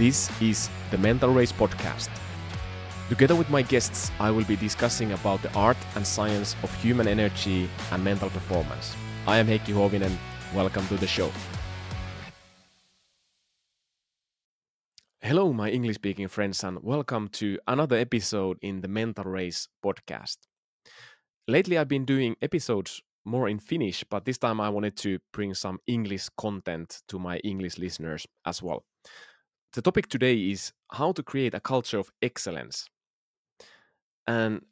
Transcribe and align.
This 0.00 0.30
is 0.40 0.70
the 0.90 0.96
Mental 0.96 1.30
Race 1.30 1.52
Podcast. 1.52 2.08
Together 3.10 3.36
with 3.36 3.50
my 3.50 3.60
guests, 3.60 4.10
I 4.18 4.30
will 4.30 4.44
be 4.44 4.56
discussing 4.56 5.12
about 5.12 5.42
the 5.42 5.52
art 5.52 5.76
and 5.94 6.06
science 6.06 6.56
of 6.62 6.74
human 6.82 7.06
energy 7.06 7.68
and 7.92 8.02
mental 8.02 8.30
performance. 8.30 8.96
I 9.26 9.36
am 9.36 9.46
Heikki 9.46 9.74
Huovinen. 9.74 10.16
Welcome 10.54 10.88
to 10.88 10.96
the 10.96 11.06
show. 11.06 11.30
Hello, 15.20 15.52
my 15.52 15.68
English 15.68 15.96
speaking 15.96 16.28
friends, 16.28 16.64
and 16.64 16.82
welcome 16.82 17.28
to 17.32 17.58
another 17.68 17.96
episode 17.98 18.56
in 18.62 18.80
the 18.80 18.88
Mental 18.88 19.24
Race 19.24 19.68
podcast. 19.84 20.38
Lately, 21.46 21.76
I've 21.76 21.88
been 21.88 22.06
doing 22.06 22.36
episodes 22.40 23.02
more 23.26 23.50
in 23.50 23.58
Finnish, 23.58 24.02
but 24.08 24.24
this 24.24 24.38
time 24.38 24.62
I 24.62 24.70
wanted 24.70 24.96
to 24.96 25.18
bring 25.30 25.52
some 25.52 25.78
English 25.86 26.30
content 26.38 27.02
to 27.08 27.18
my 27.18 27.36
English 27.40 27.76
listeners 27.76 28.26
as 28.46 28.62
well. 28.62 28.86
The 29.72 29.82
topic 29.82 30.08
today 30.08 30.36
is 30.50 30.72
how 30.90 31.12
to 31.12 31.22
create 31.22 31.54
a 31.54 31.60
culture 31.60 31.98
of 31.98 32.10
excellence. 32.22 32.88
And 34.26 34.62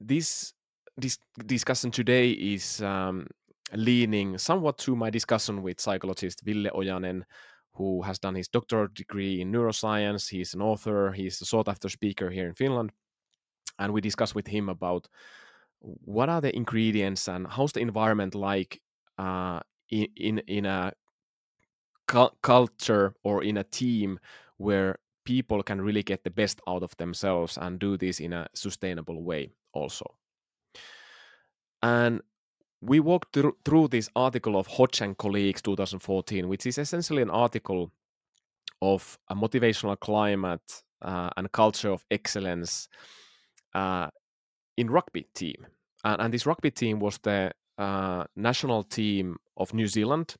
this, 0.00 0.52
this 0.96 1.18
discussion 1.46 1.92
today 1.92 2.30
is 2.30 2.82
um, 2.82 3.28
leaning 3.72 4.36
somewhat 4.36 4.78
to 4.78 4.96
my 4.96 5.10
discussion 5.10 5.62
with 5.62 5.80
psychologist 5.80 6.42
Ville 6.44 6.70
Ojanen, 6.70 7.22
who 7.72 8.02
has 8.02 8.18
done 8.18 8.34
his 8.34 8.48
doctorate 8.48 8.94
degree 8.94 9.40
in 9.40 9.52
neuroscience. 9.52 10.28
He's 10.28 10.54
an 10.54 10.62
author, 10.62 11.12
he's 11.12 11.40
a 11.40 11.44
sought 11.44 11.68
after 11.68 11.88
speaker 11.88 12.28
here 12.28 12.48
in 12.48 12.54
Finland. 12.54 12.90
And 13.78 13.92
we 13.92 14.00
discussed 14.00 14.34
with 14.34 14.48
him 14.48 14.68
about 14.68 15.06
what 15.80 16.28
are 16.28 16.40
the 16.40 16.54
ingredients 16.56 17.28
and 17.28 17.46
how's 17.46 17.70
the 17.72 17.80
environment 17.80 18.34
like 18.34 18.80
uh, 19.18 19.60
in, 19.88 20.08
in, 20.16 20.38
in 20.48 20.66
a 20.66 20.92
cu- 22.08 22.34
culture 22.42 23.14
or 23.22 23.44
in 23.44 23.58
a 23.58 23.64
team 23.64 24.18
where 24.58 24.98
people 25.24 25.62
can 25.62 25.80
really 25.80 26.02
get 26.02 26.24
the 26.24 26.30
best 26.30 26.60
out 26.66 26.82
of 26.82 26.96
themselves 26.96 27.58
and 27.58 27.78
do 27.78 27.96
this 27.96 28.20
in 28.20 28.32
a 28.32 28.46
sustainable 28.54 29.22
way 29.22 29.50
also. 29.72 30.06
And 31.82 32.20
we 32.80 33.00
walked 33.00 33.32
through, 33.32 33.56
through 33.64 33.88
this 33.88 34.08
article 34.14 34.56
of 34.56 34.66
Hodge 34.66 35.00
and 35.00 35.16
colleagues 35.16 35.62
2014, 35.62 36.48
which 36.48 36.66
is 36.66 36.78
essentially 36.78 37.22
an 37.22 37.30
article 37.30 37.92
of 38.80 39.18
a 39.28 39.34
motivational 39.34 39.98
climate 39.98 40.82
uh, 41.02 41.30
and 41.36 41.50
culture 41.52 41.90
of 41.90 42.04
excellence 42.10 42.88
uh, 43.74 44.08
in 44.76 44.90
rugby 44.90 45.26
team. 45.34 45.66
And, 46.04 46.20
and, 46.20 46.34
this 46.34 46.46
rugby 46.46 46.70
team 46.70 47.00
was 47.00 47.18
the 47.18 47.50
uh, 47.76 48.24
national 48.36 48.84
team 48.84 49.36
of 49.56 49.74
New 49.74 49.86
Zealand. 49.86 50.36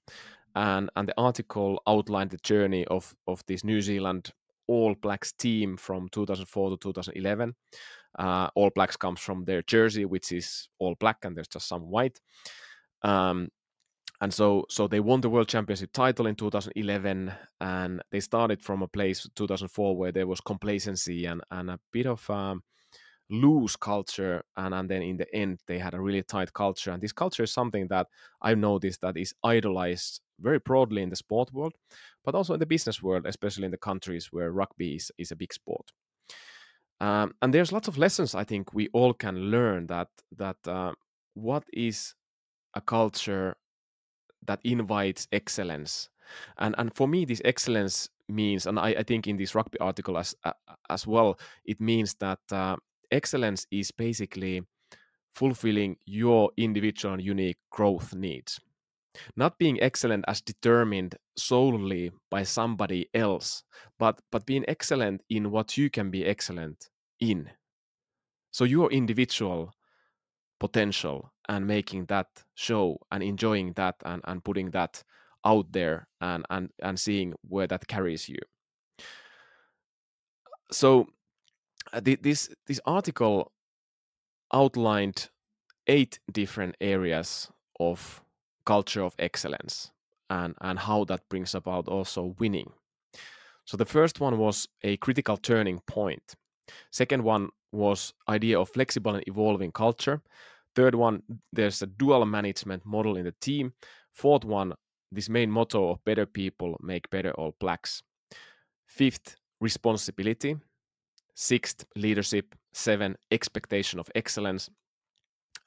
And, 0.59 0.91
and 0.97 1.07
the 1.07 1.15
article 1.17 1.81
outlined 1.87 2.31
the 2.31 2.39
journey 2.39 2.85
of, 2.87 3.15
of 3.29 3.45
this 3.47 3.63
New 3.63 3.81
Zealand 3.81 4.33
All 4.67 4.97
Blacks 4.97 5.31
team 5.33 5.77
from 5.77 6.09
2004 6.09 6.71
to 6.71 6.77
2011. 6.77 7.55
Uh, 8.19 8.49
all 8.57 8.71
Blacks 8.75 8.97
comes 8.97 9.21
from 9.21 9.45
their 9.45 9.63
jersey, 9.63 10.05
which 10.05 10.33
is 10.33 10.69
all 10.81 10.97
black, 10.99 11.19
and 11.23 11.37
there's 11.37 11.47
just 11.47 11.69
some 11.69 11.83
white. 11.83 12.19
Um, 13.03 13.51
and 14.21 14.35
so, 14.35 14.65
so 14.69 14.89
they 14.89 14.99
won 14.99 15.21
the 15.21 15.31
world 15.31 15.47
championship 15.47 15.93
title 15.93 16.27
in 16.27 16.35
2011, 16.35 17.33
and 17.61 18.03
they 18.11 18.19
started 18.19 18.61
from 18.61 18.83
a 18.83 18.89
place 18.89 19.29
2004 19.37 19.97
where 19.97 20.11
there 20.11 20.27
was 20.27 20.41
complacency 20.41 21.27
and 21.27 21.41
and 21.53 21.71
a 21.71 21.79
bit 21.93 22.07
of 22.07 22.29
um, 22.29 22.65
loose 23.31 23.77
culture, 23.77 24.45
and 24.57 24.75
and 24.75 24.89
then 24.91 25.03
in 25.03 25.17
the 25.19 25.33
end 25.35 25.61
they 25.67 25.79
had 25.79 25.95
a 25.95 26.01
really 26.01 26.23
tight 26.23 26.53
culture. 26.53 26.91
And 26.93 27.03
this 27.03 27.13
culture 27.13 27.43
is 27.45 27.53
something 27.53 27.89
that 27.89 28.09
I've 28.43 28.59
noticed 28.59 29.01
that 29.03 29.17
is 29.17 29.35
idolized 29.45 30.21
very 30.41 30.59
broadly 30.59 31.03
in 31.03 31.11
the 31.11 31.17
sport 31.17 31.53
world, 31.53 31.75
but 32.25 32.35
also 32.35 32.55
in 32.55 32.61
the 32.61 32.67
business 32.67 33.03
world, 33.03 33.27
especially 33.27 33.65
in 33.65 33.71
the 33.73 33.77
countries 33.79 34.33
where 34.33 34.53
rugby 34.53 34.97
is, 34.97 35.11
is 35.19 35.33
a 35.33 35.37
big 35.37 35.53
sport. 35.53 35.93
Um, 37.01 37.35
and 37.43 37.55
there's 37.55 37.73
lots 37.73 37.87
of 37.89 37.97
lessons 37.97 38.35
I 38.35 38.45
think 38.45 38.75
we 38.75 38.89
all 38.93 39.15
can 39.15 39.37
learn 39.51 39.87
that 39.87 40.09
that 40.37 40.57
uh, 40.67 40.93
what 41.35 41.65
is 41.73 42.15
a 42.75 42.81
culture 42.81 43.57
that 44.47 44.61
invites 44.65 45.29
excellence, 45.33 46.11
and 46.59 46.75
and 46.79 46.95
for 46.95 47.09
me 47.09 47.25
this 47.25 47.43
excellence 47.45 48.11
means, 48.29 48.67
and 48.67 48.79
I, 48.79 48.91
I 48.91 49.03
think 49.05 49.27
in 49.29 49.37
this 49.39 49.55
rugby 49.55 49.79
article 49.81 50.19
as 50.19 50.35
uh, 50.45 50.53
as 50.91 51.07
well, 51.07 51.39
it 51.65 51.81
means 51.81 52.15
that 52.17 52.41
uh, 52.53 52.77
excellence 53.11 53.67
is 53.71 53.91
basically 53.91 54.63
fulfilling 55.35 55.97
your 56.07 56.51
individual 56.57 57.21
unique 57.21 57.59
growth 57.71 58.15
needs. 58.15 58.59
Not 59.37 59.59
being 59.59 59.81
excellent 59.83 60.25
as 60.29 60.41
determined 60.41 61.17
solely 61.37 62.13
by 62.31 62.43
somebody 62.45 63.09
else 63.15 63.65
but 63.99 64.21
but 64.31 64.47
being 64.47 64.65
excellent 64.69 65.23
in 65.29 65.51
what 65.51 65.77
you 65.77 65.91
can 65.91 66.11
be 66.11 66.25
excellent 66.25 66.89
in. 67.21 67.51
So 68.51 68.65
your 68.65 68.91
individual 68.93 69.73
potential 70.61 71.33
and 71.49 71.67
making 71.67 72.07
that 72.07 72.27
show 72.55 72.99
and 73.11 73.23
enjoying 73.23 73.73
that 73.75 73.97
and, 74.05 74.23
and 74.25 74.43
putting 74.43 74.71
that 74.73 75.03
out 75.45 75.71
there 75.73 76.09
and, 76.21 76.45
and 76.51 76.71
and 76.83 76.99
seeing 76.99 77.35
where 77.43 77.67
that 77.67 77.87
carries 77.87 78.29
you. 78.29 78.39
So 80.71 81.09
uh, 81.93 82.01
this 82.01 82.49
this 82.67 82.81
article 82.85 83.53
outlined 84.53 85.29
eight 85.87 86.19
different 86.33 86.77
areas 86.81 87.51
of 87.81 88.23
culture 88.65 89.03
of 89.03 89.15
excellence 89.19 89.91
and, 90.31 90.55
and 90.61 90.79
how 90.79 91.05
that 91.05 91.29
brings 91.29 91.55
about 91.55 91.89
also 91.89 92.35
winning. 92.39 92.71
So 93.65 93.77
the 93.77 93.85
first 93.85 94.21
one 94.21 94.39
was 94.39 94.69
a 94.83 94.97
critical 94.99 95.37
turning 95.37 95.81
point. 95.87 96.35
Second 96.91 97.23
one 97.23 97.49
was 97.73 98.15
idea 98.29 98.61
of 98.61 98.69
flexible 98.71 99.15
and 99.15 99.25
evolving 99.27 99.73
culture. 99.73 100.21
Third 100.75 100.95
one, 100.95 101.23
there's 101.53 101.83
a 101.83 101.87
dual 101.87 102.25
management 102.27 102.85
model 102.85 103.17
in 103.17 103.25
the 103.25 103.35
team. 103.41 103.73
Fourth 104.13 104.45
one, 104.45 104.75
this 105.13 105.29
main 105.29 105.51
motto 105.51 105.91
of 105.91 106.05
better 106.05 106.27
people 106.27 106.77
make 106.83 107.11
better 107.11 107.33
all 107.33 107.55
blacks. 107.61 108.03
Fifth, 108.87 109.37
responsibility. 109.61 110.57
Sixth, 111.41 111.85
leadership. 111.95 112.57
Seven, 112.73 113.17
expectation 113.31 114.01
of 114.01 114.11
excellence. 114.17 114.69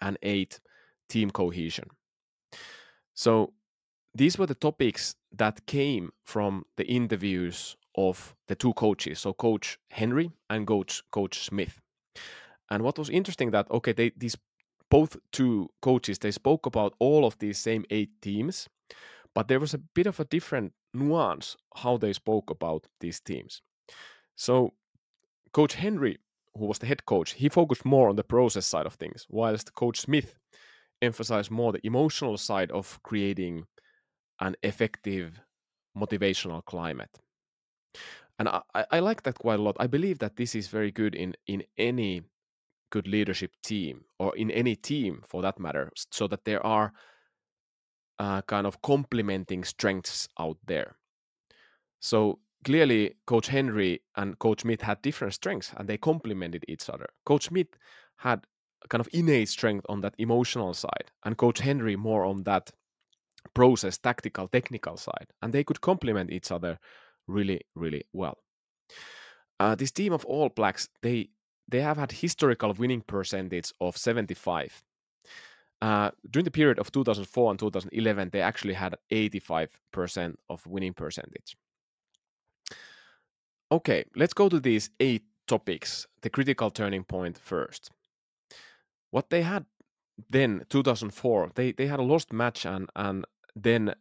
And 0.01 0.17
eight, 0.21 0.59
team 1.07 1.31
cohesion. 1.31 1.87
So 3.13 3.53
these 4.13 4.37
were 4.37 4.47
the 4.47 4.55
topics 4.55 5.15
that 5.37 5.65
came 5.67 6.11
from 6.25 6.65
the 6.75 6.85
interviews 6.85 7.77
of 7.95 8.35
the 8.49 8.55
two 8.55 8.73
coaches, 8.73 9.19
so 9.19 9.33
Coach 9.33 9.77
Henry 9.89 10.31
and 10.49 10.67
Coach 10.67 11.03
Coach 11.11 11.45
Smith. 11.45 11.79
And 12.69 12.83
what 12.83 12.99
was 12.99 13.09
interesting 13.09 13.51
that 13.51 13.71
okay, 13.71 13.93
they 13.93 14.11
these 14.17 14.35
both 14.89 15.15
two 15.31 15.69
coaches 15.81 16.19
they 16.19 16.31
spoke 16.31 16.65
about 16.65 16.95
all 16.99 17.25
of 17.25 17.37
these 17.39 17.57
same 17.57 17.85
eight 17.89 18.09
teams, 18.21 18.67
but 19.33 19.47
there 19.47 19.59
was 19.59 19.73
a 19.73 19.83
bit 19.95 20.07
of 20.07 20.19
a 20.19 20.25
different 20.25 20.73
nuance 20.93 21.55
how 21.75 21.97
they 21.97 22.11
spoke 22.11 22.49
about 22.49 22.87
these 22.99 23.21
teams. 23.21 23.61
So 24.35 24.73
Coach 25.53 25.73
Henry, 25.75 26.17
who 26.57 26.65
was 26.65 26.79
the 26.79 26.85
head 26.85 27.05
coach, 27.05 27.33
he 27.33 27.49
focused 27.49 27.85
more 27.85 28.09
on 28.09 28.15
the 28.15 28.23
process 28.23 28.65
side 28.65 28.85
of 28.85 28.95
things, 28.95 29.25
whilst 29.29 29.73
Coach 29.75 29.99
Smith 29.99 30.35
emphasized 31.01 31.51
more 31.51 31.71
the 31.71 31.85
emotional 31.85 32.37
side 32.37 32.71
of 32.71 32.99
creating 33.03 33.65
an 34.39 34.55
effective 34.63 35.39
motivational 35.97 36.63
climate. 36.65 37.19
And 38.39 38.49
I, 38.49 38.61
I 38.91 38.99
like 38.99 39.23
that 39.23 39.37
quite 39.37 39.59
a 39.59 39.61
lot. 39.61 39.75
I 39.79 39.87
believe 39.87 40.19
that 40.19 40.35
this 40.35 40.55
is 40.55 40.67
very 40.67 40.91
good 40.91 41.15
in, 41.15 41.35
in 41.47 41.63
any 41.77 42.23
good 42.91 43.07
leadership 43.07 43.51
team 43.63 44.05
or 44.19 44.35
in 44.35 44.51
any 44.51 44.75
team 44.75 45.21
for 45.27 45.41
that 45.41 45.59
matter, 45.59 45.91
so 46.11 46.27
that 46.27 46.43
there 46.45 46.65
are 46.65 46.93
uh, 48.19 48.41
kind 48.43 48.67
of 48.67 48.81
complementing 48.81 49.63
strengths 49.63 50.27
out 50.39 50.57
there. 50.65 50.95
So 51.99 52.39
clearly, 52.63 53.15
Coach 53.25 53.47
Henry 53.47 54.01
and 54.15 54.37
Coach 54.39 54.61
Smith 54.61 54.81
had 54.81 55.01
different 55.01 55.33
strengths 55.33 55.71
and 55.77 55.87
they 55.87 55.97
complemented 55.97 56.65
each 56.67 56.89
other. 56.89 57.07
Coach 57.25 57.45
Smith 57.45 57.67
had 58.17 58.45
kind 58.89 59.01
of 59.01 59.09
innate 59.13 59.49
strength 59.49 59.85
on 59.89 60.01
that 60.01 60.15
emotional 60.17 60.73
side, 60.73 61.11
and 61.23 61.37
Coach 61.37 61.59
Henry 61.59 61.95
more 61.95 62.25
on 62.25 62.43
that 62.43 62.71
process, 63.53 63.97
tactical, 63.97 64.47
technical 64.47 64.97
side, 64.97 65.27
and 65.41 65.53
they 65.53 65.63
could 65.63 65.81
complement 65.81 66.31
each 66.31 66.51
other 66.51 66.79
really, 67.27 67.61
really 67.75 68.03
well. 68.13 68.37
Uh, 69.59 69.75
this 69.75 69.91
team 69.91 70.13
of 70.13 70.25
All 70.25 70.49
Blacks, 70.49 70.89
they 71.01 71.29
they 71.67 71.81
have 71.81 71.97
had 71.97 72.11
historical 72.11 72.73
winning 72.73 73.01
percentage 73.01 73.71
of 73.79 73.95
75. 73.95 74.83
Uh, 75.81 76.11
during 76.29 76.43
the 76.43 76.51
period 76.51 76.79
of 76.79 76.91
2004 76.91 77.51
and 77.51 77.59
2011, 77.59 78.29
they 78.31 78.41
actually 78.41 78.73
had 78.73 78.95
85% 79.11 80.35
of 80.49 80.67
winning 80.67 80.93
percentage. 80.93 81.55
Okay, 83.71 84.03
let's 84.15 84.33
go 84.33 84.49
to 84.49 84.59
these 84.59 84.89
eight 84.99 85.23
topics, 85.47 86.05
the 86.21 86.29
critical 86.29 86.69
turning 86.69 87.03
point 87.03 87.37
first. 87.37 87.89
What 89.11 89.29
they 89.29 89.41
had 89.43 89.65
then 90.29 90.65
2004 90.69 91.51
they 91.55 91.71
they 91.71 91.87
had 91.87 91.99
a 91.99 92.03
lost 92.03 92.31
match 92.31 92.65
and 92.65 92.89
and 92.95 93.25
then 93.55 93.93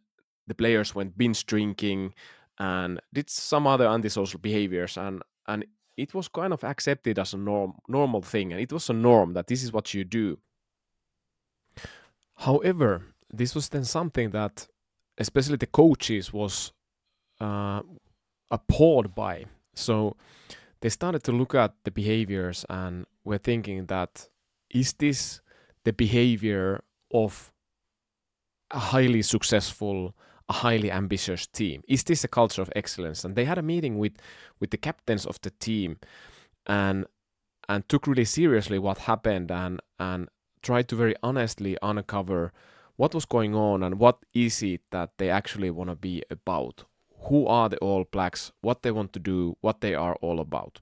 the 0.47 0.53
players 0.53 0.93
went 0.93 1.17
binge 1.17 1.45
drinking 1.45 2.13
and 2.59 2.99
did 3.13 3.29
some 3.29 3.65
other 3.65 3.87
antisocial 3.87 4.39
behaviors 4.39 4.97
and 4.97 5.23
and 5.47 5.65
it 5.97 6.13
was 6.13 6.27
kind 6.27 6.53
of 6.53 6.63
accepted 6.63 7.17
as 7.17 7.33
a 7.33 7.37
norm 7.37 7.73
normal 7.87 8.21
thing 8.21 8.51
and 8.51 8.61
it 8.61 8.71
was 8.71 8.89
a 8.89 8.93
norm 8.93 9.33
that 9.33 9.47
this 9.47 9.63
is 9.63 9.73
what 9.73 9.93
you 9.93 10.03
do. 10.03 10.37
However 12.35 13.01
this 13.33 13.55
was 13.55 13.69
then 13.69 13.85
something 13.85 14.31
that 14.31 14.67
especially 15.17 15.57
the 15.57 15.67
coaches 15.67 16.33
was 16.33 16.73
uh, 17.39 17.81
appalled 18.51 19.15
by 19.15 19.45
so 19.73 20.15
they 20.81 20.89
started 20.89 21.23
to 21.23 21.31
look 21.31 21.55
at 21.55 21.73
the 21.83 21.91
behaviors 21.91 22.65
and 22.69 23.05
were 23.23 23.37
thinking 23.37 23.85
that 23.85 24.27
is 24.69 24.93
this 24.93 25.41
the 25.83 25.93
behavior 25.93 26.83
of 27.13 27.51
a 28.71 28.79
highly 28.79 29.21
successful 29.21 30.15
a 30.49 30.53
highly 30.53 30.91
ambitious 30.91 31.47
team? 31.47 31.81
Is 31.87 32.03
this 32.03 32.25
a 32.25 32.27
culture 32.27 32.61
of 32.61 32.71
excellence? 32.75 33.23
And 33.23 33.35
they 33.35 33.45
had 33.45 33.57
a 33.57 33.61
meeting 33.61 33.97
with 33.97 34.13
with 34.59 34.71
the 34.71 34.77
captains 34.77 35.25
of 35.25 35.39
the 35.41 35.51
team 35.51 35.97
and 36.65 37.05
and 37.69 37.87
took 37.87 38.05
really 38.07 38.25
seriously 38.25 38.79
what 38.79 38.97
happened 38.97 39.49
and 39.51 39.79
and 39.97 40.27
tried 40.61 40.87
to 40.89 40.95
very 40.95 41.15
honestly 41.23 41.77
uncover 41.81 42.51
what 42.97 43.15
was 43.15 43.25
going 43.25 43.55
on 43.55 43.81
and 43.81 43.97
what 43.97 44.17
is 44.33 44.61
it 44.61 44.81
that 44.91 45.09
they 45.17 45.29
actually 45.29 45.71
want 45.71 45.89
to 45.89 45.95
be 45.95 46.21
about 46.29 46.83
who 47.23 47.45
are 47.47 47.69
the 47.69 47.77
all 47.77 48.03
blacks 48.11 48.51
what 48.61 48.81
they 48.81 48.91
want 48.91 49.13
to 49.13 49.19
do 49.19 49.55
what 49.61 49.81
they 49.81 49.95
are 49.95 50.15
all 50.21 50.39
about 50.39 50.81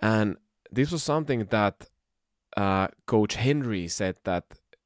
and 0.00 0.36
this 0.70 0.90
was 0.90 1.02
something 1.02 1.44
that 1.46 1.88
uh, 2.56 2.88
coach 3.06 3.34
henry 3.34 3.86
said 3.88 4.16
that 4.24 4.44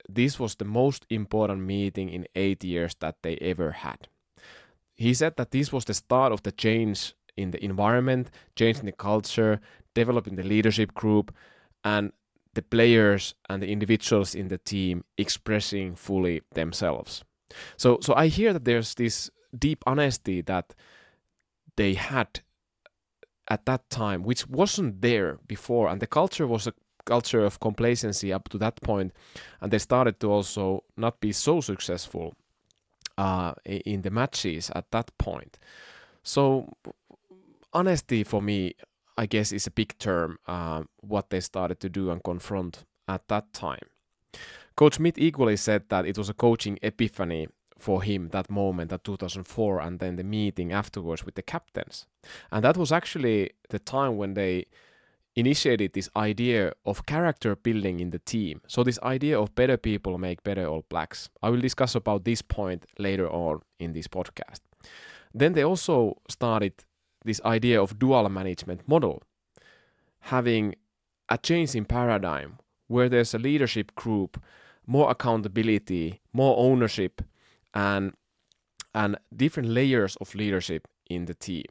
this 0.08 0.38
was 0.38 0.56
the 0.56 0.64
most 0.64 1.06
important 1.10 1.62
meeting 1.62 2.08
in 2.08 2.26
eight 2.34 2.62
years 2.64 2.94
that 3.00 3.16
they 3.22 3.36
ever 3.36 3.70
had. 3.70 4.08
He 4.94 5.14
said 5.14 5.36
that 5.36 5.50
this 5.50 5.72
was 5.72 5.84
the 5.84 5.94
start 5.94 6.32
of 6.32 6.42
the 6.42 6.52
change 6.52 7.14
in 7.36 7.50
the 7.50 7.64
environment, 7.64 8.30
change 8.54 8.78
in 8.78 8.86
the 8.86 8.92
culture, 8.92 9.60
developing 9.94 10.36
the 10.36 10.42
leadership 10.42 10.94
group, 10.94 11.34
and 11.82 12.12
the 12.54 12.62
players 12.62 13.34
and 13.48 13.60
the 13.62 13.70
individuals 13.70 14.34
in 14.34 14.48
the 14.48 14.58
team 14.58 15.04
expressing 15.18 15.96
fully 15.96 16.42
themselves. 16.52 17.24
So, 17.76 17.98
so 18.00 18.14
I 18.14 18.28
hear 18.28 18.52
that 18.52 18.64
there's 18.64 18.94
this 18.94 19.30
deep 19.58 19.82
honesty 19.86 20.40
that 20.42 20.74
they 21.76 21.94
had 21.94 22.40
at 23.48 23.66
that 23.66 23.88
time, 23.90 24.22
which 24.22 24.48
wasn't 24.48 25.02
there 25.02 25.38
before, 25.46 25.88
and 25.88 26.00
the 26.00 26.06
culture 26.06 26.46
was 26.46 26.66
a 26.66 26.72
culture 27.04 27.44
of 27.44 27.60
complacency 27.60 28.32
up 28.32 28.48
to 28.48 28.58
that 28.58 28.80
point, 28.80 29.12
and 29.60 29.70
they 29.70 29.78
started 29.78 30.18
to 30.20 30.30
also 30.30 30.82
not 30.96 31.20
be 31.20 31.32
so 31.32 31.60
successful 31.60 32.34
uh, 33.18 33.52
in 33.64 34.02
the 34.02 34.10
matches 34.10 34.70
at 34.74 34.90
that 34.90 35.16
point. 35.18 35.58
So 36.22 36.72
honesty 37.72 38.24
for 38.24 38.40
me, 38.40 38.74
I 39.18 39.26
guess, 39.26 39.52
is 39.52 39.66
a 39.66 39.70
big 39.70 39.96
term. 39.98 40.38
Uh, 40.46 40.84
what 41.00 41.30
they 41.30 41.40
started 41.40 41.80
to 41.80 41.88
do 41.88 42.10
and 42.10 42.24
confront 42.24 42.84
at 43.06 43.28
that 43.28 43.52
time. 43.52 43.86
Coach 44.76 44.94
Smith 44.94 45.18
equally 45.18 45.56
said 45.56 45.84
that 45.88 46.06
it 46.06 46.18
was 46.18 46.28
a 46.28 46.34
coaching 46.34 46.78
epiphany 46.82 47.46
for 47.78 48.02
him 48.02 48.28
that 48.28 48.50
moment 48.50 48.92
at 48.92 49.04
2004 49.04 49.80
and 49.80 49.98
then 49.98 50.16
the 50.16 50.24
meeting 50.24 50.72
afterwards 50.72 51.24
with 51.24 51.34
the 51.34 51.42
captains. 51.42 52.06
And 52.50 52.64
that 52.64 52.76
was 52.76 52.92
actually 52.92 53.50
the 53.70 53.78
time 53.78 54.16
when 54.16 54.34
they 54.34 54.66
initiated 55.36 55.92
this 55.92 56.08
idea 56.16 56.72
of 56.86 57.06
character 57.06 57.56
building 57.56 58.00
in 58.00 58.10
the 58.10 58.20
team. 58.20 58.60
So 58.68 58.84
this 58.84 59.00
idea 59.02 59.38
of 59.38 59.54
better 59.54 59.76
people 59.76 60.16
make 60.18 60.44
better 60.44 60.66
All 60.66 60.84
Blacks. 60.88 61.28
I 61.42 61.50
will 61.50 61.60
discuss 61.60 61.94
about 61.94 62.24
this 62.24 62.40
point 62.42 62.86
later 62.98 63.28
on 63.28 63.60
in 63.78 63.92
this 63.92 64.06
podcast. 64.06 64.60
Then 65.32 65.54
they 65.54 65.64
also 65.64 66.18
started 66.28 66.72
this 67.24 67.40
idea 67.44 67.82
of 67.82 67.98
dual 67.98 68.28
management 68.28 68.86
model, 68.86 69.22
having 70.20 70.76
a 71.28 71.38
change 71.38 71.74
in 71.74 71.84
paradigm 71.84 72.58
where 72.86 73.08
there's 73.08 73.34
a 73.34 73.38
leadership 73.38 73.94
group, 73.96 74.40
more 74.86 75.10
accountability, 75.10 76.20
more 76.32 76.54
ownership, 76.58 77.22
and 77.74 78.12
and 78.94 79.16
different 79.34 79.68
layers 79.68 80.16
of 80.16 80.34
leadership 80.34 80.88
in 81.10 81.26
the 81.26 81.34
team. 81.34 81.66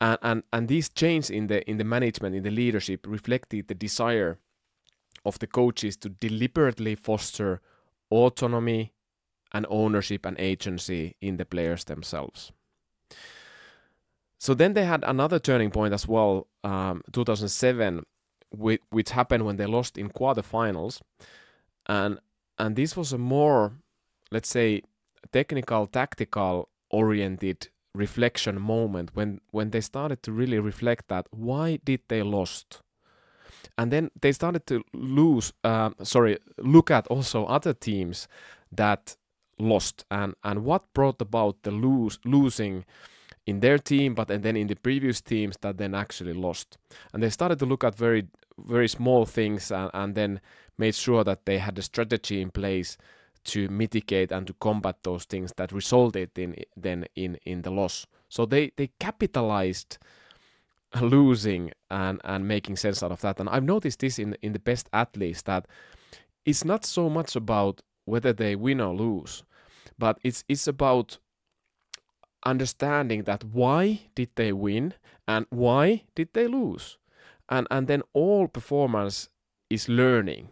And 0.00 0.18
and 0.22 0.42
and 0.52 0.68
these 0.68 0.88
changes 0.88 1.30
in 1.30 1.48
the 1.48 1.68
in 1.68 1.78
the 1.78 1.84
management 1.84 2.36
in 2.36 2.42
the 2.42 2.50
leadership 2.50 3.04
reflected 3.06 3.68
the 3.68 3.74
desire 3.74 4.38
of 5.24 5.38
the 5.40 5.46
coaches 5.46 5.96
to 5.96 6.08
deliberately 6.08 6.94
foster 6.94 7.60
autonomy 8.10 8.92
and 9.52 9.66
ownership 9.68 10.24
and 10.24 10.38
agency 10.38 11.16
in 11.20 11.36
the 11.36 11.44
players 11.44 11.84
themselves. 11.84 12.52
So 14.38 14.54
then 14.54 14.74
they 14.74 14.84
had 14.84 15.02
another 15.04 15.40
turning 15.40 15.70
point 15.70 15.92
as 15.92 16.06
well 16.06 16.46
um, 16.62 17.02
2007 17.12 18.04
which, 18.50 18.80
which 18.90 19.10
happened 19.10 19.44
when 19.44 19.56
they 19.56 19.66
lost 19.66 19.98
in 19.98 20.10
quarterfinals. 20.10 21.00
And 21.86 22.18
and 22.58 22.76
this 22.76 22.96
was 22.96 23.12
a 23.12 23.18
more 23.18 23.72
let's 24.30 24.48
say 24.48 24.82
technical 25.32 25.86
tactical 25.86 26.68
oriented 26.90 27.68
reflection 27.94 28.60
moment 28.60 29.10
when 29.14 29.40
when 29.50 29.70
they 29.70 29.80
started 29.80 30.22
to 30.22 30.32
really 30.32 30.58
reflect 30.58 31.08
that 31.08 31.26
why 31.30 31.78
did 31.84 32.00
they 32.08 32.22
lost? 32.22 32.80
And 33.76 33.92
then 33.92 34.10
they 34.20 34.32
started 34.32 34.66
to 34.66 34.82
lose 34.92 35.52
uh, 35.64 35.90
sorry 36.02 36.38
look 36.58 36.90
at 36.90 37.06
also 37.08 37.44
other 37.46 37.74
teams 37.74 38.28
that 38.72 39.16
lost 39.58 40.04
and 40.10 40.34
and 40.44 40.64
what 40.64 40.92
brought 40.94 41.20
about 41.20 41.62
the 41.62 41.70
lose 41.70 42.18
losing 42.24 42.84
in 43.46 43.60
their 43.60 43.78
team 43.78 44.14
but 44.14 44.30
and 44.30 44.44
then 44.44 44.56
in 44.56 44.68
the 44.68 44.76
previous 44.76 45.20
teams 45.20 45.56
that 45.60 45.78
then 45.78 45.94
actually 45.94 46.34
lost. 46.34 46.78
And 47.12 47.22
they 47.22 47.30
started 47.30 47.58
to 47.58 47.66
look 47.66 47.84
at 47.84 47.94
very 47.94 48.28
very 48.58 48.88
small 48.88 49.24
things 49.24 49.70
and, 49.70 49.90
and 49.94 50.14
then 50.14 50.40
made 50.76 50.94
sure 50.94 51.24
that 51.24 51.46
they 51.46 51.58
had 51.58 51.78
a 51.78 51.82
strategy 51.82 52.40
in 52.40 52.50
place 52.50 52.96
to 53.44 53.68
mitigate 53.68 54.32
and 54.32 54.46
to 54.46 54.52
combat 54.54 54.96
those 55.02 55.24
things 55.24 55.52
that 55.56 55.72
resulted 55.72 56.30
in 56.38 56.56
then 56.76 57.06
in 57.14 57.38
in 57.44 57.62
the 57.62 57.70
loss. 57.70 58.06
So 58.28 58.46
they 58.46 58.72
they 58.76 58.90
capitalized 59.00 59.98
losing 61.00 61.72
and 61.90 62.20
and 62.24 62.46
making 62.48 62.76
sense 62.76 63.02
out 63.02 63.12
of 63.12 63.20
that. 63.20 63.40
And 63.40 63.48
I've 63.48 63.64
noticed 63.64 64.00
this 64.00 64.18
in 64.18 64.36
in 64.42 64.52
the 64.52 64.58
best 64.58 64.88
athletes 64.92 65.42
that 65.42 65.66
it's 66.44 66.64
not 66.64 66.84
so 66.84 67.08
much 67.08 67.36
about 67.36 67.82
whether 68.04 68.32
they 68.32 68.56
win 68.56 68.80
or 68.80 68.94
lose, 68.94 69.42
but 69.98 70.18
it's 70.22 70.44
it's 70.48 70.66
about 70.66 71.18
understanding 72.44 73.24
that 73.24 73.44
why 73.44 74.00
did 74.14 74.30
they 74.36 74.52
win 74.52 74.94
and 75.26 75.46
why 75.50 76.04
did 76.14 76.28
they 76.32 76.46
lose, 76.46 76.98
and 77.48 77.66
and 77.70 77.86
then 77.86 78.02
all 78.12 78.48
performance 78.48 79.28
is 79.70 79.88
learning 79.88 80.48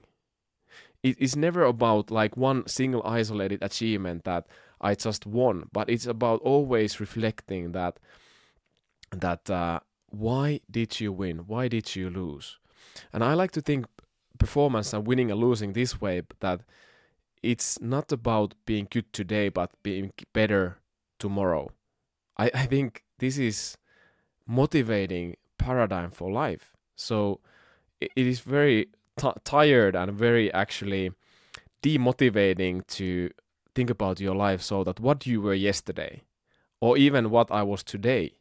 it 1.07 1.17
is 1.21 1.37
never 1.37 1.63
about 1.63 2.11
like 2.11 2.37
one 2.37 2.67
single 2.67 3.03
isolated 3.05 3.63
achievement 3.63 4.25
that 4.25 4.49
I 4.81 4.95
just 4.97 5.25
won, 5.25 5.69
but 5.73 5.89
it's 5.89 6.07
about 6.07 6.41
always 6.41 6.99
reflecting 6.99 7.73
that 7.73 8.01
that 9.13 9.49
uh, 9.49 9.81
why 10.11 10.61
did 10.69 11.01
you 11.01 11.13
win? 11.13 11.39
Why 11.47 11.69
did 11.69 11.95
you 11.95 12.11
lose? 12.11 12.59
And 13.13 13.23
I 13.23 13.35
like 13.35 13.53
to 13.53 13.61
think 13.61 13.87
performance 14.39 14.93
and 14.93 15.07
winning 15.07 15.31
and 15.31 15.41
losing 15.41 15.73
this 15.73 16.01
way 16.01 16.23
that 16.41 16.63
it's 17.43 17.81
not 17.81 18.11
about 18.11 18.55
being 18.65 18.89
good 18.91 19.13
today, 19.13 19.49
but 19.49 19.71
being 19.85 20.13
better 20.33 20.79
tomorrow. 21.21 21.71
I, 22.37 22.51
I 22.53 22.67
think 22.67 23.05
this 23.19 23.39
is 23.39 23.79
motivating 24.45 25.37
paradigm 25.57 26.11
for 26.11 26.33
life. 26.33 26.73
So 26.97 27.41
it 28.01 28.11
is 28.17 28.41
very 28.41 28.89
t- 29.17 29.33
tired 29.45 29.97
and 29.97 30.13
very 30.13 30.53
actually 30.53 31.13
demotivating 31.83 32.87
to 32.87 33.31
think 33.75 33.91
about 33.91 34.21
your 34.21 34.35
life 34.35 34.63
so 34.63 34.85
that 34.85 35.01
what 35.01 35.27
you 35.27 35.41
were 35.41 35.55
yesterday 35.55 36.23
or 36.81 36.97
even 36.97 37.31
what 37.31 37.51
I 37.51 37.63
was 37.63 37.83
today. 37.83 38.33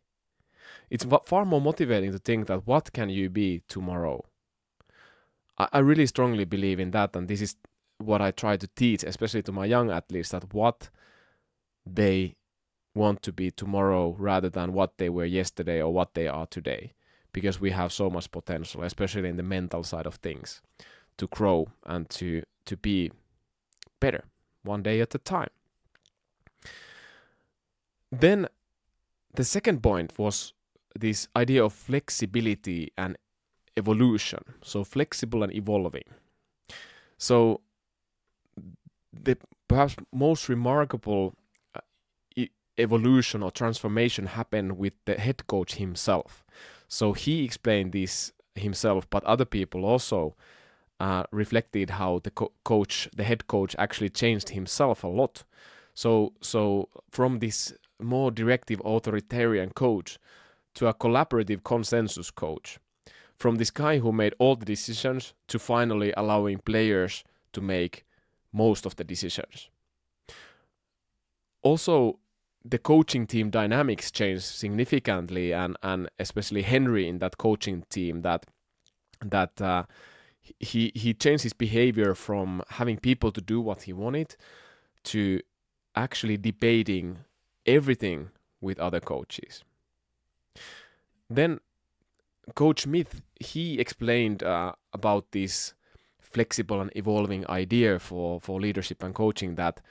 It's 0.90 1.06
far 1.26 1.46
more 1.46 1.62
motivating 1.62 2.12
to 2.12 2.20
think 2.20 2.48
that 2.48 2.68
what 2.68 2.94
can 2.94 3.10
you 3.10 3.30
be 3.30 3.62
tomorrow. 3.68 4.24
I, 5.58 5.68
I 5.74 5.80
really 5.80 6.06
strongly 6.06 6.46
believe 6.46 6.80
in 6.80 6.92
that, 6.92 7.16
and 7.16 7.28
this 7.28 7.42
is 7.42 7.56
what 7.98 8.22
I 8.22 8.32
try 8.32 8.58
to 8.58 8.68
teach, 8.76 9.04
especially 9.04 9.42
to 9.44 9.52
my 9.52 9.66
young 9.66 9.90
athletes, 9.90 10.30
that 10.30 10.54
what 10.54 10.90
they 11.86 12.36
want 12.94 13.22
to 13.24 13.34
be 13.34 13.52
tomorrow 13.52 14.16
rather 14.18 14.50
than 14.50 14.74
what 14.74 14.98
they 14.98 15.10
were 15.10 15.26
yesterday 15.26 15.82
or 15.82 15.92
what 15.92 16.14
they 16.14 16.28
are 16.28 16.46
today 16.48 16.94
because 17.36 17.60
we 17.60 17.72
have 17.72 17.92
so 17.92 18.10
much 18.10 18.32
potential, 18.32 18.82
especially 18.84 19.28
in 19.28 19.36
the 19.36 19.44
mental 19.44 19.84
side 19.84 20.06
of 20.08 20.16
things, 20.16 20.62
to 21.18 21.28
grow 21.28 21.68
and 21.86 22.10
to 22.10 22.42
to 22.66 22.78
be 22.78 23.12
better 24.00 24.24
one 24.64 24.82
day 24.82 25.02
at 25.02 25.14
a 25.14 25.18
time. 25.18 25.50
Then 28.10 28.48
the 29.34 29.44
second 29.44 29.84
point 29.84 30.18
was 30.18 30.54
this 30.98 31.28
idea 31.36 31.62
of 31.66 31.74
flexibility 31.74 32.94
and 32.98 33.18
evolution. 33.76 34.40
So 34.64 34.86
flexible 34.86 35.44
and 35.44 35.54
evolving. 35.54 36.08
So 37.18 37.60
the 39.12 39.38
perhaps 39.68 39.98
most 40.14 40.48
remarkable 40.48 41.34
uh, 41.76 42.46
evolution 42.78 43.44
or 43.44 43.52
transformation 43.52 44.28
happened 44.28 44.78
with 44.78 44.94
the 45.04 45.16
head 45.16 45.46
coach 45.48 45.76
himself. 45.76 46.45
So 46.88 47.14
he 47.14 47.44
explained 47.44 47.92
this 47.92 48.32
himself, 48.56 49.10
but 49.10 49.24
other 49.24 49.46
people 49.46 49.86
also 49.86 50.36
uh, 51.00 51.24
reflected 51.32 51.92
how 51.92 52.20
the 52.24 52.32
co- 52.32 52.52
coach, 52.64 53.10
the 53.16 53.24
head 53.24 53.48
coach, 53.48 53.76
actually 53.78 54.10
changed 54.10 54.50
himself 54.50 55.04
a 55.04 55.08
lot. 55.08 55.44
So, 55.94 56.34
so 56.42 56.90
from 57.10 57.40
this 57.40 57.74
more 58.00 58.32
directive 58.32 58.82
authoritarian 58.84 59.72
coach 59.72 60.18
to 60.76 60.88
a 60.88 60.94
collaborative 60.94 61.64
consensus 61.64 62.32
coach, 62.32 62.80
from 63.38 63.56
this 63.56 63.72
guy 63.72 64.00
who 64.00 64.12
made 64.12 64.34
all 64.40 64.56
the 64.56 64.66
decisions 64.66 65.34
to 65.48 65.60
finally 65.60 66.14
allowing 66.16 66.60
players 66.60 67.24
to 67.54 67.62
make 67.62 68.06
most 68.54 68.86
of 68.86 68.96
the 68.96 69.04
decisions. 69.04 69.70
Also, 71.62 72.20
the 72.68 72.80
coaching 72.80 73.28
team 73.28 73.50
dynamics 73.52 74.12
changed 74.12 74.44
significantly, 74.44 75.54
and 75.54 75.78
and 75.84 76.10
especially 76.20 76.64
Henry 76.64 77.08
in 77.08 77.20
that 77.20 77.38
coaching 77.38 77.84
team 77.90 78.22
that 78.24 78.46
that 79.24 79.62
uh, 79.62 79.84
he 80.60 80.92
he 80.96 81.14
changed 81.14 81.44
his 81.44 81.54
behavior 81.54 82.16
from 82.16 82.64
having 82.70 82.98
people 82.98 83.32
to 83.32 83.42
do 83.42 83.62
what 83.62 83.84
he 83.84 83.94
wanted 83.94 84.36
to 85.04 85.40
actually 85.96 86.38
debating 86.38 87.20
everything 87.66 88.30
with 88.62 88.80
other 88.80 89.00
coaches. 89.00 89.64
Then 91.30 91.60
Coach 92.56 92.82
Smith 92.82 93.22
he 93.40 93.80
explained 93.80 94.42
uh, 94.44 94.74
about 94.94 95.32
this 95.32 95.74
flexible 96.20 96.82
and 96.82 96.92
evolving 96.96 97.48
idea 97.48 98.00
for 98.00 98.42
for 98.42 98.60
leadership 98.60 99.04
and 99.04 99.14
coaching 99.14 99.56
that 99.56 99.82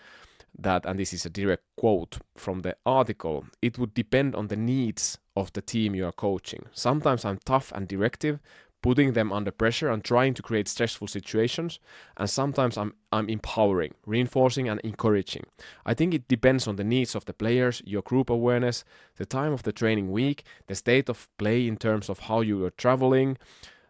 that 0.59 0.87
and 0.87 0.99
this 0.99 1.13
is 1.13 1.27
a 1.27 1.31
direct 1.31 1.63
quote 1.77 2.19
from 2.37 2.61
the 2.61 2.77
article 2.87 3.45
it 3.61 3.79
would 3.79 3.95
depend 3.95 4.35
on 4.35 4.49
the 4.49 4.57
needs 4.57 5.19
of 5.37 5.53
the 5.53 5.63
team 5.63 5.95
you 5.95 6.07
are 6.07 6.13
coaching 6.13 6.65
sometimes 6.73 7.25
i'm 7.25 7.39
tough 7.45 7.73
and 7.73 7.89
directive 7.89 8.39
putting 8.85 9.15
them 9.15 9.33
under 9.33 9.51
pressure 9.51 9.89
and 9.89 10.05
trying 10.05 10.35
to 10.35 10.43
create 10.43 10.69
stressful 10.69 11.09
situations 11.09 11.79
and 12.19 12.29
sometimes 12.29 12.77
I'm 12.77 12.93
I'm 13.11 13.31
empowering, 13.31 13.95
reinforcing 14.05 14.69
and 14.69 14.79
encouraging. 14.81 15.45
I 15.87 15.95
think 15.95 16.13
it 16.13 16.29
depends 16.29 16.69
on 16.69 16.77
the 16.77 16.85
needs 16.85 17.15
of 17.15 17.25
the 17.25 17.33
players, 17.33 17.81
your 17.87 18.03
group 18.03 18.29
awareness, 18.29 18.85
the 19.17 19.25
time 19.25 19.55
of 19.55 19.63
the 19.63 19.73
training 19.73 20.13
week, 20.13 20.45
the 20.67 20.75
state 20.75 21.09
of 21.09 21.31
play 21.39 21.67
in 21.67 21.79
terms 21.79 22.11
of 22.11 22.19
how 22.19 22.43
you 22.43 22.63
are 22.67 22.77
traveling, 22.77 23.39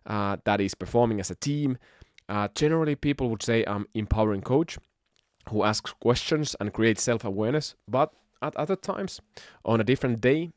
uh, 0.07 0.37
that 0.45 0.61
is 0.61 0.77
performing 0.77 1.19
as 1.19 1.29
a 1.29 1.35
team. 1.35 1.77
Uh, 2.29 2.47
generally, 2.55 2.95
people 2.95 3.29
would 3.31 3.43
say 3.43 3.65
I'm 3.67 3.87
empowering 3.95 4.43
coach 4.43 4.79
who 5.51 5.63
asks 5.63 5.93
questions 5.93 6.57
and 6.61 6.73
creates 6.73 7.03
self-awareness, 7.03 7.75
but 7.89 8.13
at 8.43 8.57
other 8.57 8.77
times, 8.77 9.21
on 9.65 9.81
a 9.81 9.85
different 9.85 10.21
day, 10.21 10.51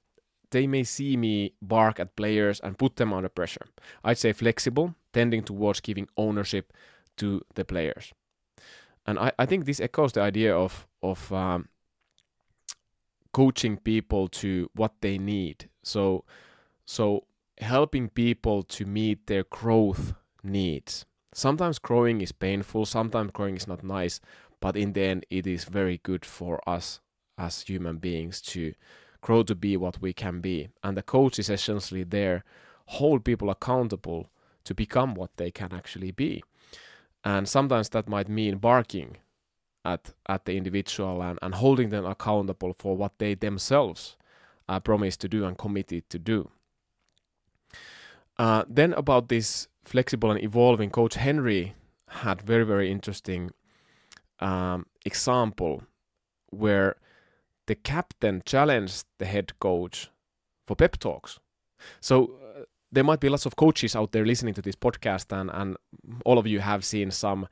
they 0.52 0.68
may 0.68 0.84
see 0.84 1.18
me 1.18 1.54
bark 1.62 2.00
at 2.00 2.16
players 2.16 2.60
and 2.62 2.78
put 2.78 2.96
them 2.96 3.14
under 3.14 3.30
pressure. 3.30 3.66
I'd 4.04 4.18
say 4.18 4.34
flexible, 4.34 4.96
tending 5.14 5.44
towards 5.44 5.82
giving 5.82 6.08
ownership 6.16 6.74
to 7.18 7.42
the 7.56 7.66
players. 7.66 8.14
And 9.06 9.20
I, 9.20 9.32
I 9.40 9.46
think 9.46 9.66
this 9.66 9.80
echoes 9.80 10.14
the 10.14 10.22
idea 10.22 10.56
of 10.56 10.88
of 11.02 11.32
um, 11.32 11.70
coaching 13.32 13.78
people 13.78 14.28
to 14.28 14.70
what 14.74 14.94
they 15.02 15.18
need. 15.18 15.70
So 15.84 16.24
so 16.86 17.26
helping 17.60 18.10
people 18.10 18.64
to 18.64 18.86
meet 18.86 19.28
their 19.28 19.44
growth 19.44 20.14
needs. 20.44 21.06
Sometimes 21.38 21.78
growing 21.78 22.22
is 22.22 22.32
painful, 22.32 22.88
sometimes 22.88 23.30
growing 23.32 23.58
is 23.58 23.68
not 23.68 23.84
nice, 23.84 24.20
but 24.60 24.76
in 24.76 24.94
the 24.94 25.04
end 25.04 25.24
it 25.30 25.46
is 25.46 25.66
very 25.66 26.00
good 26.02 26.26
for 26.26 26.68
us 26.68 27.00
as 27.38 27.62
human 27.62 27.98
beings 27.98 28.42
to 28.42 28.74
grow 29.22 29.44
to 29.44 29.54
be 29.54 29.78
what 29.78 30.02
we 30.02 30.14
can 30.14 30.42
be. 30.42 30.70
And 30.84 30.98
the 30.98 31.04
coach 31.04 31.38
is 31.38 31.48
essentially 31.48 32.04
there, 32.04 32.44
hold 32.88 33.24
people 33.24 33.52
accountable 33.52 34.32
to 34.64 34.74
become 34.74 35.14
what 35.14 35.30
they 35.38 35.52
can 35.52 35.74
actually 35.74 36.10
be. 36.10 36.44
And 37.24 37.48
sometimes 37.48 37.90
that 37.90 38.10
might 38.10 38.30
mean 38.30 38.58
barking 38.58 39.18
at, 39.86 40.16
at 40.28 40.46
the 40.46 40.58
individual 40.58 41.22
and, 41.22 41.38
and 41.44 41.54
holding 41.54 41.90
them 41.90 42.08
accountable 42.08 42.74
for 42.80 42.98
what 42.98 43.20
they 43.20 43.36
themselves 43.36 44.18
uh, 44.68 44.80
promised 44.80 45.22
to 45.22 45.30
do 45.30 45.46
and 45.46 45.56
committed 45.56 46.10
to 46.10 46.18
do. 46.18 46.50
Uh, 48.40 48.64
then 48.68 48.94
about 48.94 49.30
this 49.30 49.68
flexible 49.88 50.32
and 50.32 50.44
evolving, 50.44 50.90
Coach 50.90 51.16
Henry 51.16 51.76
had 52.10 52.42
very 52.42 52.64
very 52.64 52.92
interesting 52.92 53.52
um, 54.40 54.86
example 55.06 55.84
where 56.50 56.96
the 57.68 57.76
captain 57.76 58.42
challenged 58.46 59.06
the 59.20 59.26
head 59.26 59.52
coach 59.60 60.10
for 60.66 60.76
pep 60.76 60.98
talks. 60.98 61.40
So 62.00 62.16
uh, 62.24 62.64
there 62.92 63.04
might 63.04 63.20
be 63.20 63.30
lots 63.30 63.46
of 63.46 63.56
coaches 63.56 63.96
out 63.96 64.12
there 64.12 64.26
listening 64.26 64.54
to 64.56 64.62
this 64.62 64.76
podcast, 64.76 65.32
and, 65.38 65.50
and 65.54 65.78
all 66.26 66.38
of 66.38 66.48
you 66.48 66.60
have 66.60 66.84
seen 66.86 67.12
some 67.12 67.48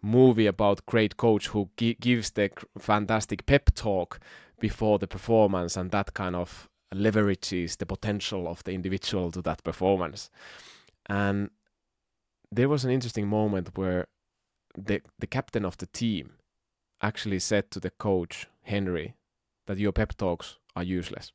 movie 0.00 0.46
about 0.46 0.86
great 0.86 1.16
coach 1.16 1.48
who 1.48 1.68
gi- 1.76 1.98
gives 2.00 2.30
the 2.30 2.50
fantastic 2.78 3.46
pep 3.46 3.74
talk 3.74 4.18
before 4.60 4.98
the 4.98 5.06
performance, 5.06 5.76
and 5.76 5.90
that 5.90 6.14
kind 6.14 6.34
of 6.36 6.68
leverages 6.94 7.76
the 7.76 7.86
potential 7.86 8.48
of 8.48 8.64
the 8.64 8.72
individual 8.72 9.30
to 9.30 9.42
that 9.42 9.62
performance. 9.62 10.30
And 11.06 11.50
there 12.50 12.68
was 12.68 12.84
an 12.84 12.90
interesting 12.90 13.28
moment 13.28 13.76
where 13.76 14.06
the 14.76 15.00
the 15.18 15.26
captain 15.26 15.64
of 15.64 15.76
the 15.76 15.86
team 15.86 16.34
actually 17.02 17.38
said 17.38 17.70
to 17.70 17.80
the 17.80 17.90
coach 17.90 18.46
Henry 18.62 19.14
that 19.66 19.78
your 19.78 19.92
pep 19.92 20.16
talks 20.16 20.56
are 20.74 20.82
useless. 20.82 21.32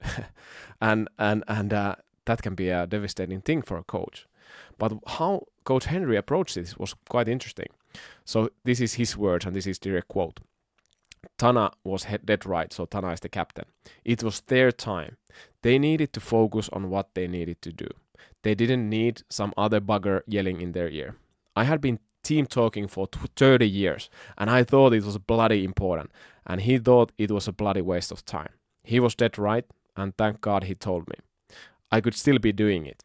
and 0.80 1.08
and 1.18 1.44
and 1.48 1.72
uh, 1.72 1.94
that 2.26 2.42
can 2.42 2.54
be 2.54 2.68
a 2.68 2.86
devastating 2.86 3.40
thing 3.40 3.62
for 3.62 3.78
a 3.78 3.84
coach. 3.84 4.26
But 4.78 4.92
how 5.06 5.46
Coach 5.64 5.86
Henry 5.86 6.16
approached 6.16 6.54
this 6.54 6.76
was 6.76 6.94
quite 7.08 7.28
interesting. 7.28 7.68
So 8.24 8.50
this 8.64 8.80
is 8.80 8.94
his 8.94 9.16
words, 9.16 9.46
and 9.46 9.54
this 9.54 9.66
is 9.66 9.78
direct 9.78 10.08
quote. 10.08 10.40
Tana 11.38 11.70
was 11.84 12.06
dead 12.24 12.44
right, 12.46 12.72
so 12.72 12.84
Tana 12.84 13.12
is 13.12 13.20
the 13.20 13.28
captain. 13.28 13.66
It 14.04 14.22
was 14.22 14.40
their 14.40 14.72
time. 14.72 15.16
They 15.62 15.78
needed 15.78 16.12
to 16.14 16.20
focus 16.20 16.68
on 16.72 16.90
what 16.90 17.14
they 17.14 17.28
needed 17.28 17.62
to 17.62 17.72
do. 17.72 17.88
They 18.42 18.54
didn't 18.54 18.88
need 18.88 19.22
some 19.28 19.52
other 19.56 19.80
bugger 19.80 20.22
yelling 20.26 20.60
in 20.60 20.72
their 20.72 20.88
ear. 20.88 21.16
I 21.54 21.64
had 21.64 21.80
been 21.80 21.98
team 22.22 22.46
talking 22.46 22.88
for 22.88 23.08
30 23.36 23.68
years, 23.68 24.10
and 24.38 24.50
I 24.50 24.64
thought 24.64 24.92
it 24.92 25.04
was 25.04 25.18
bloody 25.18 25.64
important, 25.64 26.10
and 26.46 26.60
he 26.60 26.78
thought 26.78 27.12
it 27.18 27.30
was 27.30 27.48
a 27.48 27.52
bloody 27.52 27.82
waste 27.82 28.12
of 28.12 28.24
time. 28.24 28.50
He 28.84 29.00
was 29.00 29.14
dead 29.14 29.38
right, 29.38 29.64
and 29.96 30.16
thank 30.16 30.40
God 30.40 30.64
he 30.64 30.74
told 30.74 31.08
me. 31.08 31.16
I 31.90 32.00
could 32.00 32.14
still 32.14 32.38
be 32.38 32.52
doing 32.52 32.86
it. 32.86 33.04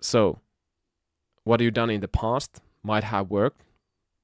So, 0.00 0.38
what 1.44 1.60
you've 1.60 1.74
done 1.74 1.90
in 1.90 2.00
the 2.00 2.08
past 2.08 2.60
might 2.82 3.04
have 3.04 3.30
worked, 3.30 3.62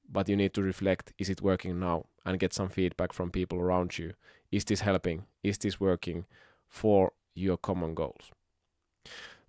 but 0.09 0.29
you 0.29 0.35
need 0.35 0.53
to 0.53 0.61
reflect 0.61 1.13
is 1.17 1.29
it 1.29 1.41
working 1.41 1.79
now 1.79 2.05
and 2.25 2.39
get 2.39 2.53
some 2.53 2.69
feedback 2.69 3.13
from 3.13 3.31
people 3.31 3.59
around 3.59 3.97
you. 3.97 4.13
Is 4.51 4.65
this 4.65 4.81
helping? 4.81 5.25
Is 5.43 5.57
this 5.57 5.79
working 5.79 6.25
for 6.67 7.11
your 7.35 7.57
common 7.57 7.93
goals? 7.93 8.31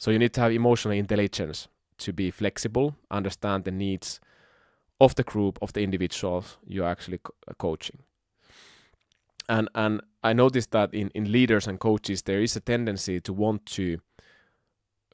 So, 0.01 0.11
you 0.11 0.19
need 0.19 0.33
to 0.33 0.41
have 0.41 0.53
emotional 0.53 0.95
intelligence 0.95 1.69
to 1.99 2.13
be 2.13 2.31
flexible, 2.31 2.97
understand 3.11 3.65
the 3.65 3.71
needs 3.71 4.19
of 4.99 5.15
the 5.15 5.23
group, 5.23 5.59
of 5.61 5.73
the 5.75 5.83
individuals 5.83 6.57
you're 6.67 6.89
actually 6.89 7.19
co- 7.19 7.35
uh, 7.47 7.53
coaching. 7.59 7.99
And 9.49 9.69
and 9.75 10.01
I 10.25 10.33
noticed 10.33 10.71
that 10.71 10.95
in, 10.95 11.11
in 11.15 11.31
leaders 11.31 11.67
and 11.67 11.79
coaches 11.79 12.23
there 12.23 12.43
is 12.43 12.57
a 12.57 12.61
tendency 12.61 13.21
to 13.21 13.33
want 13.35 13.67
to 13.77 13.99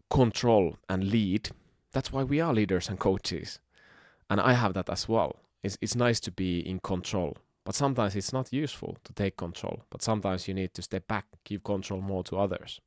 control 0.09 0.77
and 0.89 1.11
lead. 1.11 1.51
That's 1.93 2.13
why 2.13 2.23
we 2.23 2.41
are 2.41 2.55
leaders 2.55 2.89
and 2.89 2.99
coaches. 2.99 3.61
And 4.31 4.41
I 4.41 4.53
have 4.53 4.75
that 4.75 4.89
as 4.89 5.09
well. 5.09 5.37
It's 5.63 5.79
it's 5.81 5.97
nice 5.97 6.21
to 6.21 6.31
be 6.31 6.61
in 6.61 6.79
control. 6.79 7.37
But 7.65 7.75
sometimes 7.75 8.15
it's 8.15 8.33
not 8.33 8.53
useful 8.53 8.97
to 9.03 9.13
take 9.13 9.37
control. 9.37 9.83
But 9.91 10.03
sometimes 10.03 10.47
you 10.47 10.55
need 10.55 10.75
to 10.75 10.83
step 10.83 11.09
back, 11.09 11.25
give 11.45 11.65
control 11.65 12.01
more 12.01 12.23
to 12.25 12.37
others. 12.39 12.81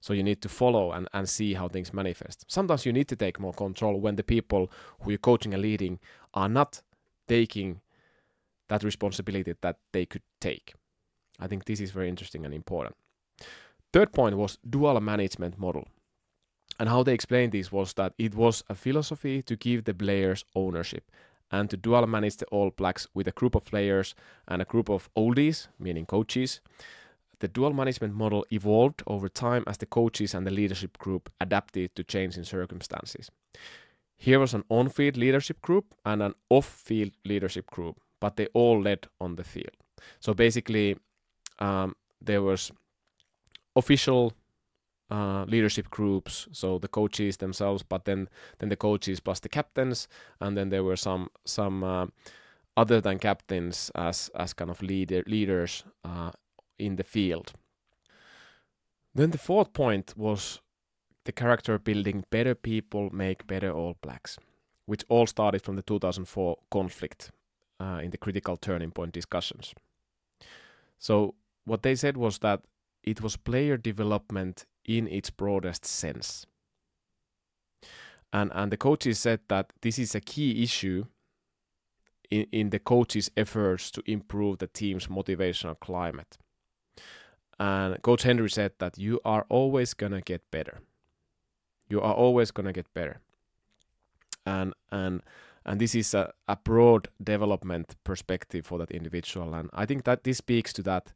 So 0.00 0.12
you 0.14 0.22
need 0.22 0.40
to 0.42 0.48
follow 0.48 0.92
and, 0.92 1.08
and 1.12 1.28
see 1.28 1.54
how 1.54 1.68
things 1.68 1.92
manifest. 1.92 2.44
Sometimes 2.48 2.86
you 2.86 2.92
need 2.92 3.08
to 3.08 3.16
take 3.16 3.38
more 3.38 3.52
control 3.52 4.00
when 4.00 4.16
the 4.16 4.22
people 4.22 4.70
who 5.00 5.10
you're 5.10 5.18
coaching 5.18 5.52
and 5.52 5.62
leading 5.62 5.98
are 6.32 6.48
not 6.48 6.80
taking 7.28 7.80
that 8.68 8.82
responsibility 8.82 9.54
that 9.60 9.76
they 9.92 10.06
could 10.06 10.22
take. 10.40 10.74
I 11.38 11.46
think 11.46 11.64
this 11.64 11.80
is 11.80 11.90
very 11.90 12.08
interesting 12.08 12.44
and 12.44 12.54
important. 12.54 12.96
Third 13.92 14.12
point 14.12 14.36
was 14.36 14.58
dual 14.68 15.00
management 15.00 15.58
model. 15.58 15.86
And 16.78 16.88
how 16.88 17.02
they 17.02 17.12
explained 17.12 17.52
this 17.52 17.70
was 17.72 17.92
that 17.94 18.14
it 18.16 18.34
was 18.34 18.62
a 18.68 18.74
philosophy 18.74 19.42
to 19.42 19.56
give 19.56 19.84
the 19.84 19.92
players 19.92 20.44
ownership 20.54 21.10
and 21.50 21.68
to 21.68 21.76
dual 21.76 22.06
manage 22.06 22.36
the 22.36 22.46
All 22.46 22.70
Blacks 22.70 23.06
with 23.12 23.26
a 23.26 23.32
group 23.32 23.54
of 23.54 23.64
players 23.64 24.14
and 24.46 24.62
a 24.62 24.64
group 24.64 24.88
of 24.88 25.10
oldies, 25.16 25.66
meaning 25.78 26.06
coaches, 26.06 26.60
the 27.40 27.48
dual 27.48 27.72
management 27.72 28.14
model 28.14 28.46
evolved 28.50 29.02
over 29.06 29.28
time 29.28 29.64
as 29.66 29.78
the 29.78 29.86
coaches 29.86 30.34
and 30.34 30.46
the 30.46 30.50
leadership 30.50 30.96
group 30.98 31.30
adapted 31.40 31.94
to 31.96 32.04
changing 32.04 32.44
circumstances. 32.44 33.30
Here 34.16 34.38
was 34.38 34.54
an 34.54 34.64
on 34.68 34.90
field 34.90 35.16
leadership 35.16 35.60
group 35.62 35.94
and 36.04 36.22
an 36.22 36.34
off 36.50 36.66
field 36.66 37.12
leadership 37.24 37.66
group, 37.66 38.00
but 38.20 38.36
they 38.36 38.46
all 38.52 38.80
led 38.80 39.06
on 39.20 39.36
the 39.36 39.44
field. 39.44 39.76
So 40.20 40.34
basically, 40.34 40.96
um, 41.58 41.94
there 42.20 42.42
was 42.42 42.70
official 43.74 44.34
uh, 45.10 45.44
leadership 45.48 45.90
groups, 45.90 46.48
so 46.52 46.78
the 46.78 46.88
coaches 46.88 47.38
themselves, 47.38 47.82
but 47.82 48.04
then 48.04 48.28
then 48.58 48.68
the 48.68 48.76
coaches 48.76 49.20
plus 49.20 49.40
the 49.40 49.48
captains, 49.48 50.08
and 50.40 50.56
then 50.56 50.68
there 50.68 50.84
were 50.84 50.96
some 50.96 51.30
some 51.46 51.82
uh, 51.82 52.06
other 52.76 53.00
than 53.00 53.18
captains 53.18 53.90
as 53.94 54.30
as 54.34 54.52
kind 54.52 54.70
of 54.70 54.82
leader 54.82 55.22
leaders 55.26 55.84
uh, 56.04 56.30
in 56.80 56.96
the 56.96 57.04
field. 57.04 57.52
Then 59.14 59.30
the 59.30 59.38
fourth 59.38 59.72
point 59.72 60.14
was 60.16 60.60
the 61.24 61.32
character 61.32 61.78
building. 61.78 62.24
Better 62.30 62.54
people 62.54 63.10
make 63.10 63.46
better 63.46 63.70
All 63.70 63.96
Blacks, 64.00 64.38
which 64.86 65.04
all 65.08 65.26
started 65.26 65.62
from 65.62 65.76
the 65.76 65.82
2004 65.82 66.56
conflict 66.70 67.30
uh, 67.80 68.00
in 68.02 68.10
the 68.10 68.18
critical 68.18 68.56
turning 68.56 68.90
point 68.90 69.12
discussions. 69.12 69.74
So 70.98 71.34
what 71.64 71.82
they 71.82 71.94
said 71.94 72.16
was 72.16 72.38
that 72.38 72.62
it 73.02 73.20
was 73.22 73.36
player 73.36 73.76
development 73.76 74.66
in 74.84 75.08
its 75.08 75.30
broadest 75.30 75.84
sense. 75.84 76.46
And, 78.32 78.52
and 78.54 78.70
the 78.70 78.76
coaches 78.76 79.18
said 79.18 79.40
that 79.48 79.72
this 79.82 79.98
is 79.98 80.14
a 80.14 80.20
key 80.20 80.62
issue 80.62 81.06
in, 82.30 82.46
in 82.52 82.70
the 82.70 82.78
coaches' 82.78 83.30
efforts 83.36 83.90
to 83.92 84.02
improve 84.06 84.58
the 84.58 84.66
team's 84.66 85.08
motivational 85.08 85.78
climate. 85.80 86.38
And 87.60 88.00
Coach 88.00 88.22
Henry 88.22 88.48
said 88.48 88.72
that 88.78 88.96
you 88.96 89.20
are 89.22 89.44
always 89.50 89.92
going 89.92 90.12
to 90.12 90.22
get 90.22 90.50
better. 90.50 90.78
You 91.90 92.00
are 92.00 92.14
always 92.14 92.50
going 92.50 92.64
to 92.64 92.72
get 92.72 92.92
better. 92.94 93.20
And, 94.46 94.72
and, 94.90 95.20
and 95.66 95.78
this 95.78 95.94
is 95.94 96.14
a, 96.14 96.32
a 96.48 96.56
broad 96.56 97.08
development 97.22 97.96
perspective 98.02 98.64
for 98.64 98.78
that 98.78 98.90
individual. 98.90 99.54
And 99.54 99.68
I 99.74 99.84
think 99.84 100.04
that 100.04 100.24
this 100.24 100.38
speaks 100.38 100.72
to 100.72 100.82
that 100.84 101.12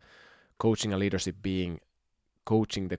coaching 0.58 0.92
and 0.92 1.00
leadership 1.00 1.36
being 1.40 1.80
coaching 2.44 2.88
the 2.88 2.98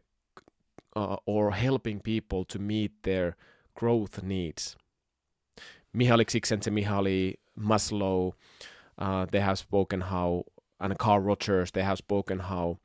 uh, 0.95 1.17
or 1.27 1.51
helping 1.51 1.99
people 1.99 2.45
to 2.45 2.57
meet 2.57 3.03
their 3.03 3.35
growth 3.75 4.23
needs. 4.23 4.75
Mihaly 5.95 6.25
Csikszentmihalyi, 6.25 7.35
Maslow, 7.59 8.33
uh, 8.97 9.27
they 9.29 9.41
have 9.41 9.59
spoken 9.59 10.01
how, 10.01 10.45
and 10.79 10.97
Carl 10.97 11.19
Rogers, 11.19 11.71
they 11.71 11.83
have 11.83 11.99
spoken 11.99 12.39
how 12.39 12.79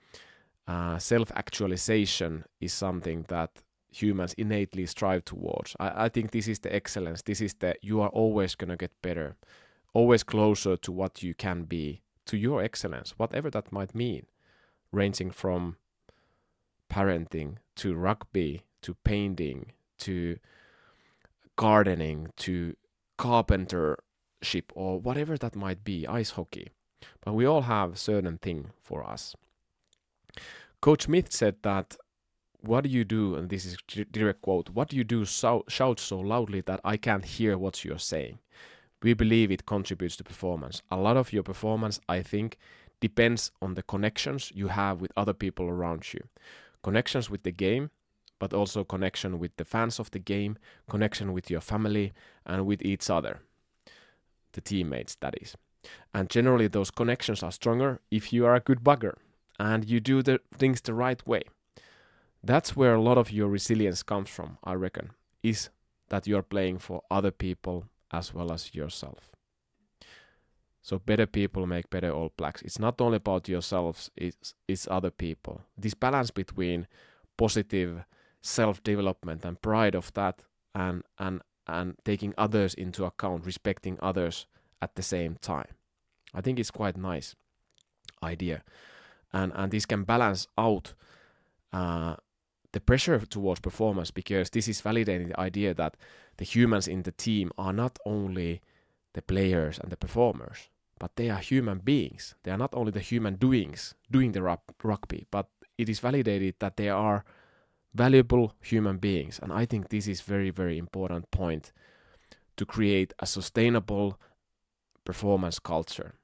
uh, 0.71 0.99
self-actualization 0.99 2.45
is 2.61 2.73
something 2.73 3.25
that 3.29 3.51
humans 3.91 4.35
innately 4.35 4.87
strive 4.87 5.25
towards. 5.25 5.75
I, 5.81 6.05
I 6.05 6.09
think 6.09 6.31
this 6.31 6.47
is 6.47 6.61
the 6.61 6.73
excellence. 6.73 7.23
This 7.23 7.41
is 7.41 7.55
the 7.55 7.75
you 7.83 8.01
are 8.01 8.09
always 8.11 8.55
gonna 8.55 8.77
get 8.77 8.93
better, 9.03 9.37
always 9.93 10.23
closer 10.23 10.77
to 10.77 10.93
what 10.93 11.25
you 11.25 11.35
can 11.35 11.65
be, 11.65 12.03
to 12.27 12.37
your 12.37 12.63
excellence, 12.63 13.15
whatever 13.17 13.51
that 13.51 13.73
might 13.73 13.97
mean, 13.97 14.27
ranging 14.93 15.33
from 15.33 15.77
parenting 16.89 17.57
to 17.75 17.97
rugby 17.97 18.63
to 18.83 18.95
painting 19.03 19.73
to 19.99 20.39
gardening 21.57 22.29
to 22.37 22.77
carpentership 23.19 24.67
or 24.75 25.01
whatever 25.01 25.37
that 25.37 25.57
might 25.57 25.83
be, 25.83 26.07
ice 26.07 26.31
hockey. 26.31 26.69
But 27.25 27.35
we 27.35 27.45
all 27.45 27.63
have 27.63 27.99
certain 27.99 28.39
thing 28.39 28.71
for 28.81 29.03
us. 29.05 29.35
Coach 30.81 31.03
Smith 31.03 31.31
said 31.31 31.57
that 31.63 31.95
what 32.63 32.85
do 32.85 32.91
you 32.91 33.05
do 33.05 33.35
and 33.35 33.51
this 33.51 33.67
is 33.67 33.77
direct 34.11 34.41
quote 34.41 34.71
what 34.71 34.89
do 34.89 34.97
you 34.97 35.05
do 35.05 35.27
so, 35.27 35.63
shout 35.69 35.99
so 35.99 36.19
loudly 36.19 36.61
that 36.63 36.81
i 36.85 36.97
can't 36.97 37.25
hear 37.25 37.59
what 37.59 37.85
you're 37.85 37.99
saying? 37.99 38.39
We 39.03 39.13
believe 39.13 39.51
it 39.51 39.67
contributes 39.67 40.17
to 40.17 40.25
performance. 40.25 40.83
A 40.91 40.97
lot 40.97 41.19
of 41.19 41.35
your 41.35 41.43
performance 41.43 42.01
i 42.09 42.23
think 42.23 42.57
depends 43.01 43.51
on 43.61 43.75
the 43.75 43.83
connections 43.83 44.53
you 44.55 44.69
have 44.69 45.03
with 45.03 45.13
other 45.19 45.35
people 45.35 45.69
around 45.69 46.15
you. 46.15 46.21
Connections 46.83 47.29
with 47.29 47.43
the 47.43 47.53
game, 47.53 47.91
but 48.39 48.55
also 48.55 48.83
connection 48.83 49.39
with 49.39 49.55
the 49.59 49.67
fans 49.67 49.99
of 49.99 50.11
the 50.13 50.19
game, 50.19 50.57
connection 50.89 51.35
with 51.35 51.51
your 51.51 51.61
family, 51.61 52.13
and 52.47 52.65
with 52.67 52.81
each 52.83 53.11
other, 53.11 53.41
the 54.53 54.63
teammates, 54.63 55.15
that 55.17 55.35
is. 55.41 55.57
And 56.15 56.31
generally, 56.31 56.69
those 56.69 56.91
connections 56.91 57.43
are 57.43 57.53
stronger 57.53 58.01
if 58.11 58.33
you 58.33 58.47
are 58.47 58.55
a 58.55 58.61
good 58.61 58.83
bugger 58.83 59.15
and 59.61 59.85
you 59.85 60.01
do 60.01 60.23
the 60.23 60.41
things 60.57 60.81
the 60.81 60.95
right 60.95 61.25
way. 61.27 61.43
That's 62.43 62.75
where 62.75 62.95
a 62.95 63.03
lot 63.03 63.19
of 63.19 63.31
your 63.31 63.49
resilience 63.49 64.03
comes 64.03 64.31
from, 64.31 64.57
I 64.65 64.73
reckon, 64.73 65.11
is 65.43 65.69
that 66.09 66.27
you're 66.27 66.43
playing 66.43 66.79
for 66.79 67.03
other 67.11 67.31
people 67.31 67.85
as 68.11 68.33
well 68.33 68.51
as 68.51 68.75
yourself. 68.75 69.31
So 70.81 70.99
better 70.99 71.27
people 71.27 71.67
make 71.67 71.91
better 71.91 72.11
All 72.11 72.33
Blacks. 72.39 72.63
It's 72.63 72.79
not 72.79 73.01
only 73.03 73.17
about 73.17 73.49
yourselves; 73.49 74.11
it's 74.17 74.55
it's 74.67 74.89
other 74.91 75.11
people. 75.11 75.61
This 75.77 75.95
balance 75.95 76.31
between 76.31 76.87
positive 77.37 78.05
self-development 78.41 79.45
and 79.45 79.61
pride 79.61 79.95
of 79.95 80.11
that, 80.15 80.43
and 80.75 81.03
and 81.19 81.43
and 81.67 81.97
taking 82.03 82.33
others 82.39 82.73
into 82.75 83.05
account, 83.05 83.45
respecting 83.45 83.99
others 84.01 84.47
at 84.81 84.95
the 84.95 85.03
same 85.03 85.37
time. 85.43 85.75
I 86.33 86.41
think 86.41 86.59
it's 86.59 86.71
quite 86.71 86.97
nice 86.97 87.37
idea, 88.23 88.63
and 89.33 89.53
and 89.55 89.71
this 89.73 89.87
can 89.87 90.05
balance 90.05 90.47
out 90.57 90.95
uh, 91.73 92.17
the 92.73 92.81
pressure 92.81 93.19
towards 93.21 93.61
performance 93.61 94.11
because 94.11 94.51
this 94.51 94.69
is 94.69 94.81
validating 94.81 95.29
the 95.29 95.41
idea 95.41 95.75
that 95.75 95.97
the 96.37 96.45
humans 96.45 96.87
in 96.87 97.03
the 97.03 97.13
team 97.13 97.51
are 97.59 97.73
not 97.73 97.99
only 98.07 98.61
the 99.15 99.23
players 99.23 99.79
and 99.79 99.91
the 99.91 99.97
performers, 99.97 100.69
but 100.99 101.17
they 101.17 101.31
are 101.31 101.39
human 101.39 101.79
beings. 101.79 102.35
They 102.45 102.51
are 102.53 102.59
not 102.59 102.75
only 102.75 102.93
the 102.93 103.01
human 103.01 103.37
doings 103.37 103.95
doing 104.11 104.33
the 104.33 104.43
rugby, 104.83 105.27
but 105.31 105.49
it 105.79 105.89
is 105.89 105.99
validated 105.99 106.55
that 106.61 106.77
they 106.77 106.89
are 106.89 107.25
valuable 107.95 108.55
human 108.61 108.99
beings. 108.99 109.41
And 109.43 109.53
I 109.53 109.67
think 109.67 109.89
this 109.89 110.07
is 110.07 110.21
very, 110.21 110.51
very 110.51 110.79
important 110.79 111.31
point 111.31 111.73
to 112.57 112.65
create 112.65 113.13
a 113.19 113.27
sustainable 113.27 114.21
performance 115.05 115.59
culture. 115.59 116.15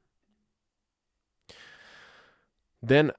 Then 2.86 3.10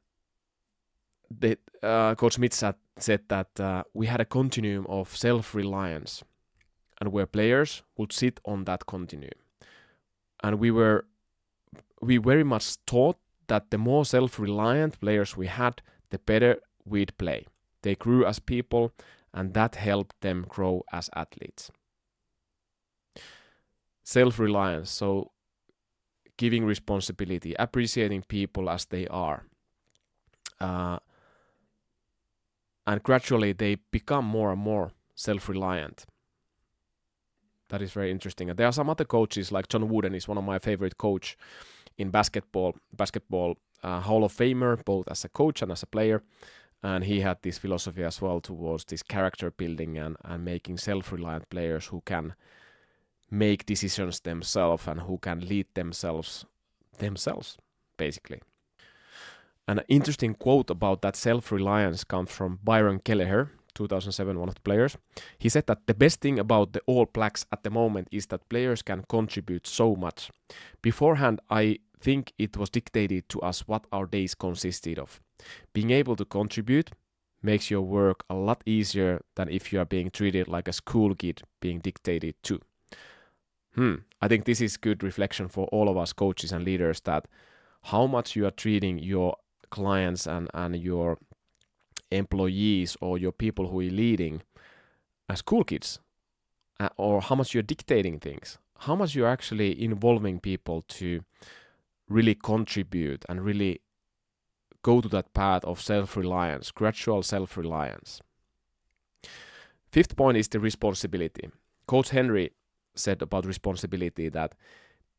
the, 1.29 1.57
uh, 1.83 2.15
Coach 2.15 2.35
Smith 2.35 2.53
said, 2.53 2.75
said 2.97 3.21
that 3.27 3.59
uh, 3.59 3.83
we 3.93 4.07
had 4.07 4.21
a 4.21 4.25
continuum 4.25 4.85
of 4.87 5.15
self-reliance 5.15 6.23
and 6.99 7.11
where 7.11 7.25
players 7.25 7.83
would 7.97 8.13
sit 8.13 8.39
on 8.45 8.63
that 8.63 8.85
continuum 8.85 9.39
and 10.43 10.59
we 10.59 10.71
were 10.71 11.05
we 12.01 12.17
very 12.17 12.43
much 12.43 12.75
thought 12.85 13.17
that 13.47 13.71
the 13.71 13.77
more 13.77 14.05
self-reliant 14.05 14.99
players 14.99 15.35
we 15.35 15.47
had, 15.47 15.81
the 16.11 16.19
better 16.19 16.57
we'd 16.85 17.17
play. 17.17 17.45
They 17.81 17.95
grew 17.95 18.25
as 18.25 18.39
people, 18.39 18.91
and 19.33 19.53
that 19.53 19.75
helped 19.75 20.19
them 20.21 20.45
grow 20.47 20.83
as 20.91 21.09
athletes. 21.15 21.71
Self-reliance, 24.03 24.91
so 24.91 25.31
giving 26.37 26.65
responsibility, 26.65 27.55
appreciating 27.57 28.23
people 28.27 28.69
as 28.69 28.85
they 28.85 29.07
are. 29.07 29.45
Uh, 30.59 30.99
and 32.85 33.03
gradually 33.03 33.53
they 33.53 33.75
become 33.91 34.25
more 34.25 34.51
and 34.51 34.61
more 34.61 34.91
self-reliant 35.15 36.05
that 37.69 37.81
is 37.81 37.91
very 37.91 38.11
interesting. 38.11 38.49
And 38.49 38.57
there 38.57 38.67
are 38.67 38.73
some 38.73 38.89
other 38.89 39.05
coaches 39.05 39.51
like 39.51 39.67
John 39.67 39.89
Wooden 39.89 40.15
is 40.15 40.27
one 40.27 40.37
of 40.37 40.43
my 40.43 40.59
favorite 40.59 40.97
coach 40.97 41.37
in 41.97 42.11
basketball, 42.11 42.75
basketball 42.95 43.57
uh, 43.83 43.99
Hall 44.01 44.23
of 44.23 44.33
Famer, 44.33 44.83
both 44.83 45.07
as 45.07 45.25
a 45.25 45.29
coach 45.29 45.61
and 45.61 45.71
as 45.71 45.83
a 45.83 45.87
player. 45.87 46.23
And 46.83 47.03
he 47.03 47.21
had 47.21 47.41
this 47.41 47.57
philosophy 47.57 48.03
as 48.03 48.21
well 48.21 48.39
towards 48.39 48.85
this 48.85 49.03
character 49.03 49.51
building 49.51 49.97
and, 49.97 50.15
and 50.23 50.45
making 50.45 50.77
self-reliant 50.77 51.49
players 51.49 51.87
who 51.87 52.01
can 52.05 52.35
make 53.29 53.65
decisions 53.65 54.19
themselves 54.21 54.87
and 54.87 55.01
who 55.01 55.17
can 55.17 55.47
lead 55.47 55.67
themselves 55.73 56.45
themselves, 56.99 57.57
basically. 57.97 58.41
An 59.67 59.81
interesting 59.89 60.33
quote 60.33 60.69
about 60.69 61.01
that 61.01 61.15
self-reliance 61.15 62.05
comes 62.05 62.31
from 62.31 62.59
Byron 62.63 62.99
Kelleher, 62.99 63.51
2007, 63.75 64.39
one 64.39 64.47
of 64.47 64.55
the 64.55 64.61
players. 64.61 64.97
He 65.37 65.49
said 65.49 65.67
that 65.67 65.87
the 65.87 65.93
best 65.93 66.21
thing 66.21 66.39
about 66.39 66.71
the 66.73 66.81
All 66.85 67.05
Blacks 67.05 67.45
at 67.51 67.63
the 67.63 67.69
moment 67.69 68.07
is 68.11 68.27
that 68.27 68.47
players 68.49 68.81
can 68.81 69.03
contribute 69.09 69.67
so 69.67 69.95
much. 69.95 70.31
Beforehand, 70.81 71.41
I 71.49 71.79
think 71.99 72.33
it 72.37 72.55
was 72.55 72.69
dictated 72.69 73.27
to 73.29 73.41
us 73.41 73.67
what 73.67 73.85
our 73.91 74.05
days 74.05 74.35
consisted 74.35 74.97
of. 74.97 75.19
Being 75.73 75.91
able 75.91 76.15
to 76.15 76.25
contribute 76.25 76.91
makes 77.41 77.69
your 77.69 77.81
work 77.81 78.23
a 78.29 78.35
lot 78.35 78.61
easier 78.65 79.21
than 79.35 79.49
if 79.49 79.71
you 79.71 79.79
are 79.79 79.85
being 79.85 80.09
treated 80.09 80.47
like 80.47 80.67
a 80.67 80.73
school 80.73 81.13
kid 81.13 81.41
being 81.59 81.79
dictated 81.79 82.35
to. 82.43 82.59
Hmm, 83.75 83.95
I 84.21 84.27
think 84.27 84.45
this 84.45 84.61
is 84.61 84.77
good 84.77 85.03
reflection 85.03 85.47
for 85.49 85.67
all 85.67 85.87
of 85.89 85.97
us 85.97 86.13
coaches 86.13 86.51
and 86.51 86.65
leaders 86.65 87.01
that 87.01 87.27
how 87.83 88.07
much 88.07 88.35
you 88.35 88.45
are 88.45 88.51
treating 88.51 88.97
your 88.97 89.37
clients 89.69 90.27
and, 90.27 90.49
and 90.53 90.75
your 90.75 91.17
employees 92.11 92.97
or 93.01 93.17
your 93.17 93.31
people 93.31 93.67
who 93.69 93.79
are 93.79 93.83
leading 93.83 94.41
as 95.29 95.41
cool 95.41 95.63
kids 95.63 95.99
uh, 96.79 96.89
or 96.97 97.21
how 97.21 97.35
much 97.35 97.53
you're 97.53 97.63
dictating 97.63 98.19
things 98.19 98.57
how 98.79 98.95
much 98.95 99.15
you're 99.15 99.27
actually 99.27 99.83
involving 99.83 100.39
people 100.39 100.83
to 100.87 101.23
really 102.07 102.35
contribute 102.35 103.25
and 103.27 103.43
really 103.43 103.81
go 104.83 105.01
to 105.01 105.09
that 105.09 105.33
path 105.33 105.65
of 105.65 105.81
self-reliance, 105.81 106.71
gradual 106.71 107.23
self-reliance. 107.23 108.21
Fifth 109.91 110.15
point 110.15 110.37
is 110.37 110.47
the 110.47 110.59
responsibility. 110.59 111.49
Coach 111.87 112.09
Henry 112.09 112.51
said 112.95 113.21
about 113.21 113.45
responsibility 113.45 114.29
that 114.29 114.55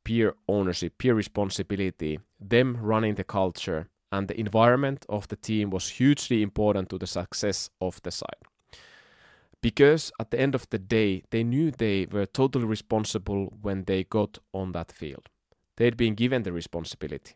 peer 0.04 0.34
ownership, 0.48 0.96
peer 0.98 1.14
responsibility, 1.14 2.18
them 2.40 2.78
running 2.80 3.16
the 3.16 3.24
culture 3.24 3.88
and 4.10 4.28
the 4.28 4.38
environment 4.38 5.04
of 5.08 5.28
the 5.28 5.36
team 5.36 5.70
was 5.70 5.88
hugely 5.88 6.42
important 6.42 6.88
to 6.90 6.98
the 6.98 7.06
success 7.06 7.70
of 7.80 8.00
the 8.02 8.10
side. 8.10 8.42
Because 9.60 10.12
at 10.20 10.30
the 10.30 10.40
end 10.40 10.54
of 10.54 10.68
the 10.70 10.78
day, 10.78 11.24
they 11.30 11.42
knew 11.42 11.70
they 11.70 12.06
were 12.10 12.26
totally 12.26 12.64
responsible 12.64 13.52
when 13.60 13.84
they 13.84 14.04
got 14.04 14.38
on 14.52 14.72
that 14.72 14.92
field. 14.92 15.28
They'd 15.76 15.96
been 15.96 16.14
given 16.14 16.42
the 16.42 16.52
responsibility. 16.52 17.34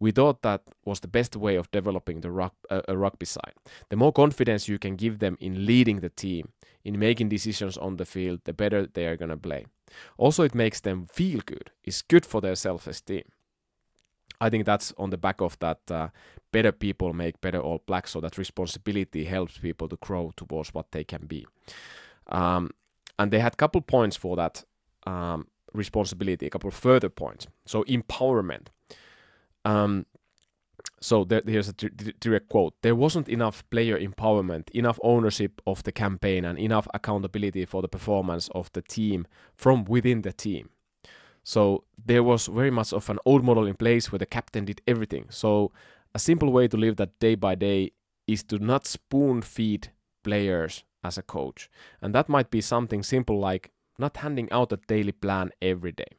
We 0.00 0.12
thought 0.12 0.42
that 0.42 0.62
was 0.84 1.00
the 1.00 1.08
best 1.08 1.36
way 1.36 1.56
of 1.56 1.70
developing 1.70 2.20
the 2.20 2.30
rug, 2.30 2.52
uh, 2.70 2.82
a 2.88 2.96
rugby 2.96 3.26
side. 3.26 3.54
The 3.90 3.96
more 3.96 4.12
confidence 4.12 4.68
you 4.68 4.78
can 4.78 4.96
give 4.96 5.18
them 5.18 5.36
in 5.40 5.66
leading 5.66 6.00
the 6.00 6.08
team, 6.08 6.52
in 6.84 6.98
making 6.98 7.28
decisions 7.28 7.76
on 7.76 7.96
the 7.96 8.06
field, 8.06 8.40
the 8.44 8.52
better 8.52 8.86
they 8.86 9.06
are 9.06 9.16
going 9.16 9.30
to 9.30 9.36
play. 9.36 9.66
Also, 10.16 10.42
it 10.42 10.54
makes 10.54 10.80
them 10.80 11.06
feel 11.12 11.40
good. 11.44 11.70
It's 11.84 12.02
good 12.02 12.24
for 12.24 12.40
their 12.40 12.54
self 12.54 12.86
esteem. 12.86 13.24
I 14.40 14.50
think 14.50 14.66
that's 14.66 14.92
on 14.98 15.10
the 15.10 15.16
back 15.16 15.40
of 15.40 15.58
that 15.58 15.78
uh, 15.90 16.08
better 16.52 16.72
people 16.72 17.12
make 17.12 17.40
better 17.40 17.60
All 17.60 17.82
Blacks, 17.86 18.12
so 18.12 18.20
that 18.20 18.38
responsibility 18.38 19.24
helps 19.24 19.58
people 19.58 19.88
to 19.88 19.96
grow 19.96 20.32
towards 20.36 20.72
what 20.74 20.92
they 20.92 21.04
can 21.04 21.26
be. 21.26 21.46
Um, 22.28 22.70
and 23.18 23.30
they 23.30 23.40
had 23.40 23.54
a 23.54 23.56
couple 23.56 23.80
points 23.80 24.16
for 24.16 24.36
that 24.36 24.64
um, 25.06 25.48
responsibility, 25.72 26.46
a 26.46 26.50
couple 26.50 26.70
further 26.70 27.08
points. 27.08 27.46
So 27.66 27.84
empowerment. 27.84 28.68
Um, 29.64 30.06
so 31.00 31.24
there, 31.24 31.42
here's 31.44 31.68
a 31.68 31.72
direct 31.72 32.48
quote 32.48 32.74
there 32.82 32.94
wasn't 32.94 33.28
enough 33.28 33.68
player 33.70 33.98
empowerment 33.98 34.70
enough 34.70 34.98
ownership 35.02 35.60
of 35.66 35.82
the 35.82 35.92
campaign 35.92 36.44
and 36.44 36.58
enough 36.58 36.88
accountability 36.94 37.64
for 37.64 37.82
the 37.82 37.88
performance 37.88 38.48
of 38.54 38.72
the 38.72 38.82
team 38.82 39.26
from 39.54 39.84
within 39.84 40.22
the 40.22 40.32
team 40.32 40.70
so 41.48 41.84
there 42.04 42.22
was 42.22 42.46
very 42.46 42.70
much 42.70 42.92
of 42.92 43.08
an 43.08 43.18
old 43.24 43.42
model 43.42 43.66
in 43.66 43.74
place 43.74 44.12
where 44.12 44.18
the 44.18 44.26
captain 44.26 44.66
did 44.66 44.82
everything. 44.86 45.24
So 45.30 45.72
a 46.14 46.18
simple 46.18 46.52
way 46.52 46.68
to 46.68 46.76
live 46.76 46.96
that 46.96 47.18
day 47.20 47.36
by 47.36 47.54
day 47.54 47.92
is 48.26 48.42
to 48.50 48.58
not 48.58 48.86
spoon 48.86 49.40
feed 49.40 49.88
players 50.22 50.84
as 51.02 51.16
a 51.16 51.22
coach. 51.22 51.70
And 52.02 52.14
that 52.14 52.28
might 52.28 52.50
be 52.50 52.60
something 52.60 53.02
simple 53.02 53.38
like 53.38 53.70
not 53.98 54.18
handing 54.18 54.52
out 54.52 54.74
a 54.74 54.76
daily 54.88 55.12
plan 55.12 55.50
every 55.62 55.90
day. 55.90 56.10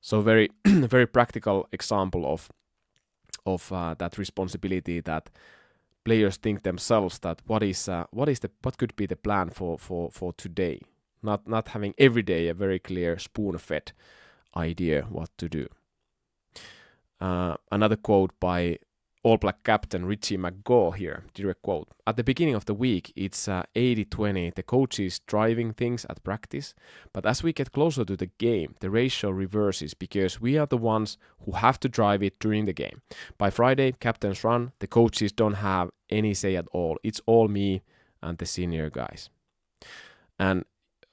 So 0.00 0.20
very 0.20 0.50
very 0.64 1.06
practical 1.06 1.66
example 1.72 2.24
of 2.24 2.48
of 3.44 3.72
uh, 3.72 3.96
that 3.98 4.18
responsibility 4.18 5.00
that 5.00 5.30
players 6.04 6.36
think 6.36 6.62
themselves 6.62 7.18
that 7.18 7.42
what 7.44 7.64
is 7.64 7.88
uh, 7.88 8.04
what 8.12 8.28
is 8.28 8.38
the 8.38 8.52
what 8.62 8.78
could 8.78 8.94
be 8.94 9.06
the 9.06 9.16
plan 9.16 9.50
for 9.50 9.76
for 9.80 10.12
for 10.12 10.32
today? 10.32 10.80
Not 11.24 11.48
not 11.48 11.68
having 11.70 11.92
every 11.98 12.22
day 12.22 12.46
a 12.46 12.54
very 12.54 12.78
clear 12.78 13.18
spoon 13.18 13.58
fed 13.58 13.90
idea 14.56 15.06
what 15.10 15.30
to 15.38 15.48
do 15.48 15.68
uh, 17.20 17.56
another 17.70 17.96
quote 17.96 18.38
by 18.40 18.78
all 19.22 19.36
Black 19.36 19.62
captain 19.64 20.06
Richie 20.06 20.38
McCaw 20.38 20.94
here, 20.94 21.24
direct 21.34 21.62
quote. 21.62 21.88
At 22.06 22.16
the 22.16 22.24
beginning 22.24 22.54
of 22.54 22.64
the 22.64 22.72
week, 22.72 23.12
it's 23.14 23.48
80 23.48 24.02
uh, 24.02 24.04
20. 24.08 24.50
The 24.56 24.62
coach 24.62 24.98
is 24.98 25.18
driving 25.20 25.74
things 25.74 26.06
at 26.08 26.24
practice. 26.24 26.74
But 27.12 27.26
as 27.26 27.42
we 27.42 27.52
get 27.52 27.72
closer 27.72 28.04
to 28.04 28.16
the 28.16 28.30
game, 28.38 28.76
the 28.80 28.88
ratio 28.88 29.30
reverses 29.30 29.92
because 29.92 30.40
we 30.40 30.56
are 30.56 30.66
the 30.66 30.78
ones 30.78 31.18
who 31.44 31.52
have 31.52 31.78
to 31.80 31.88
drive 31.88 32.22
it 32.22 32.38
during 32.40 32.64
the 32.64 32.72
game. 32.72 33.02
By 33.36 33.50
Friday, 33.50 33.92
captains 33.92 34.42
run, 34.42 34.72
the 34.78 34.86
coaches 34.86 35.32
don't 35.32 35.54
have 35.54 35.90
any 36.08 36.32
say 36.32 36.56
at 36.56 36.66
all. 36.72 36.96
It's 37.02 37.20
all 37.26 37.48
me 37.48 37.82
and 38.22 38.38
the 38.38 38.46
senior 38.46 38.88
guys. 38.88 39.28
And 40.38 40.64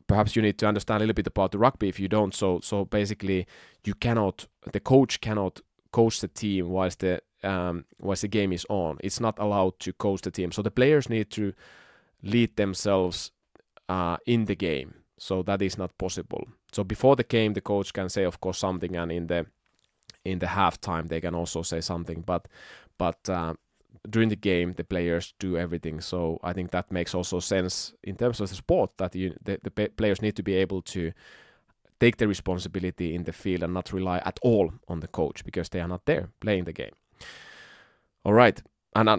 perhaps 0.07 0.35
you 0.35 0.41
need 0.41 0.57
to 0.59 0.67
understand 0.67 0.97
a 0.97 1.05
little 1.05 1.13
bit 1.13 1.27
about 1.27 1.51
the 1.51 1.57
rugby 1.57 1.89
if 1.89 1.99
you 1.99 2.07
don't. 2.07 2.33
So, 2.33 2.59
so 2.61 2.85
basically, 2.85 3.47
you 3.83 3.93
cannot, 3.93 4.47
the 4.71 4.79
coach 4.79 5.21
cannot 5.21 5.61
coach 5.91 6.21
the 6.21 6.27
team 6.27 6.69
whilst 6.69 6.99
the 6.99 7.21
um, 7.43 7.85
once 7.99 8.21
the 8.21 8.27
game 8.27 8.51
is 8.51 8.65
on. 8.69 8.97
It's 9.01 9.19
not 9.19 9.37
allowed 9.39 9.79
to 9.79 9.93
coach 9.93 10.21
the 10.21 10.31
team. 10.31 10.51
So 10.51 10.61
the 10.61 10.71
players 10.71 11.09
need 11.09 11.29
to 11.31 11.53
lead 12.23 12.55
themselves 12.55 13.31
uh, 13.87 14.17
in 14.25 14.45
the 14.45 14.55
game. 14.55 14.95
So 15.17 15.43
that 15.43 15.61
is 15.61 15.77
not 15.77 15.97
possible. 15.97 16.47
So 16.71 16.83
before 16.83 17.15
the 17.15 17.23
game, 17.23 17.53
the 17.53 17.61
coach 17.61 17.93
can 17.93 18.09
say, 18.09 18.23
of 18.23 18.39
course, 18.39 18.59
something, 18.59 18.95
and 18.95 19.11
in 19.11 19.27
the 19.27 19.45
in 20.25 20.39
the 20.39 20.47
halftime 20.47 21.07
they 21.07 21.21
can 21.21 21.35
also 21.35 21.61
say 21.61 21.81
something. 21.81 22.21
But 22.21 22.47
but 22.97 23.29
uh, 23.29 23.53
during 24.09 24.29
the 24.29 24.35
game, 24.35 24.73
the 24.73 24.83
players 24.83 25.33
do 25.39 25.57
everything. 25.57 26.01
So 26.01 26.39
I 26.43 26.53
think 26.53 26.71
that 26.71 26.91
makes 26.91 27.13
also 27.13 27.39
sense 27.39 27.93
in 28.03 28.15
terms 28.15 28.39
of 28.39 28.49
the 28.49 28.55
sport 28.55 28.91
that 28.97 29.15
you, 29.15 29.35
the, 29.43 29.59
the 29.63 29.89
players 29.89 30.21
need 30.21 30.35
to 30.35 30.43
be 30.43 30.55
able 30.55 30.81
to 30.83 31.11
take 31.99 32.17
the 32.17 32.27
responsibility 32.27 33.15
in 33.15 33.23
the 33.23 33.33
field 33.33 33.63
and 33.63 33.73
not 33.73 33.91
rely 33.91 34.19
at 34.19 34.39
all 34.41 34.71
on 34.87 34.99
the 34.99 35.07
coach 35.07 35.43
because 35.43 35.69
they 35.69 35.79
are 35.79 35.87
not 35.87 36.05
there 36.05 36.29
playing 36.39 36.65
the 36.65 36.73
game. 36.73 36.93
All 38.23 38.33
right, 38.33 38.61
and 38.95 39.09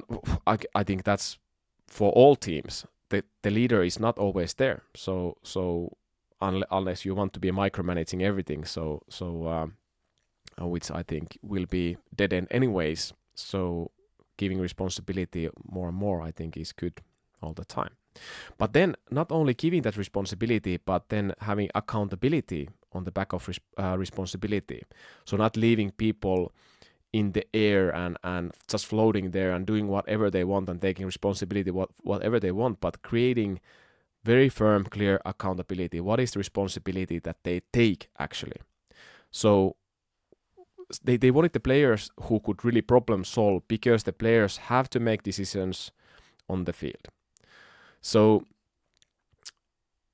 I, 0.46 0.58
I 0.74 0.84
think 0.84 1.04
that's 1.04 1.38
for 1.86 2.12
all 2.12 2.36
teams. 2.36 2.86
The 3.08 3.24
the 3.42 3.50
leader 3.50 3.82
is 3.82 3.98
not 3.98 4.18
always 4.18 4.54
there. 4.54 4.82
So 4.94 5.38
so 5.42 5.96
unless 6.40 7.04
you 7.04 7.14
want 7.14 7.32
to 7.32 7.40
be 7.40 7.50
micromanaging 7.50 8.22
everything, 8.22 8.64
so 8.64 9.02
so 9.08 9.48
um, 9.48 9.76
which 10.70 10.90
I 10.90 11.02
think 11.02 11.38
will 11.42 11.66
be 11.66 11.96
dead 12.14 12.32
end 12.32 12.48
anyways. 12.50 13.12
So 13.34 13.90
giving 14.38 14.58
responsibility 14.60 15.50
more 15.70 15.88
and 15.88 15.96
more, 15.96 16.22
I 16.22 16.30
think, 16.30 16.56
is 16.56 16.72
good 16.72 17.02
all 17.42 17.52
the 17.52 17.64
time. 17.64 17.94
But 18.56 18.72
then 18.72 18.96
not 19.10 19.30
only 19.30 19.54
giving 19.54 19.82
that 19.82 19.96
responsibility, 19.96 20.78
but 20.78 21.08
then 21.10 21.34
having 21.40 21.68
accountability 21.74 22.68
on 22.92 23.04
the 23.04 23.12
back 23.12 23.32
of 23.32 23.46
res- 23.46 23.60
uh, 23.78 23.96
responsibility. 23.98 24.82
So 25.24 25.36
not 25.36 25.56
leaving 25.56 25.90
people 25.90 26.52
in 27.12 27.32
the 27.32 27.44
air 27.54 27.94
and 27.94 28.16
and 28.22 28.52
just 28.68 28.86
floating 28.86 29.30
there 29.30 29.52
and 29.52 29.66
doing 29.66 29.88
whatever 29.88 30.30
they 30.30 30.44
want 30.44 30.68
and 30.68 30.80
taking 30.80 31.06
responsibility 31.06 31.70
what 31.70 31.88
whatever 32.02 32.38
they 32.38 32.52
want 32.52 32.80
but 32.80 33.02
creating 33.02 33.60
very 34.24 34.48
firm 34.48 34.84
clear 34.84 35.20
accountability 35.24 36.00
what 36.00 36.20
is 36.20 36.32
the 36.32 36.38
responsibility 36.38 37.18
that 37.18 37.36
they 37.44 37.62
take 37.72 38.10
actually 38.18 38.60
so 39.30 39.74
they, 41.04 41.16
they 41.16 41.30
wanted 41.30 41.52
the 41.52 41.60
players 41.60 42.10
who 42.22 42.40
could 42.40 42.64
really 42.64 42.82
problem 42.82 43.24
solve 43.24 43.62
because 43.68 44.04
the 44.04 44.12
players 44.12 44.56
have 44.56 44.88
to 44.90 45.00
make 45.00 45.22
decisions 45.22 45.92
on 46.48 46.64
the 46.64 46.72
field. 46.72 47.08
So 48.00 48.44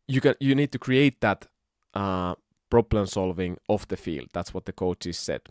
you 0.09 0.21
can 0.21 0.35
you 0.41 0.55
need 0.55 0.73
to 0.73 0.79
create 0.79 1.21
that 1.21 1.47
uh, 1.95 2.35
problem 2.71 3.07
solving 3.07 3.59
off 3.69 3.87
the 3.89 3.97
field. 3.97 4.29
That's 4.33 4.53
what 4.53 4.65
the 4.67 4.73
coaches 4.73 5.19
said. 5.19 5.43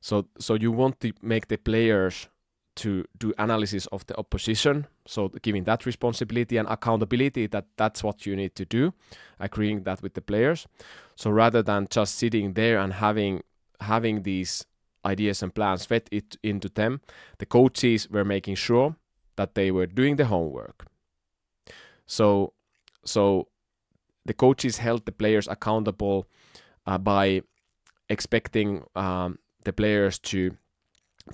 So 0.00 0.26
so 0.38 0.54
you 0.54 0.72
want 0.72 1.00
to 1.00 1.12
make 1.22 1.48
the 1.48 1.58
players 1.58 2.28
to 2.74 3.04
do 3.18 3.32
analysis 3.38 3.86
of 3.86 4.06
the 4.06 4.16
opposition. 4.16 4.86
So 5.06 5.28
giving 5.28 5.64
that 5.64 5.84
responsibility 5.84 6.56
and 6.56 6.66
accountability 6.68 7.46
that 7.48 7.66
that's 7.76 8.02
what 8.02 8.24
you 8.26 8.34
need 8.34 8.54
to 8.54 8.64
do 8.64 8.94
agreeing 9.38 9.82
that 9.82 10.02
with 10.02 10.14
the 10.14 10.22
players. 10.22 10.66
So 11.16 11.30
rather 11.30 11.62
than 11.62 11.86
just 11.90 12.16
sitting 12.16 12.54
there 12.54 12.78
and 12.78 12.94
having 12.94 13.42
having 13.82 14.22
these 14.22 14.66
ideas 15.04 15.42
and 15.42 15.54
plans 15.54 15.84
fed 15.84 16.08
it 16.12 16.36
into 16.42 16.68
them 16.68 17.00
the 17.38 17.46
coaches 17.46 18.08
were 18.08 18.24
making 18.24 18.54
sure 18.54 18.96
that 19.36 19.54
they 19.54 19.70
were 19.70 19.86
doing 19.86 20.16
the 20.16 20.26
homework. 20.26 20.86
So 22.06 22.52
so 23.04 23.48
the 24.24 24.34
coaches 24.34 24.78
held 24.78 25.04
the 25.04 25.12
players 25.12 25.48
accountable 25.48 26.26
uh, 26.86 26.98
by 26.98 27.42
expecting 28.08 28.84
um, 28.94 29.38
the 29.64 29.72
players 29.72 30.18
to 30.18 30.56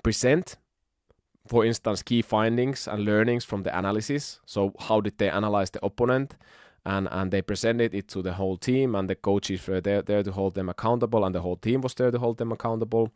present 0.03 0.57
for 1.47 1.65
instance 1.65 2.03
key 2.03 2.23
findings 2.23 2.87
and 2.87 3.05
learnings 3.05 3.45
from 3.45 3.63
the 3.63 3.77
analysis. 3.77 4.41
So 4.47 4.75
how 4.79 5.01
did 5.01 5.19
they 5.19 5.31
analyze 5.31 5.71
the 5.71 5.85
opponent 5.85 6.37
and 6.89 7.07
and 7.11 7.31
they 7.31 7.43
presented 7.43 7.95
it 7.95 8.09
to 8.09 8.23
the 8.23 8.33
whole 8.33 8.57
team 8.57 8.95
and 8.95 9.09
the 9.11 9.15
coaches 9.15 9.67
were 9.69 9.81
there, 9.81 10.03
there 10.03 10.23
to 10.23 10.33
hold 10.33 10.55
them 10.55 10.69
accountable 10.69 11.25
and 11.25 11.35
the 11.35 11.41
whole 11.41 11.57
team 11.57 11.83
was 11.83 11.95
there 11.95 12.11
to 12.11 12.19
hold 12.19 12.39
them 12.39 12.51
accountable. 12.51 13.13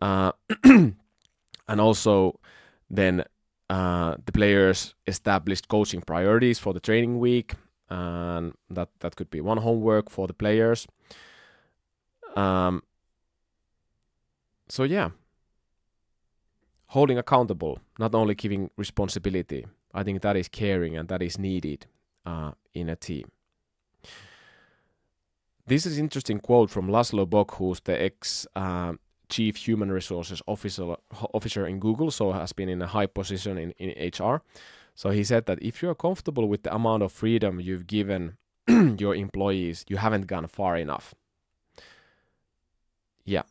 Uh, 0.00 0.32
and 0.64 1.80
also 1.80 2.38
then 2.88 3.24
uh, 3.68 4.14
the 4.24 4.32
players 4.32 4.94
established 5.06 5.66
coaching 5.68 6.00
priorities 6.00 6.60
for 6.60 6.72
the 6.72 6.80
training 6.80 7.18
week 7.18 7.54
and 7.90 8.54
that 8.70 8.88
that 9.00 9.16
could 9.16 9.30
be 9.30 9.40
one 9.40 9.58
homework 9.58 10.08
for 10.08 10.28
the 10.28 10.34
players. 10.34 10.86
Um, 12.36 12.82
so 14.68 14.84
yeah. 14.84 15.10
Holding 16.90 17.18
accountable 17.18 17.80
not 17.98 18.14
only 18.14 18.36
giving 18.36 18.70
responsibility. 18.76 19.66
I 19.92 20.04
think 20.04 20.22
that 20.22 20.36
is 20.36 20.48
caring 20.48 20.96
and 20.96 21.08
that 21.08 21.20
is 21.20 21.36
needed 21.36 21.86
uh, 22.26 22.52
in 22.74 22.88
a 22.90 22.96
team 22.96 23.30
this 25.66 25.84
is 25.84 25.98
interesting 25.98 26.38
quote 26.38 26.70
from 26.70 26.88
Laszlo 26.88 27.28
Bock, 27.28 27.56
who's 27.56 27.80
the 27.80 28.00
ex 28.00 28.46
uh, 28.54 28.94
chief 29.28 29.56
human 29.56 29.90
resources 29.90 30.40
officer 30.46 30.94
officer 31.34 31.66
in 31.66 31.80
Google, 31.80 32.10
so 32.10 32.32
has 32.32 32.52
been 32.52 32.68
in 32.68 32.80
a 32.82 32.86
high 32.86 33.06
position 33.06 33.58
in, 33.58 33.70
in 33.72 34.10
HR. 34.10 34.42
So 34.94 35.10
he 35.10 35.24
said 35.24 35.46
that 35.46 35.62
if 35.62 35.82
you're 35.82 35.94
comfortable 35.94 36.48
with 36.48 36.62
the 36.62 36.74
amount 36.74 37.02
of 37.02 37.12
freedom 37.12 37.60
you've 37.60 37.86
given 37.86 38.36
your 38.68 39.14
employees, 39.14 39.84
you 39.88 39.98
haven't 39.98 40.26
gone 40.26 40.46
far 40.46 40.76
enough. 40.76 41.14
Yeah, 43.24 43.42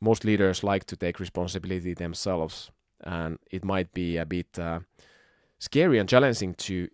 most 0.00 0.24
leaders 0.24 0.64
like 0.64 0.84
to 0.86 0.96
take 0.96 1.20
responsibility 1.20 1.94
themselves, 1.94 2.72
and 3.00 3.38
it 3.50 3.64
might 3.64 3.94
be 3.94 4.16
a 4.16 4.26
bit 4.26 4.58
uh, 4.58 4.80
scary 5.60 5.98
and 5.98 6.08
challenging 6.08 6.54
to 6.54 6.88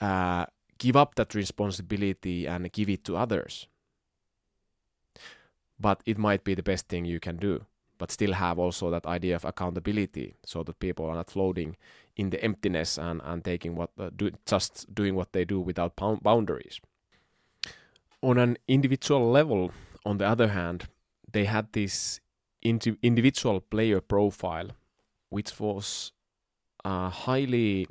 uh, 0.00 0.46
give 0.78 0.96
up 0.96 1.14
that 1.14 1.34
responsibility 1.34 2.46
and 2.46 2.72
give 2.72 2.88
it 2.88 3.04
to 3.04 3.16
others. 3.16 3.68
But 5.78 6.02
it 6.06 6.18
might 6.18 6.44
be 6.44 6.54
the 6.54 6.62
best 6.62 6.88
thing 6.88 7.04
you 7.04 7.20
can 7.20 7.36
do, 7.36 7.64
but 7.98 8.10
still 8.10 8.32
have 8.32 8.58
also 8.58 8.90
that 8.90 9.06
idea 9.06 9.36
of 9.36 9.44
accountability 9.44 10.34
so 10.44 10.62
that 10.62 10.78
people 10.78 11.06
are 11.06 11.14
not 11.14 11.30
floating 11.30 11.76
in 12.16 12.30
the 12.30 12.42
emptiness 12.42 12.98
and, 12.98 13.20
and 13.24 13.44
taking 13.44 13.74
what 13.74 13.90
uh, 13.98 14.10
do, 14.14 14.30
just 14.46 14.94
doing 14.94 15.14
what 15.14 15.32
they 15.32 15.44
do 15.44 15.60
without 15.60 15.96
boundaries. 15.96 16.80
On 18.22 18.38
an 18.38 18.56
individual 18.68 19.30
level, 19.30 19.72
on 20.06 20.18
the 20.18 20.26
other 20.26 20.48
hand, 20.48 20.88
they 21.30 21.44
had 21.44 21.72
this 21.72 22.20
individual 22.62 23.60
player 23.60 24.00
profile, 24.00 24.70
which 25.28 25.58
was 25.60 26.12
uh, 26.84 27.10
highly 27.10 27.86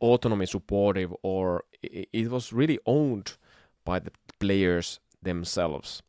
autonomy 0.00 0.46
supportive, 0.46 1.14
or 1.22 1.64
it 1.82 2.30
was 2.30 2.52
really 2.52 2.78
owned 2.86 3.36
by 3.84 3.98
the 3.98 4.10
players 4.38 5.00
themselves. 5.22 6.02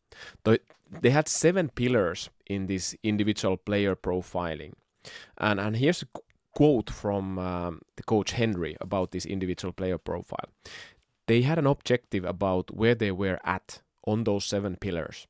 They 0.43 1.09
had 1.09 1.27
seven 1.27 1.69
pillars 1.69 2.29
in 2.45 2.67
this 2.67 2.95
individual 3.03 3.57
player 3.57 3.95
profiling, 3.95 4.73
and 5.37 5.59
and 5.59 5.75
here's 5.75 6.03
a 6.03 6.07
quote 6.53 6.89
from 6.89 7.37
um, 7.37 7.81
the 7.97 8.03
coach 8.03 8.31
Henry 8.31 8.77
about 8.81 9.11
this 9.11 9.25
individual 9.25 9.73
player 9.73 9.97
profile. 9.97 10.49
They 11.27 11.41
had 11.41 11.59
an 11.59 11.67
objective 11.67 12.23
about 12.23 12.73
where 12.73 12.95
they 12.95 13.11
were 13.11 13.39
at 13.43 13.81
on 14.05 14.23
those 14.23 14.45
seven 14.45 14.77
pillars 14.77 15.27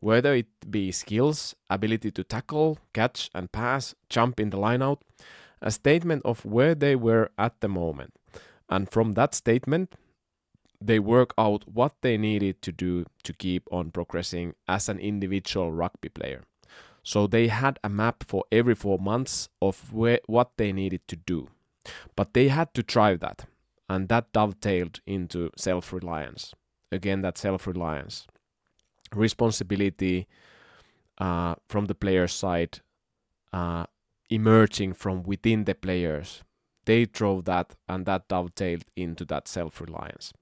whether 0.00 0.34
it 0.34 0.46
be 0.70 0.92
skills, 0.92 1.54
ability 1.70 2.10
to 2.12 2.24
tackle, 2.24 2.78
catch 2.92 3.30
and 3.34 3.50
pass, 3.50 3.94
jump 4.08 4.38
in 4.38 4.50
the 4.50 4.56
lineout, 4.56 4.98
a 5.60 5.70
statement 5.70 6.22
of 6.24 6.44
where 6.44 6.74
they 6.74 6.96
were 6.96 7.30
at 7.38 7.60
the 7.60 7.68
moment. 7.68 8.14
And 8.68 8.90
from 8.90 9.12
that 9.12 9.34
statement, 9.34 9.94
they 10.80 10.98
work 10.98 11.34
out 11.36 11.64
what 11.66 11.94
they 12.02 12.16
needed 12.16 12.62
to 12.62 12.72
do 12.72 13.04
to 13.24 13.32
keep 13.32 13.66
on 13.72 13.90
progressing 13.90 14.54
as 14.68 14.88
an 14.88 14.98
individual 14.98 15.72
rugby 15.72 16.08
player. 16.08 16.44
So 17.02 17.26
they 17.26 17.48
had 17.48 17.78
a 17.82 17.88
map 17.88 18.24
for 18.26 18.44
every 18.52 18.74
four 18.74 18.98
months 18.98 19.48
of 19.62 19.92
where, 19.92 20.20
what 20.26 20.52
they 20.56 20.72
needed 20.72 21.08
to 21.08 21.16
do. 21.16 21.48
But 22.14 22.34
they 22.34 22.48
had 22.48 22.74
to 22.74 22.82
drive 22.82 23.20
that, 23.20 23.46
and 23.88 24.08
that 24.08 24.32
dovetailed 24.32 25.00
into 25.06 25.50
self 25.56 25.92
reliance. 25.92 26.54
Again, 26.92 27.22
that 27.22 27.38
self 27.38 27.66
reliance 27.66 28.26
responsibility 29.14 30.26
uh, 31.18 31.54
from 31.68 31.86
the 31.86 31.94
players' 31.94 32.32
side 32.32 32.80
uh, 33.52 33.86
emerging 34.30 34.94
from 34.94 35.22
within 35.22 35.64
the 35.64 35.74
players. 35.74 36.42
They 36.84 37.04
drove 37.04 37.44
that, 37.44 37.74
and 37.88 38.06
that 38.06 38.28
dovetailed 38.28 38.84
into 38.96 39.24
that 39.26 39.48
self 39.48 39.80
reliance. 39.80 40.32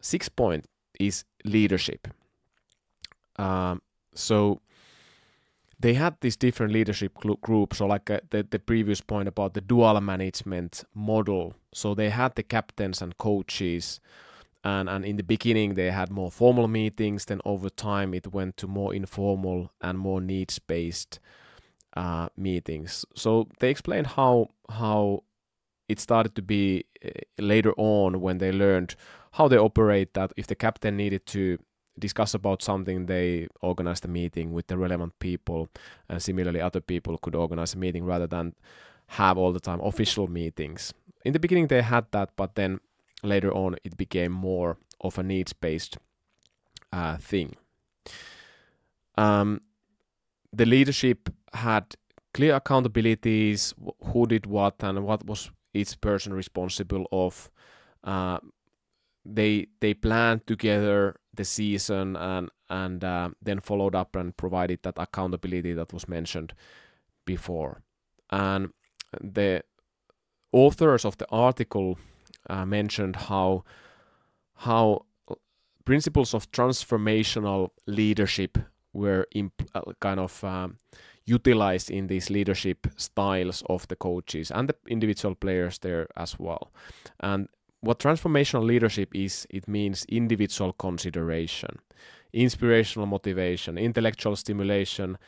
Sixth 0.00 0.34
point 0.36 0.66
is 0.98 1.24
leadership. 1.44 2.08
Um, 3.36 3.82
so 4.14 4.60
they 5.80 5.94
had 5.94 6.16
these 6.20 6.36
different 6.36 6.72
leadership 6.72 7.14
groups. 7.40 7.78
So, 7.78 7.86
like 7.86 8.10
uh, 8.10 8.20
the, 8.30 8.46
the 8.48 8.58
previous 8.58 9.00
point 9.00 9.28
about 9.28 9.54
the 9.54 9.60
dual 9.60 10.00
management 10.00 10.84
model. 10.94 11.54
So, 11.72 11.94
they 11.94 12.10
had 12.10 12.34
the 12.34 12.42
captains 12.42 13.02
and 13.02 13.18
coaches 13.18 14.00
and 14.64 14.88
and 14.88 15.04
in 15.04 15.16
the 15.16 15.22
beginning 15.22 15.74
they 15.74 15.90
had 15.90 16.10
more 16.10 16.30
formal 16.30 16.68
meetings 16.68 17.26
then 17.26 17.40
over 17.44 17.70
time 17.70 18.12
it 18.12 18.32
went 18.32 18.56
to 18.56 18.66
more 18.66 18.94
informal 18.94 19.70
and 19.80 19.98
more 19.98 20.20
needs 20.20 20.58
based 20.58 21.20
uh, 21.98 22.28
meetings 22.36 23.04
so 23.14 23.30
they 23.60 23.70
explained 23.70 24.06
how 24.06 24.48
how 24.68 25.22
it 25.88 25.98
started 26.00 26.34
to 26.34 26.42
be 26.42 26.84
uh, 27.04 27.08
later 27.38 27.72
on 27.76 28.20
when 28.20 28.38
they 28.38 28.52
learned 28.52 28.94
how 29.32 29.48
they 29.48 29.58
operate 29.58 30.14
that 30.14 30.32
if 30.36 30.46
the 30.46 30.54
captain 30.54 30.96
needed 30.96 31.24
to 31.26 31.58
discuss 31.98 32.34
about 32.34 32.62
something 32.62 33.06
they 33.06 33.48
organized 33.60 34.04
a 34.04 34.08
meeting 34.08 34.52
with 34.52 34.66
the 34.68 34.78
relevant 34.78 35.12
people 35.18 35.68
and 36.08 36.22
similarly 36.22 36.60
other 36.60 36.80
people 36.80 37.18
could 37.18 37.34
organize 37.34 37.74
a 37.74 37.78
meeting 37.78 38.04
rather 38.04 38.26
than 38.26 38.54
have 39.08 39.36
all 39.36 39.52
the 39.52 39.60
time 39.60 39.80
official 39.80 40.28
meetings 40.28 40.94
in 41.24 41.32
the 41.32 41.40
beginning 41.40 41.66
they 41.66 41.82
had 41.82 42.06
that 42.12 42.30
but 42.36 42.54
then 42.54 42.78
later 43.22 43.52
on 43.52 43.76
it 43.84 43.96
became 43.96 44.32
more 44.32 44.76
of 45.00 45.18
a 45.18 45.22
needs 45.22 45.52
based 45.52 45.98
uh, 46.92 47.16
thing. 47.16 47.56
Um, 49.16 49.62
the 50.52 50.66
leadership 50.66 51.28
had 51.52 51.94
clear 52.34 52.58
accountabilities, 52.58 53.74
who 54.12 54.26
did 54.26 54.46
what, 54.46 54.82
and 54.82 55.04
what 55.04 55.24
was 55.26 55.50
each 55.74 56.00
person 56.00 56.32
responsible 56.32 57.06
of. 57.12 57.50
Uh, 58.04 58.38
they 59.24 59.66
they 59.80 59.92
planned 59.92 60.46
together 60.46 61.16
the 61.34 61.44
season 61.44 62.16
and 62.16 62.50
and 62.70 63.04
uh, 63.04 63.28
then 63.42 63.60
followed 63.60 63.94
up 63.94 64.16
and 64.16 64.36
provided 64.36 64.82
that 64.82 64.94
accountability 64.96 65.74
that 65.74 65.92
was 65.92 66.08
mentioned 66.08 66.54
before. 67.26 67.82
And 68.30 68.72
the 69.20 69.62
authors 70.52 71.04
of 71.04 71.16
the 71.18 71.26
article 71.30 71.98
uh, 72.48 72.64
mentioned 72.64 73.16
how 73.16 73.64
how 74.54 75.04
principles 75.84 76.34
of 76.34 76.50
transformational 76.50 77.70
leadership 77.86 78.58
were 78.92 79.26
imp- 79.34 79.70
uh, 79.74 79.82
kind 80.00 80.20
of 80.20 80.42
um, 80.44 80.76
utilized 81.24 81.90
in 81.90 82.06
these 82.06 82.30
leadership 82.30 82.86
styles 82.96 83.62
of 83.68 83.86
the 83.88 83.96
coaches 83.96 84.50
and 84.50 84.68
the 84.68 84.74
individual 84.88 85.34
players 85.34 85.78
there 85.78 86.08
as 86.16 86.38
well. 86.38 86.72
And 87.20 87.48
what 87.80 87.98
transformational 88.00 88.64
leadership 88.64 89.14
is, 89.14 89.46
it 89.50 89.68
means 89.68 90.04
individual 90.08 90.72
consideration, 90.72 91.78
inspirational 92.32 93.06
motivation, 93.06 93.78
intellectual 93.78 94.36
stimulation, 94.36 95.18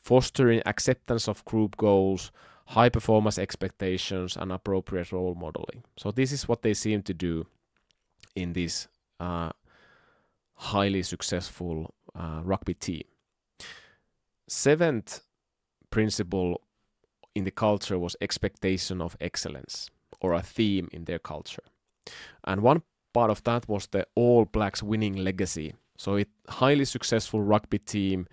fostering 0.00 0.62
acceptance 0.64 1.28
of 1.28 1.44
group 1.44 1.76
goals, 1.76 2.30
high 2.66 2.88
performance 2.88 3.38
expectations, 3.38 4.36
and 4.36 4.52
appropriate 4.52 5.12
role 5.12 5.34
modeling. 5.34 5.84
So, 5.96 6.10
this 6.10 6.32
is 6.32 6.48
what 6.48 6.62
they 6.62 6.74
seem 6.74 7.02
to 7.02 7.14
do 7.14 7.46
in 8.34 8.52
this 8.52 8.88
uh, 9.20 9.50
highly 10.54 11.02
successful 11.02 11.94
uh, 12.14 12.40
rugby 12.44 12.74
team. 12.74 13.04
Seventh 14.48 15.20
principle 15.90 16.62
in 17.34 17.44
the 17.44 17.50
culture 17.50 17.98
was 17.98 18.16
expectation 18.20 19.00
of 19.00 19.16
excellence, 19.20 19.90
or 20.20 20.32
a 20.32 20.42
theme 20.42 20.88
in 20.92 21.04
their 21.04 21.18
culture. 21.18 21.62
And 22.44 22.62
one 22.62 22.82
part 23.12 23.30
of 23.30 23.42
that 23.44 23.68
was 23.68 23.86
the 23.88 24.06
All 24.14 24.44
Blacks 24.44 24.82
winning 24.82 25.16
legacy. 25.16 25.74
So, 25.96 26.14
it 26.14 26.28
highly 26.48 26.84
successful 26.84 27.42
rugby 27.42 27.78
team, 27.78 28.26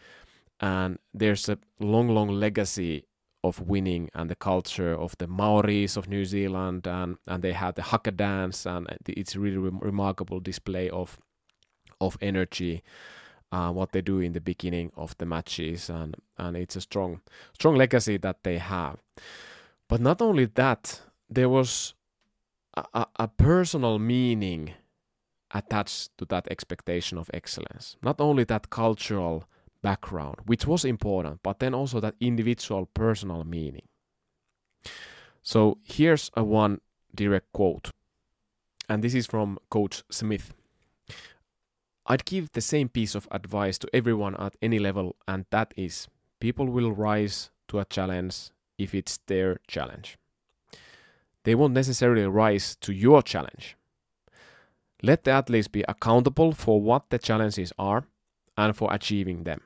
and 0.60 1.00
there's 1.14 1.50
a 1.50 1.58
long, 1.80 2.10
long 2.10 2.30
legacy 2.30 3.06
of 3.46 3.62
winning 3.62 4.10
and 4.16 4.30
the 4.30 4.36
culture 4.36 4.94
of 4.94 5.16
the 5.20 5.28
Maoris 5.28 5.98
of 5.98 6.10
New 6.10 6.26
Zealand 6.26 6.88
and 6.88 7.18
and 7.28 7.44
they 7.44 7.54
had 7.54 7.76
the 7.76 7.84
haka 7.84 8.12
dance 8.12 8.66
and 8.66 8.88
it's 9.08 9.36
really 9.36 9.58
re- 9.58 9.80
remarkable 9.82 10.40
display 10.40 10.90
of 10.90 11.20
of 12.02 12.18
energy 12.22 12.84
uh, 13.51 13.71
what 13.71 13.91
they 13.91 14.01
do 14.01 14.19
in 14.19 14.34
the 14.34 14.41
beginning 14.41 14.91
of 14.95 15.17
the 15.17 15.25
matches 15.25 15.89
and 15.89 16.15
and 16.38 16.58
it's 16.58 16.75
a 16.75 16.81
strong 16.81 17.21
strong 17.53 17.75
legacy 17.75 18.17
that 18.17 18.43
they 18.43 18.58
have 18.58 18.97
but 19.88 20.01
not 20.01 20.21
only 20.21 20.45
that 20.45 21.01
there 21.29 21.49
was 21.49 21.93
a, 22.75 23.05
a, 23.15 23.27
personal 23.27 23.97
meaning 23.99 24.73
attached 25.51 26.10
to 26.17 26.25
that 26.25 26.47
expectation 26.51 27.17
of 27.17 27.29
excellence 27.34 27.95
not 28.01 28.19
only 28.19 28.43
that 28.43 28.69
cultural 28.69 29.45
background, 29.86 30.38
which 30.47 30.65
was 30.65 30.84
important, 30.84 31.41
but 31.43 31.60
then 31.60 31.75
also 31.75 31.99
that 31.99 32.15
individual 32.19 32.88
personal 32.88 33.43
meaning. 33.43 33.88
So 35.43 35.77
here's 35.84 36.31
a 36.36 36.43
one 36.43 36.81
direct 37.13 37.53
quote, 37.53 37.91
and 38.89 39.03
this 39.03 39.13
is 39.13 39.27
from 39.27 39.60
Coach 39.69 40.01
Smith. 40.10 40.53
I'd 42.08 42.26
give 42.26 42.52
the 42.52 42.62
same 42.62 42.89
piece 42.89 43.15
of 43.15 43.28
advice 43.32 43.78
to 43.80 43.89
everyone 43.94 44.36
at 44.36 44.56
any 44.62 44.80
level, 44.80 45.15
and 45.28 45.46
that 45.50 45.74
is 45.76 46.08
people 46.39 46.68
will 46.68 46.91
rise 46.91 47.50
to 47.70 47.80
a 47.80 47.86
challenge 47.86 48.52
if 48.78 48.94
it's 48.94 49.18
their 49.26 49.58
challenge. 49.68 50.18
They 51.44 51.56
won't 51.56 51.74
necessarily 51.74 52.26
rise 52.26 52.76
to 52.82 52.94
your 52.94 53.22
challenge. 53.22 53.76
Let 55.02 55.24
the 55.24 55.32
athletes 55.32 55.68
be 55.68 55.84
accountable 55.88 56.52
for 56.52 56.82
what 56.82 57.10
the 57.10 57.20
challenges 57.20 57.74
are 57.78 58.06
and 58.58 58.76
for 58.76 58.94
achieving 58.94 59.44
them. 59.44 59.62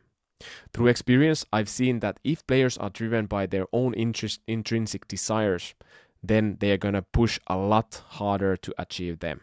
Through 0.73 0.87
experience, 0.87 1.45
I've 1.51 1.69
seen 1.69 1.99
that 1.99 2.19
if 2.23 2.47
players 2.47 2.77
are 2.77 2.89
driven 2.89 3.25
by 3.25 3.45
their 3.45 3.67
own 3.73 3.93
interest, 3.93 4.39
intrinsic 4.47 5.07
desires, 5.07 5.75
then 6.23 6.57
they 6.59 6.71
are 6.71 6.77
going 6.77 6.93
to 6.93 7.01
push 7.01 7.39
a 7.47 7.57
lot 7.57 8.01
harder 8.07 8.55
to 8.57 8.73
achieve 8.77 9.19
them. 9.19 9.41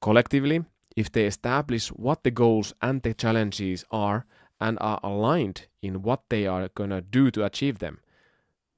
Collectively, 0.00 0.64
if 0.98 1.12
they 1.12 1.26
establish 1.26 1.90
what 1.90 2.24
the 2.24 2.30
goals 2.32 2.74
and 2.82 3.02
the 3.02 3.14
challenges 3.14 3.84
are 3.92 4.26
and 4.60 4.76
are 4.80 4.98
aligned 5.04 5.68
in 5.80 6.02
what 6.02 6.22
they 6.28 6.44
are 6.44 6.66
going 6.74 6.90
to 6.90 7.00
do 7.00 7.30
to 7.30 7.44
achieve 7.44 7.78
them, 7.78 8.00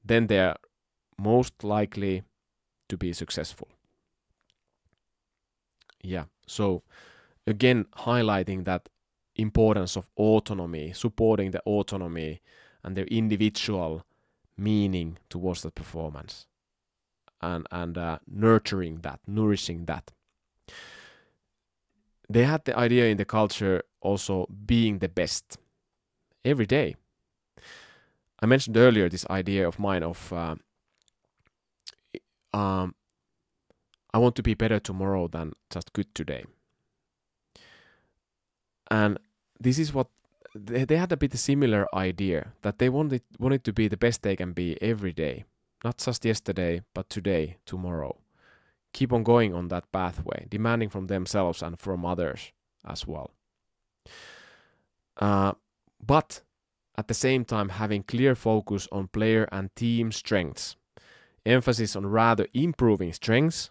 then 0.04 0.26
they 0.26 0.38
are 0.38 0.58
most 1.16 1.64
likely 1.64 2.22
to 2.90 2.98
be 2.98 3.14
successful. 3.14 3.68
Yeah, 6.02 6.24
so 6.46 6.82
again, 7.46 7.86
highlighting 7.96 8.66
that 8.66 8.90
importance 9.36 9.96
of 9.96 10.10
autonomy, 10.18 10.92
supporting 10.92 11.52
the 11.52 11.62
autonomy 11.62 12.42
and 12.84 12.94
their 12.94 13.06
individual 13.06 14.04
meaning 14.58 15.16
towards 15.30 15.62
the 15.62 15.70
performance 15.70 16.44
and, 17.40 17.66
and 17.70 17.96
uh, 17.96 18.18
nurturing 18.26 18.96
that, 19.00 19.20
nourishing 19.26 19.86
that. 19.86 20.12
They 22.30 22.44
had 22.44 22.64
the 22.64 22.78
idea 22.78 23.06
in 23.06 23.16
the 23.16 23.24
culture 23.24 23.82
also 24.00 24.46
being 24.64 25.00
the 25.00 25.08
best 25.08 25.58
every 26.44 26.64
day. 26.64 26.94
I 28.40 28.46
mentioned 28.46 28.76
earlier 28.76 29.08
this 29.08 29.26
idea 29.28 29.66
of 29.66 29.80
mine 29.80 30.04
of 30.04 30.32
uh, 30.32 30.54
um, 32.56 32.94
I 34.14 34.18
want 34.18 34.36
to 34.36 34.44
be 34.44 34.54
better 34.54 34.78
tomorrow 34.78 35.26
than 35.26 35.54
just 35.70 35.92
good 35.92 36.14
today. 36.14 36.44
And 38.92 39.18
this 39.58 39.80
is 39.80 39.92
what 39.92 40.06
they, 40.54 40.84
they 40.84 40.96
had 40.96 41.10
a 41.10 41.16
bit 41.16 41.36
similar 41.36 41.86
idea 41.92 42.52
that 42.62 42.78
they 42.78 42.88
wanted 42.88 43.22
wanted 43.40 43.64
to 43.64 43.72
be 43.72 43.88
the 43.88 43.96
best 43.96 44.22
they 44.22 44.36
can 44.36 44.52
be 44.52 44.80
every 44.80 45.12
day, 45.12 45.44
not 45.84 45.98
just 45.98 46.24
yesterday, 46.24 46.82
but 46.94 47.10
today, 47.10 47.56
tomorrow. 47.66 48.16
Keep 48.92 49.12
on 49.12 49.22
going 49.22 49.54
on 49.54 49.68
that 49.68 49.90
pathway, 49.92 50.46
demanding 50.48 50.88
from 50.88 51.06
themselves 51.06 51.62
and 51.62 51.78
from 51.78 52.04
others 52.04 52.52
as 52.84 53.06
well. 53.06 53.30
Uh, 55.16 55.52
but 56.04 56.42
at 56.96 57.08
the 57.08 57.14
same 57.14 57.44
time, 57.44 57.70
having 57.70 58.02
clear 58.02 58.34
focus 58.34 58.88
on 58.90 59.08
player 59.08 59.48
and 59.52 59.74
team 59.76 60.12
strengths, 60.12 60.76
emphasis 61.46 61.96
on 61.96 62.06
rather 62.06 62.46
improving 62.52 63.12
strengths 63.12 63.70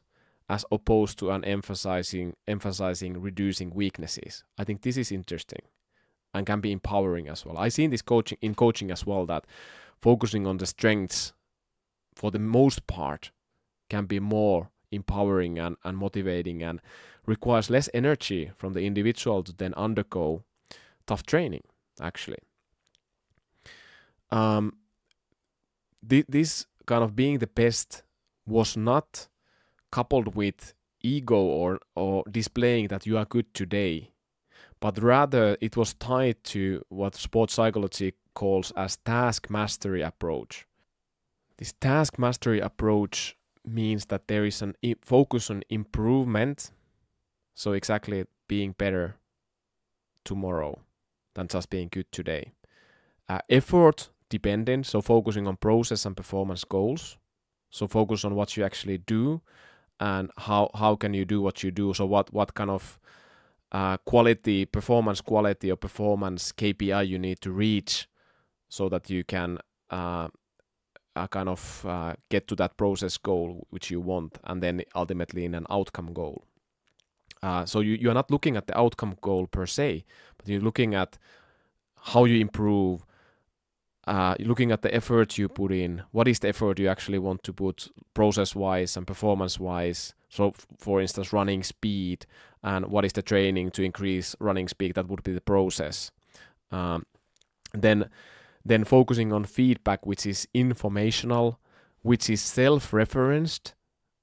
as 0.50 0.66
opposed 0.72 1.20
to 1.20 1.30
an 1.30 1.46
emphasizing 1.46 2.36
emphasizing 2.48 3.22
reducing 3.22 3.70
weaknesses. 3.70 4.44
I 4.58 4.64
think 4.64 4.82
this 4.82 4.98
is 4.98 5.12
interesting 5.12 5.62
and 6.34 6.46
can 6.46 6.60
be 6.60 6.72
empowering 6.72 7.28
as 7.28 7.46
well. 7.46 7.58
I 7.58 7.70
see 7.70 7.84
in 7.84 7.92
this 7.92 8.02
coaching 8.02 8.38
in 8.42 8.56
coaching 8.56 8.92
as 8.92 9.06
well 9.06 9.26
that 9.28 9.46
focusing 10.02 10.48
on 10.48 10.58
the 10.58 10.66
strengths 10.66 11.34
for 12.16 12.32
the 12.32 12.40
most 12.40 12.88
part 12.88 13.32
can 13.90 14.06
be 14.06 14.20
more 14.20 14.70
empowering 14.92 15.60
and, 15.60 15.76
and 15.84 15.98
motivating 15.98 16.64
and 16.64 16.82
requires 17.26 17.70
less 17.70 17.90
energy 17.94 18.52
from 18.56 18.74
the 18.74 18.82
individual 18.82 19.44
to 19.44 19.54
then 19.56 19.74
undergo 19.76 20.44
tough 21.06 21.24
training 21.24 21.64
actually 22.02 22.40
um, 24.32 24.74
th- 26.08 26.26
this 26.28 26.66
kind 26.86 27.04
of 27.04 27.16
being 27.16 27.40
the 27.40 27.48
best 27.48 28.04
was 28.46 28.78
not 28.78 29.28
coupled 29.92 30.36
with 30.36 30.74
ego 31.02 31.38
or 31.38 31.80
or 31.96 32.24
displaying 32.30 32.88
that 32.88 33.06
you 33.06 33.18
are 33.18 33.26
good 33.26 33.54
today 33.54 34.12
but 34.80 35.02
rather 35.02 35.58
it 35.62 35.76
was 35.76 35.94
tied 35.94 36.44
to 36.44 36.84
what 36.90 37.16
sports 37.16 37.54
psychology 37.54 38.14
calls 38.34 38.72
as 38.78 38.98
task 38.98 39.50
mastery 39.50 40.02
approach. 40.02 40.66
This 41.58 41.74
task 41.74 42.18
mastery 42.18 42.60
approach 42.60 43.36
means 43.70 44.06
that 44.08 44.28
there 44.28 44.46
is 44.46 44.62
an 44.62 44.76
focus 45.02 45.50
on 45.50 45.64
improvement, 45.70 46.72
so 47.56 47.74
exactly 47.74 48.26
being 48.48 48.74
better 48.78 49.16
tomorrow 50.26 50.80
than 51.36 51.48
just 51.48 51.70
being 51.70 51.90
good 51.92 52.12
today. 52.12 52.54
Uh, 53.28 53.40
effort 53.50 54.10
dependent, 54.30 54.86
so 54.86 55.02
focusing 55.02 55.48
on 55.48 55.56
process 55.58 56.06
and 56.06 56.16
performance 56.18 56.64
goals. 56.64 57.18
So 57.70 57.88
focus 57.88 58.26
on 58.26 58.36
what 58.36 58.58
you 58.58 58.64
actually 58.64 58.98
do 58.98 59.42
and 60.00 60.32
how 60.38 60.70
how 60.74 60.96
can 60.96 61.14
you 61.14 61.26
do 61.26 61.42
what 61.42 61.64
you 61.64 61.72
do. 61.72 61.94
So 61.94 62.06
what 62.06 62.34
what 62.34 62.54
kind 62.54 62.70
of 62.70 63.00
uh, 63.72 63.98
quality, 63.98 64.66
performance 64.66 65.22
quality 65.22 65.72
or 65.72 65.76
performance 65.76 66.52
KPI 66.52 67.08
you 67.08 67.20
need 67.20 67.40
to 67.42 67.52
reach 67.52 68.08
so 68.68 68.90
that 68.90 69.10
you 69.10 69.24
can 69.24 69.60
uh, 69.90 70.30
uh, 71.20 71.28
kind 71.28 71.50
of 71.50 71.86
uh, 71.86 72.14
get 72.30 72.48
to 72.48 72.56
that 72.56 72.78
process 72.78 73.18
goal 73.18 73.68
which 73.70 73.92
you 73.92 74.00
want 74.00 74.38
and 74.46 74.64
then 74.64 74.82
ultimately 74.96 75.46
in 75.46 75.54
an 75.54 75.66
outcome 75.70 76.14
goal. 76.14 76.46
Uh, 77.42 77.66
so 77.66 77.80
you, 77.80 77.94
you 77.96 78.10
are 78.10 78.14
not 78.14 78.32
looking 78.32 78.58
at 78.58 78.68
the 78.68 78.78
outcome 78.78 79.16
goal 79.22 79.48
per 79.48 79.66
se, 79.66 80.04
but 80.38 80.48
you're 80.48 80.62
looking 80.62 80.96
at 80.96 81.18
how 81.96 82.26
you 82.26 82.40
improve, 82.40 83.06
uh, 84.08 84.36
looking 84.40 84.72
at 84.72 84.82
the 84.82 84.94
effort 84.94 85.38
you 85.38 85.48
put 85.48 85.72
in. 85.72 86.04
What 86.12 86.28
is 86.28 86.40
the 86.40 86.50
effort 86.50 86.80
you 86.80 86.88
actually 86.88 87.20
want 87.20 87.44
to 87.44 87.54
put 87.54 87.90
process 88.14 88.56
wise 88.56 88.98
and 88.98 89.08
performance 89.08 89.60
wise? 89.60 90.14
So, 90.30 90.50
f- 90.50 90.68
for 90.78 91.02
instance, 91.02 91.34
running 91.34 91.64
speed 91.64 92.26
and 92.62 92.88
what 92.88 93.06
is 93.06 93.14
the 93.14 93.22
training 93.22 93.72
to 93.72 93.84
increase 93.84 94.36
running 94.40 94.68
speed? 94.68 94.96
That 94.96 95.08
would 95.08 95.24
be 95.24 95.34
the 95.34 95.42
process. 95.42 96.12
Um, 96.72 97.06
then, 97.74 98.10
then 98.66 98.84
focusing 98.84 99.32
on 99.34 99.46
feedback, 99.46 100.06
which 100.06 100.26
is 100.26 100.48
informational, 100.54 101.60
which 102.02 102.30
is 102.30 102.42
self-referenced. 102.42 103.74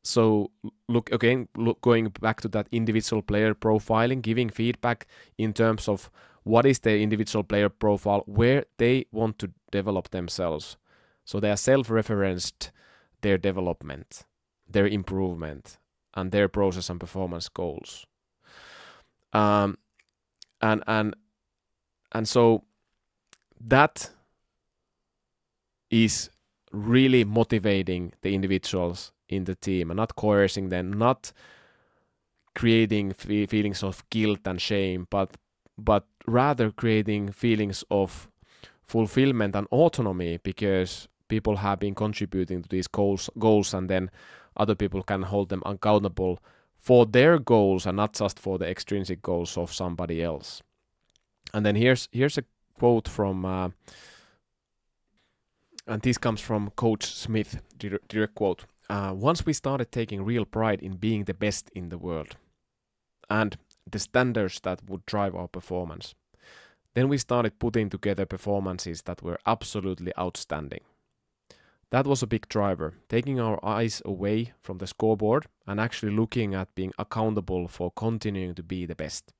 So, 0.03 0.51
look 0.89 1.11
again, 1.11 1.49
look, 1.57 1.81
going 1.81 2.09
back 2.21 2.41
to 2.43 2.49
that 2.49 2.69
individual 2.71 3.23
player 3.23 3.55
profiling, 3.55 4.23
giving 4.23 4.51
feedback 4.51 5.07
in 5.37 5.53
terms 5.53 5.89
of 5.89 6.11
what 6.45 6.65
is 6.65 6.79
the 6.79 7.01
individual 7.01 7.43
player 7.43 7.69
profile, 7.69 8.23
where 8.27 8.67
they 8.79 9.07
want 9.11 9.39
to 9.41 9.51
develop 9.73 10.11
themselves. 10.11 10.77
So 11.25 11.41
they 11.41 11.51
are 11.51 11.57
self-referenced 11.57 12.71
their 13.23 13.37
development, 13.37 14.23
their 14.71 14.87
improvement, 14.87 15.79
and 16.15 16.31
their 16.31 16.49
process 16.49 16.89
and 16.89 17.01
performance 17.01 17.49
goals. 17.49 18.07
Um, 19.33 19.77
and 20.61 20.85
and 20.87 21.17
and 22.13 22.29
so 22.29 22.63
that 23.61 24.11
is 25.91 26.31
really 26.73 27.25
motivating 27.25 28.13
the 28.23 28.35
individuals 28.35 29.13
in 29.29 29.45
the 29.45 29.55
team 29.55 29.91
and 29.91 29.97
not 29.97 30.17
coercing 30.17 30.69
them, 30.69 30.93
not 30.93 31.33
creating 32.55 33.13
feelings 33.13 33.83
of 33.83 34.09
guilt 34.11 34.41
and 34.45 34.61
shame, 34.61 35.07
but 35.11 35.37
but 35.79 36.07
rather 36.27 36.71
creating 36.71 37.31
feelings 37.31 37.85
of 37.91 38.29
fulfillment 38.83 39.55
and 39.55 39.67
autonomy 39.71 40.39
because 40.43 41.09
people 41.29 41.57
have 41.57 41.79
been 41.79 41.95
contributing 41.95 42.63
to 42.63 42.69
these 42.69 42.87
goals 42.87 43.29
goals 43.39 43.75
and 43.75 43.91
then 43.91 44.11
other 44.57 44.75
people 44.75 45.03
can 45.03 45.23
hold 45.23 45.49
them 45.49 45.63
accountable 45.67 46.39
for 46.79 47.05
their 47.05 47.39
goals 47.39 47.85
and 47.85 47.97
not 47.97 48.15
just 48.15 48.39
for 48.39 48.59
the 48.59 48.67
extrinsic 48.67 49.21
goals 49.21 49.59
of 49.59 49.73
somebody 49.73 50.23
else. 50.23 50.63
And 51.53 51.67
then 51.67 51.77
here's 51.77 52.09
here's 52.13 52.39
a 52.39 52.45
quote 52.79 53.09
from 53.09 53.45
uh, 53.45 53.71
and 55.87 56.03
this 56.03 56.19
comes 56.19 56.41
from 56.41 56.71
Coach 56.71 57.07
Smith, 57.07 57.61
direct 57.79 58.35
quote. 58.35 58.65
Uh, 58.89 59.13
Once 59.15 59.47
we 59.47 59.53
started 59.53 59.91
taking 59.93 60.25
real 60.25 60.45
pride 60.45 60.81
in 60.81 60.97
being 60.97 61.25
the 61.25 61.35
best 61.35 61.71
in 61.71 61.89
the 61.89 61.99
world 61.99 62.37
and 63.29 63.57
the 63.91 63.99
standards 63.99 64.61
that 64.61 64.89
would 64.89 65.07
drive 65.07 65.35
our 65.35 65.49
performance, 65.49 66.15
then 66.95 67.09
we 67.09 67.19
started 67.19 67.59
putting 67.59 67.91
together 67.91 68.27
performances 68.27 69.03
that 69.03 69.23
were 69.23 69.39
absolutely 69.47 70.13
outstanding. 70.19 70.81
That 71.91 72.07
was 72.07 72.23
a 72.23 72.27
big 72.27 72.49
driver, 72.49 72.95
taking 73.09 73.39
our 73.39 73.65
eyes 73.65 74.03
away 74.05 74.55
from 74.61 74.79
the 74.79 74.87
scoreboard 74.87 75.47
and 75.67 75.79
actually 75.79 76.13
looking 76.13 76.55
at 76.55 76.75
being 76.75 76.93
accountable 76.99 77.69
for 77.69 77.93
continuing 77.93 78.55
to 78.57 78.63
be 78.63 78.87
the 78.87 78.97
best. 78.97 79.33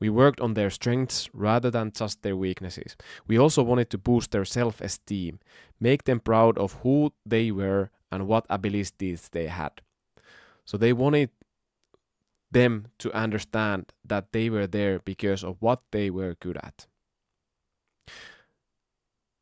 We 0.00 0.10
worked 0.10 0.40
on 0.40 0.54
their 0.54 0.70
strengths 0.70 1.28
rather 1.32 1.70
than 1.70 1.92
just 1.92 2.22
their 2.22 2.36
weaknesses. 2.36 2.96
We 3.26 3.38
also 3.38 3.62
wanted 3.62 3.90
to 3.90 3.98
boost 3.98 4.30
their 4.30 4.44
self 4.44 4.80
esteem, 4.80 5.40
make 5.80 6.04
them 6.04 6.20
proud 6.20 6.56
of 6.58 6.74
who 6.82 7.12
they 7.26 7.50
were 7.50 7.90
and 8.10 8.26
what 8.26 8.46
abilities 8.48 9.28
they 9.30 9.46
had. 9.46 9.80
So 10.64 10.76
they 10.76 10.92
wanted 10.92 11.30
them 12.50 12.86
to 12.98 13.12
understand 13.12 13.92
that 14.04 14.32
they 14.32 14.48
were 14.50 14.66
there 14.66 15.00
because 15.00 15.44
of 15.44 15.56
what 15.60 15.82
they 15.90 16.10
were 16.10 16.36
good 16.40 16.56
at. 16.56 16.86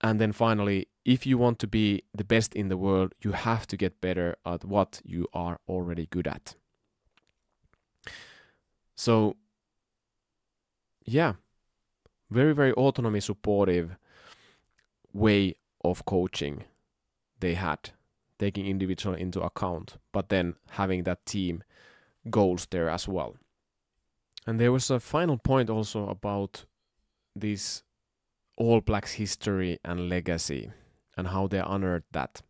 And 0.00 0.20
then 0.20 0.32
finally, 0.32 0.88
if 1.04 1.26
you 1.26 1.38
want 1.38 1.58
to 1.60 1.66
be 1.66 2.02
the 2.14 2.24
best 2.24 2.54
in 2.54 2.68
the 2.68 2.76
world, 2.76 3.14
you 3.22 3.32
have 3.32 3.66
to 3.68 3.76
get 3.76 4.00
better 4.00 4.36
at 4.44 4.64
what 4.64 5.00
you 5.04 5.26
are 5.32 5.58
already 5.68 6.06
good 6.06 6.26
at. 6.26 6.54
So, 8.94 9.36
yeah, 11.06 11.34
very 12.30 12.54
very 12.54 12.72
autonomy 12.72 13.20
supportive 13.20 13.96
way 15.12 15.54
of 15.82 16.04
coaching 16.04 16.64
they 17.40 17.54
had 17.54 17.90
taking 18.38 18.66
individual 18.66 19.14
into 19.14 19.40
account 19.40 19.96
but 20.12 20.28
then 20.28 20.54
having 20.70 21.04
that 21.04 21.24
team 21.24 21.62
goals 22.30 22.66
there 22.70 22.88
as 22.88 23.08
well. 23.08 23.36
And 24.46 24.60
there 24.60 24.72
was 24.72 24.90
a 24.90 25.00
final 25.00 25.38
point 25.38 25.70
also 25.70 26.08
about 26.08 26.64
this 27.34 27.82
all 28.56 28.80
blacks 28.80 29.12
history 29.12 29.78
and 29.84 30.08
legacy 30.08 30.70
and 31.16 31.28
how 31.28 31.46
they 31.46 31.60
honored 31.60 32.04
that. 32.12 32.42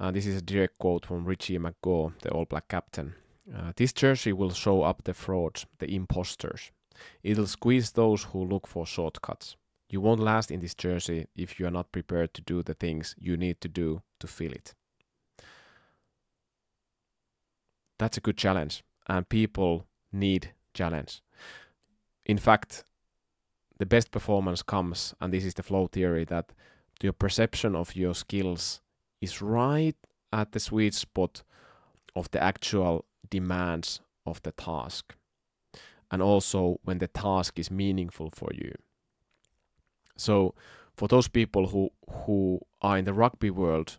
Uh, 0.00 0.10
this 0.10 0.26
is 0.26 0.36
a 0.36 0.42
direct 0.42 0.78
quote 0.78 1.06
from 1.06 1.24
Richie 1.24 1.58
McCaw 1.58 2.12
the 2.22 2.30
all 2.30 2.44
black 2.44 2.68
captain. 2.68 3.14
Uh, 3.54 3.72
this 3.76 3.92
jersey 3.92 4.32
will 4.32 4.50
show 4.50 4.82
up 4.82 5.04
the 5.04 5.14
frauds 5.14 5.66
the 5.78 5.94
imposters 5.94 6.70
It'll 7.22 7.46
squeeze 7.46 7.92
those 7.92 8.24
who 8.24 8.44
look 8.44 8.66
for 8.66 8.86
shortcuts. 8.86 9.56
You 9.90 10.00
won't 10.00 10.20
last 10.20 10.50
in 10.50 10.60
this 10.60 10.74
jersey 10.74 11.26
if 11.34 11.58
you 11.58 11.66
are 11.66 11.70
not 11.70 11.92
prepared 11.92 12.34
to 12.34 12.42
do 12.42 12.62
the 12.62 12.74
things 12.74 13.14
you 13.18 13.36
need 13.36 13.60
to 13.62 13.68
do 13.68 14.02
to 14.20 14.26
fill 14.26 14.52
it. 14.52 14.74
That's 17.98 18.16
a 18.16 18.20
good 18.20 18.36
challenge, 18.36 18.84
and 19.08 19.28
people 19.28 19.86
need 20.12 20.52
challenge. 20.74 21.22
In 22.26 22.38
fact, 22.38 22.84
the 23.78 23.86
best 23.86 24.10
performance 24.10 24.62
comes, 24.62 25.14
and 25.20 25.32
this 25.32 25.44
is 25.44 25.54
the 25.54 25.62
flow 25.62 25.86
theory, 25.86 26.24
that 26.26 26.52
your 27.02 27.12
perception 27.12 27.74
of 27.74 27.96
your 27.96 28.14
skills 28.14 28.80
is 29.20 29.40
right 29.40 29.96
at 30.32 30.52
the 30.52 30.60
sweet 30.60 30.94
spot 30.94 31.42
of 32.14 32.30
the 32.30 32.42
actual 32.42 33.04
demands 33.30 34.00
of 34.26 34.42
the 34.42 34.52
task 34.52 35.14
and 36.10 36.22
also 36.22 36.80
when 36.84 36.98
the 36.98 37.08
task 37.08 37.58
is 37.58 37.70
meaningful 37.70 38.30
for 38.34 38.50
you. 38.54 38.74
So 40.16 40.54
for 40.96 41.08
those 41.08 41.28
people 41.28 41.68
who 41.68 41.90
who 42.24 42.60
are 42.80 42.98
in 42.98 43.04
the 43.04 43.12
rugby 43.12 43.50
world, 43.50 43.98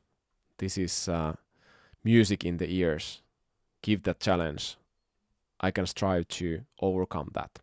this 0.58 0.78
is 0.78 1.08
uh, 1.08 1.34
music 2.04 2.44
in 2.44 2.58
the 2.58 2.70
ears. 2.72 3.22
Give 3.82 4.04
that 4.04 4.20
challenge. 4.20 4.78
I 5.62 5.72
can 5.72 5.86
strive 5.86 6.28
to 6.28 6.62
overcome 6.82 7.32
that. 7.34 7.60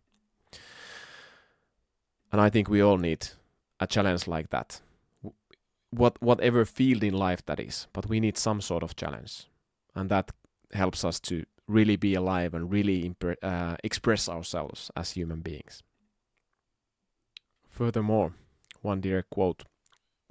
And 2.33 2.41
I 2.41 2.51
think 2.51 2.69
we 2.69 2.83
all 2.83 2.99
need 2.99 3.29
a 3.81 3.87
challenge 3.87 4.27
like 4.27 4.51
that. 4.51 4.81
What 5.91 6.21
whatever 6.23 6.65
field 6.65 7.05
in 7.05 7.15
life 7.15 7.45
that 7.47 7.61
is, 7.61 7.87
but 7.93 8.09
we 8.09 8.21
need 8.21 8.37
some 8.37 8.61
sort 8.61 8.83
of 8.83 8.97
challenge, 8.97 9.47
and 9.95 10.11
that 10.11 10.33
helps 10.73 11.05
us 11.05 11.21
to 11.21 11.45
really 11.69 11.97
be 11.97 12.15
alive 12.15 12.55
and 12.55 12.71
really 12.71 13.15
uh, 13.43 13.77
express 13.83 14.29
ourselves 14.29 14.91
as 14.97 15.13
human 15.13 15.41
beings. 15.41 15.83
Furthermore, 17.69 18.33
one 18.83 19.01
direct 19.01 19.31
quote 19.31 19.65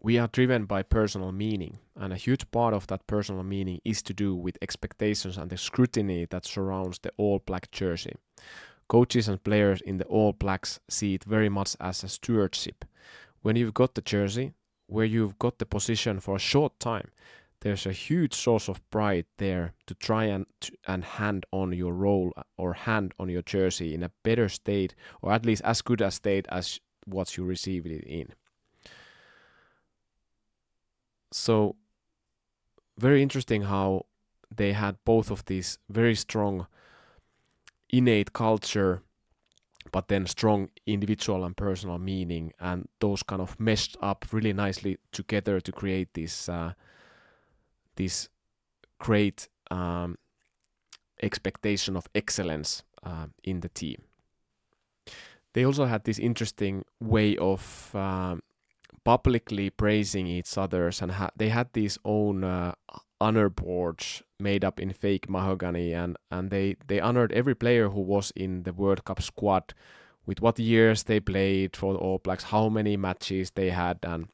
We 0.01 0.17
are 0.17 0.27
driven 0.27 0.65
by 0.65 0.83
personal 0.83 1.31
meaning, 1.31 1.79
and 1.95 2.13
a 2.13 2.17
huge 2.17 2.49
part 2.51 2.73
of 2.73 2.87
that 2.87 3.05
personal 3.07 3.43
meaning 3.43 3.81
is 3.83 4.01
to 4.03 4.13
do 4.13 4.35
with 4.35 4.57
expectations 4.61 5.37
and 5.37 5.49
the 5.49 5.57
scrutiny 5.57 6.25
that 6.29 6.45
surrounds 6.45 6.99
the 6.99 7.11
all 7.17 7.39
black 7.39 7.71
jersey. 7.71 8.15
Coaches 8.87 9.27
and 9.27 9.43
players 9.43 9.81
in 9.81 9.97
the 9.97 10.05
All 10.05 10.31
Blacks 10.31 10.79
see 10.87 11.15
it 11.15 11.23
very 11.23 11.49
much 11.49 11.75
as 11.79 12.03
a 12.03 12.07
stewardship. 12.07 12.85
When 13.41 13.55
you've 13.55 13.73
got 13.73 13.95
the 13.95 14.01
jersey, 14.01 14.53
where 14.87 15.05
you've 15.05 15.39
got 15.39 15.57
the 15.57 15.65
position 15.65 16.19
for 16.19 16.35
a 16.35 16.39
short 16.39 16.79
time, 16.79 17.09
there's 17.61 17.85
a 17.85 17.91
huge 17.91 18.33
source 18.33 18.67
of 18.67 18.87
pride 18.89 19.25
there 19.37 19.73
to 19.87 19.95
try 19.95 20.25
and 20.25 20.45
and 20.87 21.03
hand 21.03 21.45
on 21.51 21.73
your 21.73 21.93
role 21.93 22.31
or 22.57 22.73
hand 22.73 23.13
on 23.19 23.29
your 23.29 23.41
jersey 23.41 23.93
in 23.93 24.03
a 24.03 24.11
better 24.23 24.49
state 24.49 24.93
or 25.21 25.31
at 25.31 25.45
least 25.45 25.61
as 25.63 25.81
good 25.81 26.01
a 26.01 26.11
state 26.11 26.45
as 26.49 26.79
what 27.05 27.37
you 27.37 27.43
received 27.43 27.87
it 27.87 28.03
in. 28.03 28.27
So 31.31 31.75
very 32.97 33.21
interesting 33.21 33.63
how 33.63 34.05
they 34.55 34.73
had 34.73 34.97
both 35.05 35.31
of 35.31 35.43
these 35.45 35.79
very 35.89 36.15
strong 36.15 36.67
innate 37.89 38.33
culture 38.33 39.01
but 39.91 40.07
then 40.07 40.25
strong 40.25 40.69
individual 40.85 41.45
and 41.45 41.55
personal 41.55 41.97
meaning 41.97 42.51
and 42.59 42.87
those 42.99 43.23
kind 43.23 43.41
of 43.41 43.59
meshed 43.59 43.95
up 44.01 44.25
really 44.31 44.53
nicely 44.53 44.97
together 45.11 45.59
to 45.59 45.71
create 45.71 46.13
this 46.13 46.49
uh, 46.49 46.73
this 47.95 48.29
great 48.99 49.47
um, 49.71 50.17
expectation 51.21 51.95
of 51.95 52.07
excellence 52.13 52.83
uh, 53.03 53.27
in 53.43 53.61
the 53.61 53.69
team. 53.69 54.01
They 55.53 55.65
also 55.65 55.85
had 55.85 56.03
this 56.03 56.19
interesting 56.19 56.83
way 56.99 57.37
of 57.37 57.95
um, 57.95 58.41
publicly 59.03 59.69
praising 59.69 60.27
each 60.27 60.57
others, 60.57 61.01
and 61.01 61.11
ha- 61.11 61.31
they 61.37 61.49
had 61.49 61.69
these 61.71 61.97
own 62.03 62.43
uh, 62.43 62.73
honor 63.21 63.49
boards 63.49 64.21
made 64.37 64.65
up 64.65 64.79
in 64.79 64.91
fake 64.91 65.29
mahogany, 65.29 65.93
and 65.93 66.17
and 66.29 66.49
they 66.49 66.75
they 66.87 66.99
honored 66.99 67.31
every 67.31 67.55
player 67.55 67.89
who 67.89 68.01
was 68.01 68.33
in 68.35 68.63
the 68.63 68.73
World 68.73 69.05
Cup 69.05 69.21
squad 69.21 69.73
with 70.25 70.41
what 70.41 70.59
years 70.59 71.03
they 71.03 71.19
played 71.21 71.77
for 71.77 71.93
the 71.93 71.99
All 71.99 72.17
Blacks, 72.17 72.45
how 72.45 72.67
many 72.67 72.97
matches 72.97 73.51
they 73.51 73.69
had, 73.69 73.99
and 74.03 74.27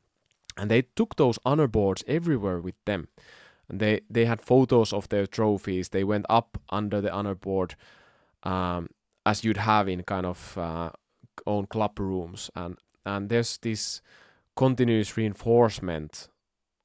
and 0.58 0.72
they 0.72 0.82
took 0.96 1.16
those 1.16 1.38
honor 1.46 1.68
boards 1.68 2.04
everywhere 2.08 2.60
with 2.60 2.76
them 2.86 3.08
they 3.72 4.02
they 4.10 4.26
had 4.26 4.42
photos 4.42 4.94
of 4.94 5.10
their 5.10 5.28
trophies. 5.28 5.90
They 5.90 6.04
went 6.04 6.26
up 6.30 6.58
under 6.70 7.02
the 7.02 7.12
honor 7.12 7.36
board, 7.36 7.76
um, 8.44 8.90
as 9.26 9.44
you'd 9.44 9.58
have 9.58 9.88
in 9.88 10.04
kind 10.04 10.26
of 10.26 10.58
uh, 10.58 10.90
own 11.46 11.68
club 11.68 12.00
rooms, 12.00 12.50
and 12.56 12.78
and 13.06 13.30
there's 13.30 13.58
this 13.58 14.02
continuous 14.56 15.18
reinforcement 15.18 16.30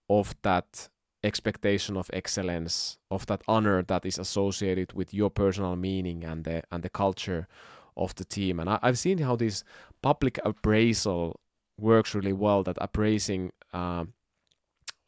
of 0.09 0.35
that 0.43 0.89
expectation 1.25 1.97
of 1.97 2.11
excellence, 2.13 2.99
of 3.11 3.27
that 3.27 3.43
honor 3.49 3.83
that 3.83 4.07
is 4.07 4.19
associated 4.19 4.93
with 4.93 5.13
your 5.13 5.31
personal 5.31 5.77
meaning 5.77 6.25
and 6.25 6.45
the 6.45 6.63
and 6.71 6.83
the 6.83 6.91
culture 6.91 7.49
of 7.97 8.15
the 8.15 8.25
team. 8.25 8.61
And 8.61 8.69
I, 8.69 8.79
have 8.83 8.99
seen 8.99 9.19
how 9.19 9.37
this 9.37 9.65
public 10.03 10.39
appraisal 10.45 11.41
works 11.79 12.15
really 12.15 12.33
well. 12.35 12.63
That 12.63 12.79
appraising. 12.81 13.53
Uh, 13.73 14.05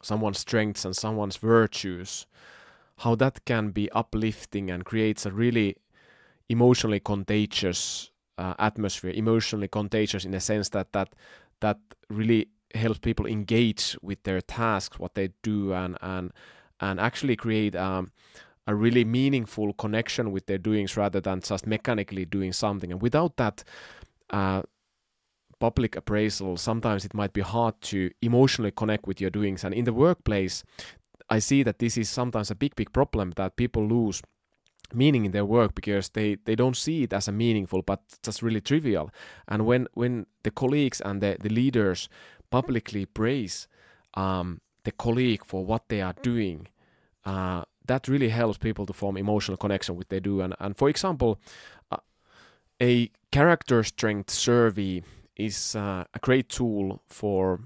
someone's 0.01 0.39
strengths 0.39 0.85
and 0.85 0.95
someone's 0.95 1.37
virtues, 1.37 2.25
how 2.99 3.15
that 3.15 3.45
can 3.45 3.69
be 3.71 3.89
uplifting 3.91 4.69
and 4.69 4.85
creates 4.85 5.25
a 5.25 5.31
really 5.31 5.75
emotionally 6.49 6.99
contagious 6.99 8.11
uh, 8.37 8.53
atmosphere, 8.59 9.11
emotionally 9.11 9.67
contagious 9.67 10.25
in 10.25 10.31
the 10.31 10.39
sense 10.39 10.69
that 10.69 10.91
that 10.93 11.09
that 11.59 11.77
really 12.09 12.47
helps 12.73 12.99
people 12.99 13.25
engage 13.25 13.97
with 14.01 14.23
their 14.23 14.41
tasks, 14.41 14.99
what 14.99 15.15
they 15.15 15.29
do, 15.43 15.73
and 15.73 15.97
and 16.01 16.31
and 16.79 16.99
actually 16.99 17.35
create 17.35 17.75
um, 17.75 18.11
a 18.67 18.75
really 18.75 19.03
meaningful 19.03 19.73
connection 19.73 20.31
with 20.31 20.45
their 20.45 20.57
doings 20.57 20.95
rather 20.95 21.19
than 21.19 21.41
just 21.41 21.67
mechanically 21.67 22.25
doing 22.25 22.53
something. 22.53 22.91
And 22.91 23.01
without 23.01 23.35
that, 23.37 23.63
uh, 24.29 24.61
public 25.59 25.95
appraisal, 25.95 26.57
sometimes 26.57 27.05
it 27.05 27.13
might 27.13 27.33
be 27.33 27.41
hard 27.41 27.79
to 27.81 28.09
emotionally 28.21 28.71
connect 28.71 29.07
with 29.07 29.21
your 29.21 29.29
doings. 29.29 29.63
And 29.63 29.73
in 29.73 29.85
the 29.85 29.93
workplace, 29.93 30.63
I 31.29 31.39
see 31.39 31.63
that 31.63 31.79
this 31.79 31.97
is 31.97 32.09
sometimes 32.09 32.49
a 32.49 32.55
big, 32.55 32.75
big 32.75 32.91
problem 32.91 33.33
that 33.35 33.55
people 33.55 33.87
lose 33.87 34.21
meaning 34.93 35.25
in 35.25 35.31
their 35.31 35.45
work 35.45 35.75
because 35.75 36.09
they, 36.09 36.37
they 36.45 36.55
don't 36.55 36.75
see 36.75 37.03
it 37.03 37.13
as 37.13 37.27
a 37.27 37.31
meaningful 37.31 37.81
but 37.83 38.01
just 38.23 38.41
really 38.41 38.61
trivial. 38.61 39.11
And 39.47 39.65
when 39.65 39.87
when 39.93 40.25
the 40.43 40.51
colleagues 40.51 41.01
and 41.01 41.21
the, 41.21 41.37
the 41.39 41.49
leaders 41.49 42.09
publicly 42.49 43.05
praise 43.05 43.67
um, 44.15 44.61
the 44.83 44.91
colleague 44.91 45.45
for 45.45 45.63
what 45.63 45.89
they 45.89 46.01
are 46.01 46.15
doing, 46.23 46.67
uh, 47.25 47.63
that 47.85 48.07
really 48.07 48.29
helps 48.29 48.57
people 48.57 48.85
to 48.87 48.93
form 48.93 49.17
emotional 49.17 49.57
connection 49.57 49.95
with 49.95 50.09
they 50.09 50.19
do. 50.19 50.41
And, 50.41 50.55
and 50.59 50.75
for 50.75 50.89
example, 50.89 51.39
a 52.81 53.11
character 53.31 53.83
strength 53.83 54.29
survey 54.29 55.03
is 55.39 55.75
uh, 55.75 56.03
a 56.13 56.19
great 56.19 56.49
tool 56.49 57.01
for 57.07 57.61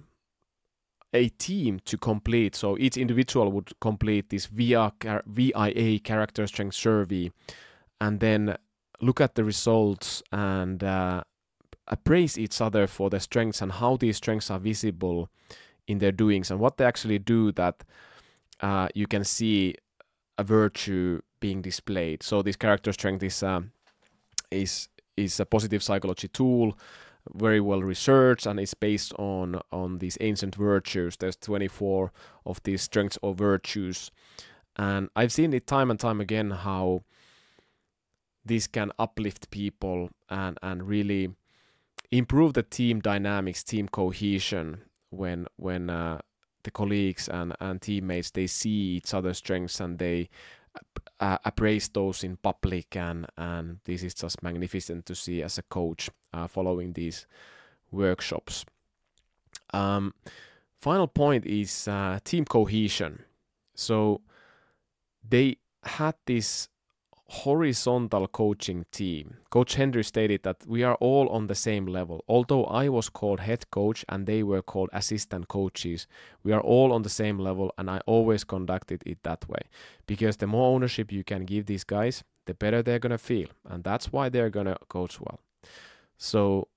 a 1.13 1.29
team 1.29 1.79
to 1.85 1.97
complete. 1.97 2.55
So 2.55 2.77
each 2.77 2.97
individual 2.97 3.51
would 3.51 3.71
complete 3.81 4.29
this 4.29 4.45
VIA, 4.45 4.93
VIA 5.25 5.99
character 5.99 6.47
strength 6.47 6.75
survey 6.75 7.31
and 7.99 8.19
then 8.19 8.55
look 9.01 9.19
at 9.19 9.35
the 9.35 9.43
results 9.43 10.23
and 10.31 10.83
uh, 10.83 11.23
appraise 11.87 12.37
each 12.37 12.61
other 12.61 12.87
for 12.87 13.09
their 13.09 13.19
strengths 13.19 13.61
and 13.61 13.71
how 13.71 13.97
these 13.97 14.17
strengths 14.17 14.49
are 14.49 14.59
visible 14.59 15.29
in 15.87 15.97
their 15.97 16.11
doings 16.11 16.49
and 16.49 16.59
what 16.59 16.77
they 16.77 16.85
actually 16.85 17.19
do 17.19 17.51
that 17.51 17.83
uh, 18.61 18.87
you 18.95 19.07
can 19.07 19.23
see 19.23 19.75
a 20.37 20.43
virtue 20.43 21.19
being 21.39 21.61
displayed. 21.61 22.23
So 22.23 22.41
this 22.41 22.55
character 22.55 22.93
strength 22.93 23.23
is 23.23 23.43
uh, 23.43 23.61
is 24.49 24.87
is 25.17 25.39
a 25.39 25.45
positive 25.45 25.83
psychology 25.83 26.27
tool 26.27 26.77
very 27.33 27.59
well 27.59 27.81
researched 27.81 28.45
and 28.45 28.59
it's 28.59 28.73
based 28.73 29.13
on 29.17 29.61
on 29.71 29.99
these 29.99 30.17
ancient 30.21 30.55
virtues. 30.55 31.17
There's 31.17 31.35
24 31.37 32.11
of 32.45 32.61
these 32.63 32.81
strengths 32.81 33.17
or 33.21 33.33
virtues, 33.33 34.11
and 34.75 35.09
I've 35.15 35.31
seen 35.31 35.53
it 35.53 35.67
time 35.67 35.89
and 35.89 35.99
time 35.99 36.19
again 36.21 36.51
how 36.51 37.03
this 38.45 38.67
can 38.67 38.91
uplift 38.99 39.49
people 39.49 40.09
and 40.29 40.57
and 40.61 40.87
really 40.87 41.35
improve 42.11 42.53
the 42.53 42.63
team 42.63 42.99
dynamics, 42.99 43.63
team 43.63 43.87
cohesion 43.87 44.81
when 45.09 45.47
when 45.55 45.89
uh, 45.89 46.19
the 46.63 46.71
colleagues 46.71 47.27
and, 47.27 47.55
and 47.59 47.81
teammates 47.81 48.31
they 48.31 48.47
see 48.47 48.97
each 48.97 49.13
other's 49.13 49.37
strengths 49.37 49.79
and 49.79 49.99
they 49.99 50.29
uh, 51.19 51.37
appraise 51.45 51.89
those 51.89 52.23
in 52.23 52.37
public 52.37 52.95
and 52.95 53.25
and 53.37 53.79
this 53.85 54.03
is 54.03 54.13
just 54.13 54.43
magnificent 54.43 55.05
to 55.05 55.15
see 55.15 55.41
as 55.41 55.57
a 55.57 55.63
coach 55.63 56.09
uh, 56.33 56.47
following 56.47 56.93
these 56.93 57.27
workshops. 57.91 58.65
Um, 59.73 60.13
final 60.79 61.07
point 61.07 61.45
is 61.45 61.87
uh, 61.87 62.19
team 62.23 62.45
cohesion. 62.45 63.23
So 63.75 64.21
they 65.27 65.57
had 65.83 66.15
this 66.25 66.69
horizontal 67.27 68.27
coaching 68.27 68.85
team. 68.91 69.37
Coach 69.49 69.75
Henry 69.75 70.03
stated 70.03 70.43
that 70.43 70.57
we 70.67 70.83
are 70.83 70.95
all 70.95 71.29
on 71.29 71.47
the 71.47 71.55
same 71.55 71.85
level. 71.85 72.23
Although 72.27 72.65
I 72.65 72.89
was 72.89 73.09
called 73.09 73.39
head 73.39 73.69
coach 73.71 74.05
and 74.09 74.25
they 74.25 74.43
were 74.43 74.61
called 74.61 74.89
assistant 74.93 75.47
coaches, 75.47 76.05
we 76.43 76.51
are 76.51 76.61
all 76.61 76.91
on 76.91 77.01
the 77.03 77.09
same 77.09 77.39
level 77.39 77.73
and 77.77 77.89
I 77.89 78.01
always 78.05 78.43
conducted 78.43 79.03
it 79.05 79.23
that 79.23 79.47
way. 79.49 79.61
Because 80.05 80.37
the 80.37 80.47
more 80.47 80.75
ownership 80.75 81.11
you 81.11 81.23
can 81.23 81.45
give 81.45 81.65
these 81.65 81.83
guys, 81.83 82.23
the 82.45 82.53
better 82.53 82.83
they're 82.83 82.99
going 82.99 83.11
to 83.11 83.17
feel. 83.17 83.47
And 83.65 83.83
that's 83.83 84.11
why 84.11 84.29
they're 84.29 84.49
going 84.49 84.67
to 84.67 84.77
coach 84.89 85.19
well. 85.19 85.39
So 86.17 86.67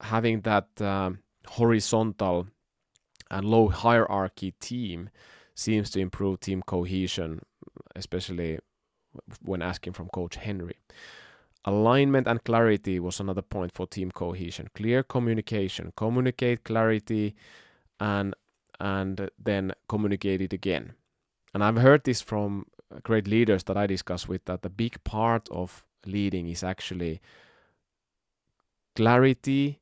having 0.00 0.42
that 0.42 0.68
um, 0.80 1.18
horizontal 1.46 2.46
and 3.30 3.44
low 3.44 3.68
hierarchy 3.68 4.52
team 4.60 5.10
seems 5.54 5.90
to 5.90 6.00
improve 6.00 6.40
team 6.40 6.62
cohesion, 6.64 7.40
especially 7.96 8.58
when 9.42 9.62
asking 9.62 9.92
from 9.94 10.08
Coach 10.08 10.36
Henry. 10.36 10.76
Alignment 11.64 12.26
and 12.26 12.42
clarity 12.42 12.98
was 12.98 13.20
another 13.20 13.42
point 13.42 13.72
for 13.72 13.86
team 13.86 14.10
cohesion. 14.10 14.68
Clear 14.74 15.02
communication, 15.02 15.92
communicate 15.96 16.64
clarity, 16.64 17.34
and 18.00 18.34
and 18.80 19.30
then 19.38 19.72
communicate 19.88 20.40
it 20.40 20.52
again. 20.52 20.94
And 21.54 21.62
I've 21.62 21.76
heard 21.76 22.02
this 22.04 22.20
from 22.20 22.66
great 23.02 23.28
leaders 23.28 23.64
that 23.64 23.76
I 23.76 23.86
discuss 23.86 24.26
with 24.26 24.44
that 24.46 24.62
the 24.62 24.70
big 24.70 25.02
part 25.04 25.48
of 25.50 25.84
leading 26.04 26.48
is 26.48 26.64
actually 26.64 27.20
clarity, 28.96 29.80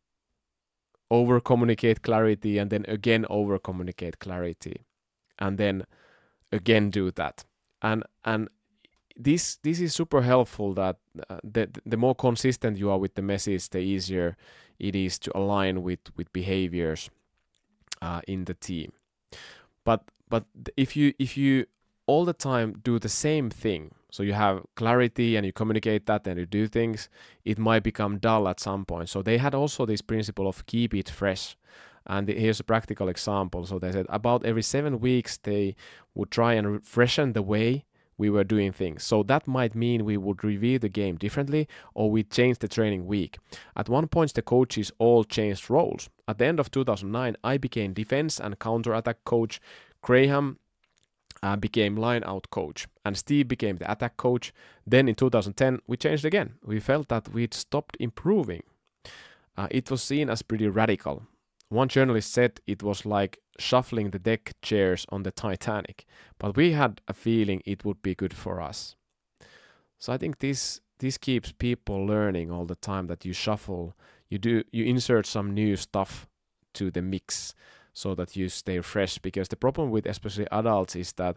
over 1.11 1.41
communicate 1.41 2.03
clarity, 2.03 2.59
and 2.59 2.71
then 2.71 2.85
again 2.89 3.25
over 3.31 3.59
communicate 3.59 4.19
clarity, 4.19 4.85
and 5.39 5.57
then 5.57 5.87
again 6.53 6.91
do 6.91 7.11
that. 7.13 7.45
And 7.83 8.05
and 8.25 8.49
this 9.23 9.59
this 9.63 9.81
is 9.81 9.95
super 9.95 10.23
helpful 10.23 10.75
that 10.75 10.97
uh, 11.29 11.39
the 11.45 11.69
the 11.85 11.97
more 11.97 12.15
consistent 12.15 12.79
you 12.79 12.91
are 12.91 12.99
with 12.99 13.15
the 13.15 13.23
message 13.23 13.69
the 13.69 13.79
easier 13.79 14.37
it 14.79 14.95
is 14.97 15.19
to 15.19 15.37
align 15.37 15.83
with 15.83 16.01
with 16.17 16.33
behaviors 16.33 17.11
uh, 18.03 18.21
in 18.27 18.45
the 18.45 18.55
team. 18.55 18.93
But 19.85 20.05
but 20.29 20.45
if 20.77 20.97
you 20.97 21.13
if 21.19 21.37
you 21.37 21.67
all 22.07 22.25
the 22.25 22.33
time 22.33 22.81
do 22.83 22.99
the 22.99 23.09
same 23.09 23.51
thing 23.51 23.95
so 24.11 24.23
you 24.23 24.33
have 24.33 24.65
clarity 24.75 25.37
and 25.37 25.47
you 25.47 25.53
communicate 25.53 26.07
that 26.07 26.27
and 26.27 26.39
you 26.39 26.47
do 26.47 26.67
things 26.67 27.09
it 27.45 27.59
might 27.59 27.83
become 27.83 28.19
dull 28.19 28.49
at 28.49 28.59
some 28.59 28.85
point. 28.85 29.09
So 29.09 29.23
they 29.23 29.39
had 29.39 29.55
also 29.55 29.87
this 29.87 30.03
principle 30.03 30.49
of 30.49 30.67
keep 30.67 30.95
it 30.95 31.09
fresh. 31.09 31.57
And 32.07 32.29
here's 32.29 32.59
a 32.59 32.65
practical 32.65 33.09
example. 33.09 33.67
So 33.67 33.79
they 33.79 33.93
said 33.93 34.07
about 34.09 34.45
every 34.45 34.63
seven 34.63 34.99
weeks 34.99 35.37
they 35.37 35.77
would 36.15 36.31
try 36.31 36.55
and 36.55 36.85
freshen 36.85 37.35
the 37.35 37.43
way 37.43 37.85
we 38.21 38.29
were 38.29 38.45
doing 38.45 38.71
things. 38.71 39.03
So 39.03 39.23
that 39.25 39.49
might 39.49 39.75
mean 39.75 40.05
we 40.05 40.19
would 40.19 40.45
review 40.45 40.79
the 40.79 40.91
game 40.91 41.17
differently 41.17 41.67
or 41.95 42.11
we 42.11 42.23
change 42.23 42.59
the 42.59 42.69
training 42.69 43.07
week. 43.07 43.39
At 43.75 43.89
one 43.89 44.09
point, 44.09 44.35
the 44.35 44.43
coaches 44.43 44.93
all 44.99 45.25
changed 45.25 45.71
roles. 45.71 46.11
At 46.29 46.37
the 46.37 46.45
end 46.45 46.61
of 46.61 46.71
2009, 46.71 47.37
I 47.43 47.57
became 47.57 47.95
defense 47.95 48.39
and 48.39 48.59
counter 48.59 48.93
attack 48.93 49.25
coach. 49.25 49.59
Graham 50.03 50.59
uh, 51.43 51.57
became 51.57 51.97
line 51.97 52.23
out 52.27 52.51
coach 52.51 52.87
and 53.07 53.17
Steve 53.17 53.49
became 53.49 53.79
the 53.79 53.91
attack 53.91 54.19
coach. 54.19 54.53
Then 54.87 55.09
in 55.09 55.15
2010, 55.15 55.81
we 55.87 55.97
changed 55.97 56.27
again. 56.27 56.57
We 56.63 56.79
felt 56.79 57.09
that 57.09 57.33
we'd 57.33 57.55
stopped 57.55 57.97
improving. 57.99 58.65
Uh, 59.57 59.69
it 59.71 59.91
was 59.91 60.03
seen 60.03 60.29
as 60.29 60.43
pretty 60.43 60.69
radical. 60.69 61.23
One 61.71 61.89
journalist 61.89 62.33
said 62.33 62.61
it 62.67 62.83
was 62.83 63.07
like 63.07 63.39
shuffling 63.59 64.11
the 64.11 64.19
deck 64.19 64.55
chairs 64.61 65.07
on 65.09 65.23
the 65.23 65.31
Titanic, 65.31 66.05
but 66.39 66.57
we 66.57 66.73
had 66.73 67.01
a 67.07 67.15
feeling 67.15 67.63
it 67.65 67.85
would 67.85 68.03
be 68.03 68.15
good 68.15 68.35
for 68.35 68.61
us. 68.61 68.97
So 69.99 70.13
I 70.13 70.19
think 70.19 70.41
this 70.41 70.81
this 70.99 71.17
keeps 71.17 71.53
people 71.53 72.05
learning 72.05 72.51
all 72.51 72.67
the 72.67 72.75
time 72.75 73.07
that 73.07 73.25
you 73.25 73.33
shuffle, 73.33 73.95
you 74.29 74.39
do 74.39 74.65
you 74.73 74.85
insert 74.85 75.27
some 75.27 75.55
new 75.55 75.77
stuff 75.77 76.27
to 76.75 76.91
the 76.91 77.03
mix 77.03 77.55
so 77.93 78.15
that 78.15 78.37
you 78.37 78.49
stay 78.49 78.81
fresh 78.81 79.19
because 79.19 79.49
the 79.49 79.57
problem 79.57 79.91
with 79.91 80.07
especially 80.07 80.47
adults 80.51 80.97
is 80.97 81.13
that 81.15 81.37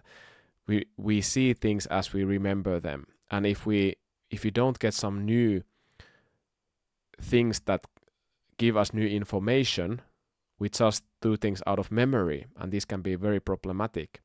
we 0.67 0.85
we 0.97 1.21
see 1.21 1.53
things 1.53 1.85
as 1.87 2.13
we 2.13 2.23
remember 2.23 2.79
them 2.79 3.05
and 3.31 3.45
if 3.45 3.65
we 3.65 3.95
if 4.29 4.45
you 4.45 4.51
don't 4.51 4.79
get 4.79 4.93
some 4.93 5.25
new 5.25 5.63
things 7.21 7.61
that 7.61 7.85
give 8.57 8.77
us 8.77 8.93
new 8.93 9.07
information 9.07 10.01
we 10.63 10.69
just 10.69 11.03
do 11.21 11.35
things 11.35 11.61
out 11.67 11.77
of 11.77 11.91
memory, 11.91 12.45
and 12.55 12.71
this 12.71 12.85
can 12.85 13.01
be 13.01 13.15
very 13.15 13.41
problematic. 13.41 14.21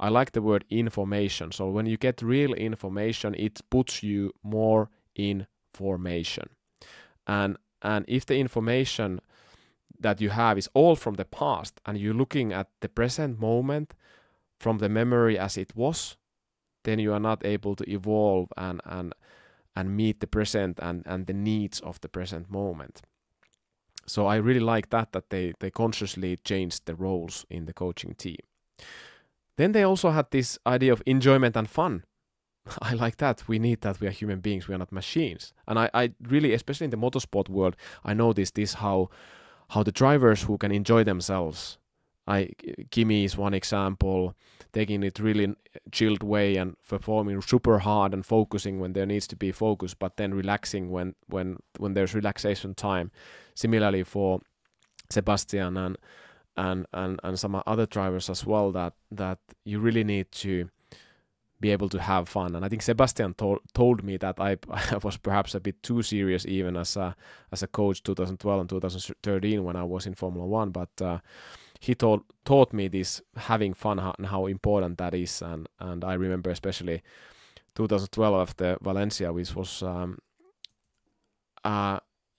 I 0.00 0.08
like 0.08 0.32
the 0.32 0.42
word 0.42 0.64
information. 0.68 1.52
So 1.52 1.70
when 1.70 1.86
you 1.86 1.96
get 1.96 2.22
real 2.22 2.54
information, 2.54 3.36
it 3.38 3.60
puts 3.70 4.02
you 4.02 4.32
more 4.42 4.90
in 5.14 5.46
formation. 5.72 6.48
And 7.26 7.56
and 7.82 8.04
if 8.08 8.26
the 8.26 8.36
information 8.36 9.20
that 10.00 10.20
you 10.20 10.30
have 10.30 10.58
is 10.58 10.68
all 10.74 10.96
from 10.96 11.14
the 11.14 11.24
past 11.24 11.80
and 11.84 11.96
you're 11.98 12.18
looking 12.22 12.52
at 12.52 12.68
the 12.80 12.88
present 12.88 13.38
moment 13.38 13.94
from 14.58 14.78
the 14.78 14.88
memory 14.88 15.38
as 15.38 15.56
it 15.56 15.76
was, 15.76 16.16
then 16.82 16.98
you 16.98 17.12
are 17.12 17.20
not 17.20 17.44
able 17.44 17.76
to 17.76 17.84
evolve 17.88 18.48
and 18.56 18.80
and 18.84 19.14
and 19.76 19.96
meet 19.96 20.18
the 20.18 20.26
present 20.26 20.80
and, 20.82 21.02
and 21.06 21.26
the 21.26 21.34
needs 21.50 21.80
of 21.80 22.00
the 22.00 22.08
present 22.08 22.50
moment 22.50 23.02
so 24.06 24.26
I 24.26 24.36
really 24.36 24.60
like 24.60 24.90
that 24.90 25.12
that 25.12 25.30
they 25.30 25.54
they 25.60 25.70
consciously 25.70 26.38
changed 26.44 26.86
the 26.86 26.94
roles 26.94 27.44
in 27.50 27.66
the 27.66 27.72
coaching 27.72 28.14
team. 28.14 28.38
Then 29.56 29.72
they 29.72 29.82
also 29.82 30.10
had 30.10 30.30
this 30.30 30.58
idea 30.66 30.92
of 30.92 31.02
enjoyment 31.06 31.56
and 31.56 31.68
fun. 31.68 32.04
I 32.82 32.92
like 32.94 33.16
that. 33.18 33.48
We 33.48 33.58
need 33.58 33.80
that. 33.80 34.00
We 34.00 34.06
are 34.06 34.10
human 34.10 34.40
beings. 34.40 34.68
We 34.68 34.74
are 34.74 34.78
not 34.78 34.92
machines. 34.92 35.52
And 35.66 35.78
I, 35.78 35.90
I 35.94 36.12
really, 36.20 36.52
especially 36.52 36.84
in 36.86 36.90
the 36.90 36.96
motorsport 36.96 37.48
world, 37.48 37.76
I 38.04 38.14
noticed 38.14 38.54
this 38.54 38.74
how 38.74 39.10
how 39.70 39.82
the 39.82 39.92
drivers 39.92 40.42
who 40.42 40.58
can 40.58 40.70
enjoy 40.70 41.04
themselves. 41.04 41.78
I 42.26 42.50
Kimi 42.90 43.24
is 43.24 43.36
one 43.36 43.54
example, 43.54 44.34
taking 44.72 45.02
it 45.02 45.18
really 45.18 45.54
chilled 45.92 46.22
way 46.22 46.56
and 46.56 46.76
performing 46.88 47.40
super 47.40 47.78
hard 47.78 48.14
and 48.14 48.24
focusing 48.26 48.80
when 48.80 48.92
there 48.92 49.06
needs 49.06 49.26
to 49.28 49.36
be 49.36 49.52
focus, 49.52 49.94
but 49.94 50.16
then 50.16 50.34
relaxing 50.34 50.90
when 50.90 51.14
when 51.28 51.58
when 51.78 51.94
there's 51.94 52.14
relaxation 52.14 52.74
time. 52.74 53.10
Similarly 53.54 54.02
for 54.02 54.40
Sebastian 55.10 55.76
and 55.76 55.96
and 56.56 56.86
and 56.92 57.20
and 57.22 57.38
some 57.38 57.62
other 57.66 57.86
drivers 57.86 58.30
as 58.30 58.44
well 58.44 58.72
that 58.72 58.94
that 59.10 59.38
you 59.64 59.78
really 59.78 60.04
need 60.04 60.32
to 60.32 60.68
be 61.60 61.70
able 61.70 61.88
to 61.88 62.00
have 62.00 62.28
fun. 62.28 62.54
And 62.54 62.64
i 62.64 62.68
think 62.68 62.82
sebastian 62.82 63.34
told 63.34 63.60
told 63.72 64.02
me 64.02 64.16
that 64.18 64.40
i 64.40 64.56
i 64.70 64.96
was 65.02 65.16
perhaps 65.16 65.54
a 65.54 65.60
bit 65.60 65.82
too 65.82 66.02
serious 66.02 66.46
even 66.46 66.76
as 66.76 66.96
a 66.96 67.14
as 67.52 67.62
a 67.62 67.66
coach 67.66 68.02
2012 68.02 68.60
and 68.60 68.68
2013 68.68 69.64
when 69.64 69.76
i 69.76 69.82
was 69.82 70.06
in 70.06 70.14
formula 70.14 70.46
1 70.46 70.70
but 70.70 70.90
uh, 71.00 71.18
he 71.86 71.94
told 71.94 72.20
taught 72.44 72.72
me 72.72 72.88
this 72.88 73.22
having 73.36 73.74
fun 73.74 73.98
and 73.98 74.26
how 74.26 74.46
important 74.46 74.98
that 74.98 75.14
is 75.14 75.42
and 75.42 75.68
and 75.78 76.04
i 76.04 76.14
remember 76.14 76.50
especially 76.50 77.02
2012 77.74 78.40
after 78.40 78.76
valencia 78.80 79.32
which 79.32 79.54
was 79.54 79.82
um, 79.82 80.18
uh, 81.66 81.98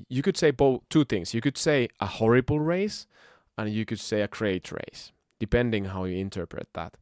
you 0.10 0.22
could 0.22 0.38
say 0.38 0.52
both 0.52 0.82
two 0.89 1.04
things. 1.04 1.34
You 1.34 1.41
could 1.41 1.58
say 1.58 1.89
a 2.00 2.06
horrible 2.06 2.60
race, 2.60 3.08
and 3.58 3.70
you 3.70 3.86
could 3.86 4.00
say 4.00 4.22
a 4.22 4.28
great 4.28 4.72
race, 4.72 5.12
depending 5.39 5.86
how 5.86 6.06
you 6.06 6.18
interpret 6.18 6.70
that. 6.74 6.95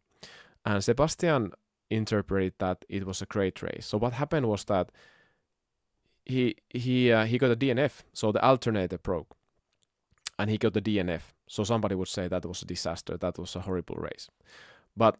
And 0.65 0.83
Sebastian 0.83 1.51
interpreted 1.89 2.53
that 2.59 2.83
it 2.89 3.05
was 3.05 3.21
a 3.21 3.25
great 3.25 3.61
race. 3.61 3.85
So 3.85 3.97
what 3.97 4.13
happened 4.13 4.47
was 4.47 4.65
that 4.65 4.91
he 6.25 6.55
he 6.69 7.11
uh, 7.11 7.25
he 7.25 7.37
got 7.37 7.51
a 7.51 7.55
DNF, 7.55 8.03
so 8.13 8.31
the 8.31 8.43
alternator 8.43 8.97
broke, 8.97 9.35
and 10.37 10.49
he 10.49 10.57
got 10.57 10.73
the 10.73 10.81
DNF. 10.81 11.21
So 11.47 11.63
somebody 11.63 11.95
would 11.95 12.07
say 12.07 12.27
that 12.27 12.45
was 12.45 12.61
a 12.61 12.65
disaster, 12.65 13.17
that 13.17 13.37
was 13.37 13.55
a 13.55 13.61
horrible 13.61 13.95
race, 13.95 14.29
but 14.95 15.17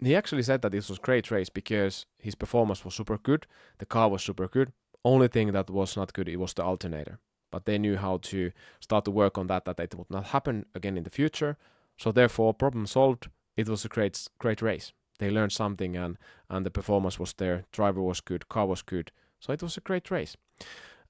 he 0.00 0.16
actually 0.16 0.42
said 0.42 0.62
that 0.62 0.72
this 0.72 0.88
was 0.88 0.98
a 0.98 1.02
great 1.02 1.30
race 1.30 1.48
because 1.48 2.06
his 2.18 2.34
performance 2.34 2.84
was 2.84 2.94
super 2.94 3.18
good, 3.18 3.46
the 3.78 3.86
car 3.86 4.08
was 4.08 4.22
super 4.22 4.48
good, 4.48 4.72
only 5.04 5.28
thing 5.28 5.52
that 5.52 5.70
was 5.70 5.96
not 5.96 6.12
good 6.12 6.28
it 6.28 6.36
was 6.36 6.54
the 6.54 6.62
alternator. 6.62 7.18
But 7.50 7.66
they 7.66 7.78
knew 7.78 7.96
how 7.96 8.18
to 8.22 8.50
start 8.80 9.04
to 9.04 9.10
work 9.10 9.36
on 9.36 9.46
that 9.48 9.64
that 9.66 9.78
it 9.78 9.94
would 9.94 10.10
not 10.10 10.26
happen 10.26 10.66
again 10.74 10.96
in 10.96 11.04
the 11.04 11.10
future. 11.10 11.56
So 11.98 12.10
therefore, 12.10 12.54
problem 12.54 12.86
solved. 12.86 13.28
It 13.56 13.68
was 13.68 13.84
a 13.84 13.88
great 13.88 14.28
great 14.38 14.62
race. 14.62 14.92
They 15.18 15.30
learned 15.30 15.52
something 15.52 15.96
and 15.96 16.16
and 16.48 16.64
the 16.64 16.70
performance 16.70 17.20
was 17.20 17.34
there. 17.34 17.64
Driver 17.70 18.02
was 18.02 18.20
good, 18.20 18.48
car 18.48 18.66
was 18.66 18.82
good. 18.82 19.12
So 19.38 19.52
it 19.52 19.62
was 19.62 19.76
a 19.76 19.82
great 19.82 20.10
race. 20.10 20.36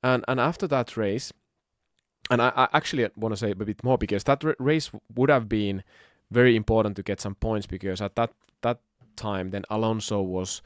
And 0.03 0.25
and 0.27 0.41
after 0.41 0.67
that 0.67 0.97
race, 0.97 1.33
and 2.31 2.41
I, 2.41 2.53
I 2.57 2.69
actually 2.73 3.09
want 3.17 3.33
to 3.33 3.37
say 3.37 3.51
a 3.51 3.55
bit 3.55 3.83
more 3.85 3.99
because 3.99 4.25
that 4.25 4.45
r- 4.45 4.57
race 4.59 4.91
would 5.15 5.31
have 5.31 5.49
been 5.49 5.83
very 6.31 6.57
important 6.57 6.97
to 6.97 7.03
get 7.03 7.21
some 7.21 7.35
points 7.35 7.67
because 7.67 8.01
at 8.01 8.17
that 8.17 8.33
that 8.63 8.79
time 9.17 9.51
then 9.51 9.65
Alonso 9.71 10.23
was 10.23 10.63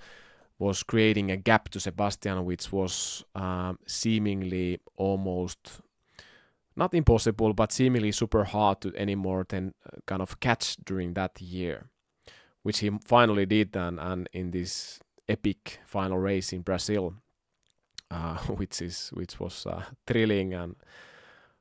was 0.58 0.82
creating 0.82 1.30
a 1.30 1.36
gap 1.36 1.68
to 1.68 1.80
Sebastian, 1.80 2.44
which 2.44 2.72
was 2.72 3.24
um, 3.34 3.78
seemingly 3.86 4.80
almost 4.96 5.80
not 6.76 6.94
impossible, 6.94 7.52
but 7.52 7.72
seemingly 7.72 8.12
super 8.12 8.44
hard 8.44 8.80
to 8.82 8.94
anymore 8.96 9.46
than 9.48 9.74
uh, 9.84 9.96
kind 10.06 10.22
of 10.22 10.40
catch 10.40 10.76
during 10.84 11.14
that 11.14 11.40
year, 11.40 11.88
which 12.62 12.78
he 12.80 12.90
finally 13.04 13.46
did. 13.46 13.76
And, 13.76 13.98
and 13.98 14.28
in 14.32 14.50
this 14.50 15.00
epic 15.28 15.80
final 15.86 16.18
race 16.18 16.52
in 16.52 16.62
Brazil, 16.62 17.14
uh, 18.10 18.36
which 18.56 18.80
is 18.80 19.10
which 19.14 19.38
was 19.40 19.66
uh, 19.66 19.82
thrilling 20.06 20.54
and 20.54 20.76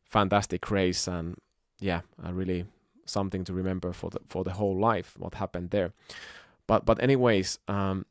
fantastic 0.10 0.70
race, 0.72 1.08
and 1.08 1.38
yeah, 1.80 2.02
really 2.24 2.66
something 3.06 3.44
to 3.44 3.54
remember 3.54 3.94
for 3.94 4.10
the 4.10 4.20
for 4.28 4.44
the 4.44 4.54
whole 4.54 4.78
life 4.78 5.16
what 5.18 5.36
happened 5.36 5.70
there. 5.70 5.94
But 6.68 6.86
but 6.86 7.02
anyways, 7.02 7.60
um, 7.68 8.06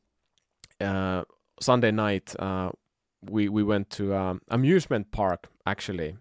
uh, 0.80 1.24
Sunday 1.60 1.90
night 1.90 2.34
uh, 2.38 2.70
we 3.30 3.48
we 3.48 3.62
went 3.62 3.90
to 3.90 4.14
um, 4.14 4.40
amusement 4.48 5.10
park 5.10 5.48
actually 5.66 6.16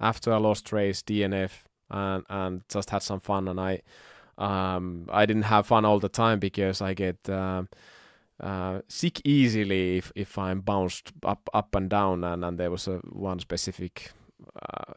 after 0.00 0.30
a 0.30 0.38
lost 0.38 0.72
race 0.72 1.02
DNF 1.02 1.50
and 1.90 2.24
and 2.28 2.62
just 2.68 2.90
had 2.90 3.02
some 3.02 3.20
fun 3.20 3.48
and 3.48 3.60
I 3.60 3.82
um, 4.38 5.08
I 5.10 5.26
didn't 5.26 5.44
have 5.44 5.66
fun 5.66 5.84
all 5.84 5.98
the 5.98 6.08
time 6.08 6.38
because 6.38 6.80
I 6.80 6.94
get 6.94 7.28
uh, 7.28 7.64
uh, 8.40 8.80
sick 8.88 9.20
easily 9.24 9.98
if, 9.98 10.12
if 10.14 10.38
I'm 10.38 10.60
bounced 10.60 11.12
up 11.24 11.48
up 11.52 11.74
and 11.74 11.90
down 11.90 12.24
and, 12.24 12.44
and 12.44 12.58
there 12.58 12.70
was 12.70 12.86
a 12.86 12.98
one 13.10 13.40
specific 13.40 14.12
uh, 14.62 14.94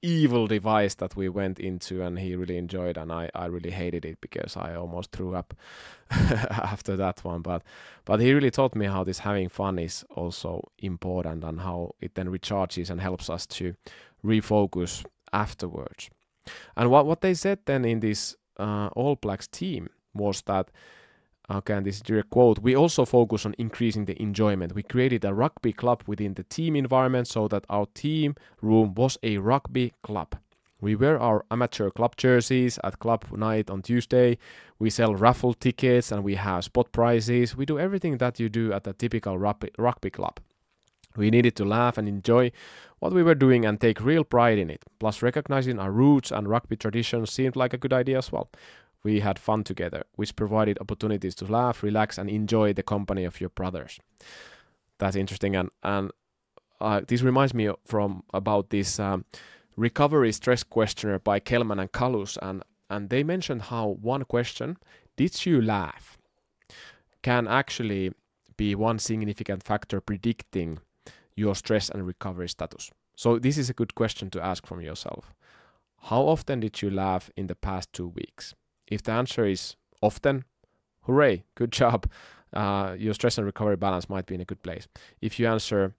evil 0.00 0.46
device 0.46 0.94
that 0.94 1.14
we 1.14 1.28
went 1.28 1.60
into 1.60 2.02
and 2.02 2.18
he 2.18 2.34
really 2.34 2.56
enjoyed 2.56 2.96
and 2.96 3.12
I, 3.12 3.28
I 3.34 3.46
really 3.46 3.70
hated 3.70 4.04
it 4.04 4.18
because 4.20 4.56
I 4.56 4.74
almost 4.74 5.12
threw 5.12 5.34
up 5.34 5.54
after 6.10 6.96
that 6.96 7.22
one. 7.24 7.42
But 7.42 7.62
but 8.04 8.20
he 8.20 8.32
really 8.32 8.50
taught 8.50 8.74
me 8.74 8.86
how 8.86 9.04
this 9.04 9.18
having 9.18 9.48
fun 9.48 9.78
is 9.78 10.04
also 10.10 10.70
important 10.78 11.44
and 11.44 11.60
how 11.60 11.94
it 12.00 12.14
then 12.14 12.28
recharges 12.28 12.90
and 12.90 13.00
helps 13.00 13.28
us 13.28 13.46
to 13.48 13.74
refocus 14.24 15.04
afterwards. 15.32 16.08
And 16.76 16.90
what 16.90 17.06
what 17.06 17.20
they 17.20 17.34
said 17.34 17.58
then 17.66 17.84
in 17.84 18.00
this 18.00 18.36
uh, 18.58 18.88
All 18.96 19.16
Blacks 19.16 19.46
team 19.46 19.88
was 20.14 20.42
that 20.42 20.70
Okay, 21.52 21.74
and 21.74 21.84
this 21.84 21.96
is 21.96 22.02
direct 22.02 22.30
quote. 22.30 22.60
We 22.60 22.74
also 22.74 23.04
focus 23.04 23.44
on 23.44 23.54
increasing 23.58 24.06
the 24.06 24.20
enjoyment. 24.22 24.74
We 24.74 24.82
created 24.82 25.22
a 25.24 25.34
rugby 25.34 25.74
club 25.74 26.02
within 26.06 26.32
the 26.32 26.44
team 26.44 26.74
environment 26.74 27.28
so 27.28 27.46
that 27.48 27.66
our 27.68 27.86
team 27.94 28.36
room 28.62 28.94
was 28.94 29.18
a 29.22 29.36
rugby 29.36 29.92
club. 30.02 30.34
We 30.80 30.96
wear 30.96 31.20
our 31.20 31.44
amateur 31.50 31.90
club 31.90 32.16
jerseys 32.16 32.78
at 32.82 32.98
club 33.00 33.26
night 33.36 33.68
on 33.68 33.82
Tuesday. 33.82 34.38
We 34.78 34.88
sell 34.88 35.14
raffle 35.14 35.52
tickets 35.52 36.10
and 36.10 36.24
we 36.24 36.36
have 36.36 36.64
spot 36.64 36.90
prizes. 36.90 37.54
We 37.54 37.66
do 37.66 37.78
everything 37.78 38.16
that 38.16 38.40
you 38.40 38.48
do 38.48 38.72
at 38.72 38.86
a 38.86 38.94
typical 38.94 39.38
rugby, 39.38 39.70
rugby 39.78 40.10
club. 40.10 40.40
We 41.16 41.30
needed 41.30 41.54
to 41.56 41.66
laugh 41.66 41.98
and 41.98 42.08
enjoy 42.08 42.52
what 42.98 43.12
we 43.12 43.22
were 43.22 43.34
doing 43.34 43.66
and 43.66 43.78
take 43.78 44.00
real 44.00 44.24
pride 44.24 44.58
in 44.58 44.70
it. 44.70 44.82
Plus, 44.98 45.20
recognizing 45.20 45.78
our 45.78 45.92
roots 45.92 46.30
and 46.30 46.48
rugby 46.48 46.76
traditions 46.76 47.30
seemed 47.30 47.56
like 47.56 47.74
a 47.74 47.78
good 47.78 47.92
idea 47.92 48.16
as 48.16 48.32
well 48.32 48.48
we 49.04 49.20
had 49.20 49.38
fun 49.38 49.64
together, 49.64 50.04
which 50.16 50.36
provided 50.36 50.78
opportunities 50.80 51.34
to 51.36 51.44
laugh, 51.44 51.82
relax, 51.82 52.18
and 52.18 52.30
enjoy 52.30 52.72
the 52.72 52.82
company 52.82 53.24
of 53.24 53.40
your 53.40 53.50
brothers. 53.50 53.98
That's 54.98 55.16
interesting, 55.16 55.56
and 55.56 55.70
and 55.82 56.10
uh, 56.80 57.00
this 57.06 57.22
reminds 57.22 57.54
me 57.54 57.70
from 57.84 58.22
about 58.32 58.70
this 58.70 58.98
um, 58.98 59.24
recovery 59.76 60.32
stress 60.32 60.62
questionnaire 60.62 61.18
by 61.18 61.40
Kellmann 61.40 61.80
and 61.80 61.92
Kallus, 61.92 62.38
and 62.40 62.62
and 62.88 63.10
they 63.10 63.24
mentioned 63.24 63.62
how 63.62 63.98
one 64.00 64.24
question, 64.24 64.76
"Did 65.16 65.46
you 65.46 65.60
laugh?" 65.60 66.18
can 67.22 67.46
actually 67.46 68.12
be 68.56 68.74
one 68.74 68.98
significant 68.98 69.62
factor 69.62 70.00
predicting 70.00 70.78
your 71.36 71.54
stress 71.54 71.88
and 71.88 72.06
recovery 72.06 72.48
status. 72.48 72.90
So 73.16 73.38
this 73.38 73.56
is 73.58 73.70
a 73.70 73.74
good 73.74 73.94
question 73.94 74.30
to 74.30 74.44
ask 74.44 74.66
from 74.66 74.80
yourself. 74.80 75.32
How 76.02 76.22
often 76.22 76.60
did 76.60 76.82
you 76.82 76.90
laugh 76.90 77.30
in 77.36 77.46
the 77.46 77.54
past 77.54 77.92
two 77.92 78.08
weeks? 78.08 78.54
If 78.92 79.02
the 79.02 79.12
answer 79.12 79.46
is 79.46 79.76
often, 80.00 80.44
hooray, 81.02 81.44
good 81.54 81.72
job. 81.72 82.06
Uh, 82.54 82.94
your 82.98 83.14
stress 83.14 83.38
and 83.38 83.46
recovery 83.46 83.76
balance 83.76 84.10
might 84.10 84.26
be 84.26 84.34
in 84.34 84.42
a 84.42 84.44
good 84.44 84.62
place. 84.62 84.86
If 85.22 85.40
you 85.40 85.46
answer 85.46 85.94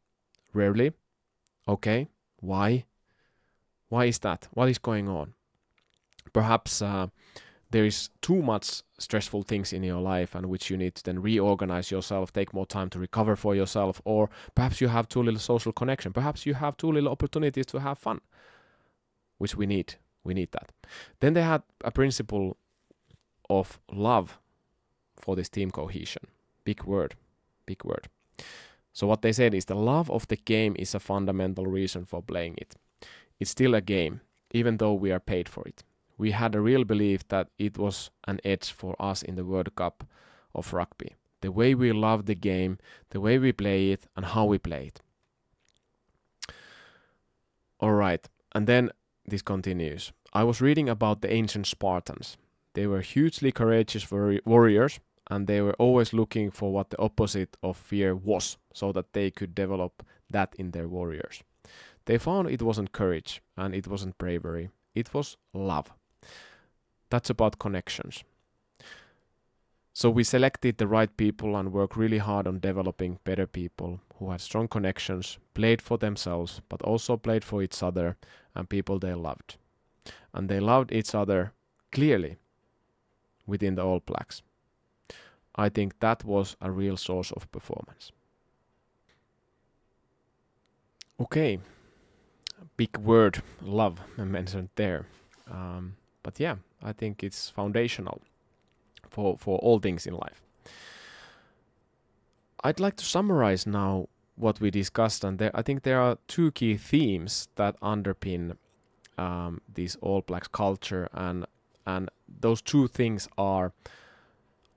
rarely, 0.54 0.94
okay, 1.68 2.10
why? 2.42 2.86
Why 3.90 4.06
is 4.06 4.20
that? 4.20 4.50
What 4.54 4.70
is 4.70 4.78
going 4.78 5.10
on? 5.10 5.34
Perhaps 6.32 6.84
uh, 6.84 7.08
there 7.72 7.86
is 7.86 8.12
too 8.22 8.44
much 8.44 8.84
stressful 9.00 9.42
things 9.42 9.74
in 9.74 9.82
your 9.82 10.00
life 10.00 10.36
and 10.36 10.46
which 10.46 10.70
you 10.70 10.78
need 10.78 10.94
to 10.94 11.04
then 11.04 11.24
reorganize 11.24 11.90
yourself, 11.90 12.32
take 12.32 12.54
more 12.54 12.68
time 12.68 12.92
to 12.92 13.00
recover 13.00 13.36
for 13.36 13.56
yourself, 13.56 14.00
or 14.06 14.30
perhaps 14.54 14.80
you 14.80 14.90
have 14.90 15.10
too 15.10 15.24
little 15.24 15.40
social 15.40 15.72
connection. 15.72 16.14
Perhaps 16.14 16.46
you 16.46 16.54
have 16.54 16.78
too 16.78 16.92
little 16.92 17.10
opportunities 17.10 17.66
to 17.66 17.80
have 17.80 17.98
fun, 17.98 18.22
which 19.40 19.56
we 19.56 19.66
need. 19.66 19.96
We 20.24 20.36
need 20.36 20.52
that. 20.52 20.72
Then 21.20 21.34
they 21.34 21.42
had 21.42 21.64
a 21.84 21.90
principle 21.90 22.58
of 23.60 23.80
love 23.92 24.40
for 25.18 25.36
this 25.36 25.50
team 25.50 25.72
cohesion. 25.72 26.24
Big 26.64 26.84
word, 26.84 27.16
big 27.66 27.84
word. 27.84 28.08
So, 28.94 29.08
what 29.08 29.22
they 29.22 29.34
said 29.34 29.54
is 29.54 29.66
the 29.66 29.76
love 29.76 30.12
of 30.12 30.28
the 30.28 30.36
game 30.36 30.76
is 30.78 30.94
a 30.94 31.00
fundamental 31.00 31.66
reason 31.66 32.06
for 32.06 32.22
playing 32.22 32.56
it. 32.58 32.76
It's 33.40 33.52
still 33.52 33.74
a 33.74 33.82
game, 33.82 34.22
even 34.52 34.78
though 34.78 34.94
we 34.94 35.12
are 35.12 35.20
paid 35.20 35.50
for 35.50 35.64
it. 35.68 35.84
We 36.18 36.32
had 36.32 36.56
a 36.56 36.62
real 36.62 36.84
belief 36.84 37.28
that 37.30 37.50
it 37.58 37.78
was 37.78 38.12
an 38.28 38.40
edge 38.44 38.72
for 38.72 38.96
us 39.00 39.24
in 39.24 39.36
the 39.36 39.44
World 39.44 39.76
Cup 39.76 40.04
of 40.54 40.74
rugby. 40.74 41.16
The 41.42 41.52
way 41.52 41.76
we 41.76 41.92
love 41.92 42.26
the 42.26 42.36
game, 42.36 42.78
the 43.10 43.20
way 43.20 43.38
we 43.40 43.52
play 43.52 43.92
it, 43.92 44.08
and 44.16 44.26
how 44.26 44.46
we 44.46 44.60
play 44.60 44.88
it. 44.88 45.02
All 47.80 47.94
right, 47.94 48.30
and 48.54 48.68
then 48.68 48.92
this 49.26 49.42
continues. 49.42 50.14
I 50.32 50.44
was 50.44 50.62
reading 50.62 50.88
about 50.88 51.22
the 51.22 51.34
ancient 51.34 51.68
Spartans. 51.68 52.38
They 52.74 52.88
were 52.88 53.02
hugely 53.02 53.52
courageous 53.52 54.10
warriors 54.12 55.00
and 55.30 55.48
they 55.48 55.62
were 55.62 55.76
always 55.80 56.14
looking 56.14 56.52
for 56.52 56.72
what 56.74 56.90
the 56.90 57.00
opposite 57.00 57.56
of 57.64 57.78
fear 57.78 58.16
was 58.16 58.58
so 58.74 58.92
that 58.92 59.14
they 59.14 59.32
could 59.32 59.56
develop 59.56 60.04
that 60.30 60.54
in 60.58 60.72
their 60.72 60.88
warriors. 60.88 61.44
They 62.06 62.18
found 62.18 62.50
it 62.50 62.62
wasn't 62.62 62.92
courage 62.92 63.42
and 63.56 63.74
it 63.74 63.88
wasn't 63.88 64.18
bravery, 64.18 64.70
it 64.94 65.14
was 65.14 65.38
love. 65.54 65.94
That's 67.10 67.30
about 67.30 67.60
connections. 67.60 68.24
So 69.94 70.10
we 70.10 70.24
selected 70.24 70.80
the 70.80 70.88
right 70.88 71.16
people 71.16 71.56
and 71.56 71.72
worked 71.72 71.96
really 71.96 72.18
hard 72.18 72.48
on 72.48 72.60
developing 72.60 73.20
better 73.24 73.46
people 73.46 74.02
who 74.16 74.32
had 74.32 74.42
strong 74.42 74.68
connections, 74.68 75.38
played 75.54 75.84
for 75.84 76.00
themselves, 76.00 76.62
but 76.68 76.82
also 76.82 77.16
played 77.16 77.44
for 77.44 77.62
each 77.62 77.84
other 77.84 78.18
and 78.56 78.68
people 78.68 78.98
they 78.98 79.14
loved. 79.14 79.58
And 80.34 80.50
they 80.50 80.60
loved 80.60 80.92
each 80.92 81.14
other 81.14 81.54
clearly 81.92 82.38
within 83.46 83.76
the 83.76 83.84
All 83.84 84.00
Blacks. 84.00 84.42
I 85.56 85.70
think 85.70 86.00
that 86.00 86.24
was 86.24 86.56
a 86.62 86.72
real 86.72 86.98
source 86.98 87.32
of 87.32 87.52
performance. 87.52 88.12
Okay, 91.20 91.60
big 92.76 92.98
word, 92.98 93.42
love, 93.62 94.00
mentioned 94.18 94.70
there. 94.76 95.06
Um, 95.50 95.96
but 96.24 96.40
yeah, 96.40 96.56
I 96.82 96.92
think 96.94 97.24
it's 97.24 97.50
foundational 97.50 98.22
for, 99.10 99.38
for 99.38 99.60
all 99.60 99.80
things 99.80 100.08
in 100.08 100.16
life. 100.16 100.42
I'd 102.64 102.80
like 102.80 102.96
to 102.96 103.06
summarize 103.06 103.68
now 103.68 104.08
what 104.36 104.60
we 104.60 104.72
discussed, 104.72 105.24
and 105.24 105.38
there, 105.38 105.52
I 105.54 105.62
think 105.62 105.84
there 105.84 106.00
are 106.02 106.18
two 106.28 106.52
key 106.52 106.78
themes 106.78 107.48
that 107.56 107.80
underpin 107.82 108.56
um, 109.18 109.62
this 109.72 109.96
All 110.02 110.22
Blacks 110.22 110.48
culture 110.48 111.10
and 111.14 111.46
and 111.86 112.10
those 112.40 112.62
two 112.62 112.88
things 112.88 113.28
are 113.38 113.74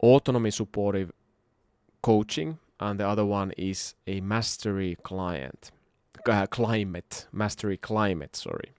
autonomy 0.01 0.51
supportive 0.51 1.13
coaching 2.03 2.59
and 2.79 3.01
the 3.01 3.07
other 3.07 3.25
one 3.25 3.53
is 3.57 3.95
a 4.07 4.21
mastery 4.21 4.97
client 5.03 5.71
uh, 6.29 6.47
climate 6.47 7.27
mastery 7.33 7.77
climate 7.77 8.37
sorry. 8.37 8.71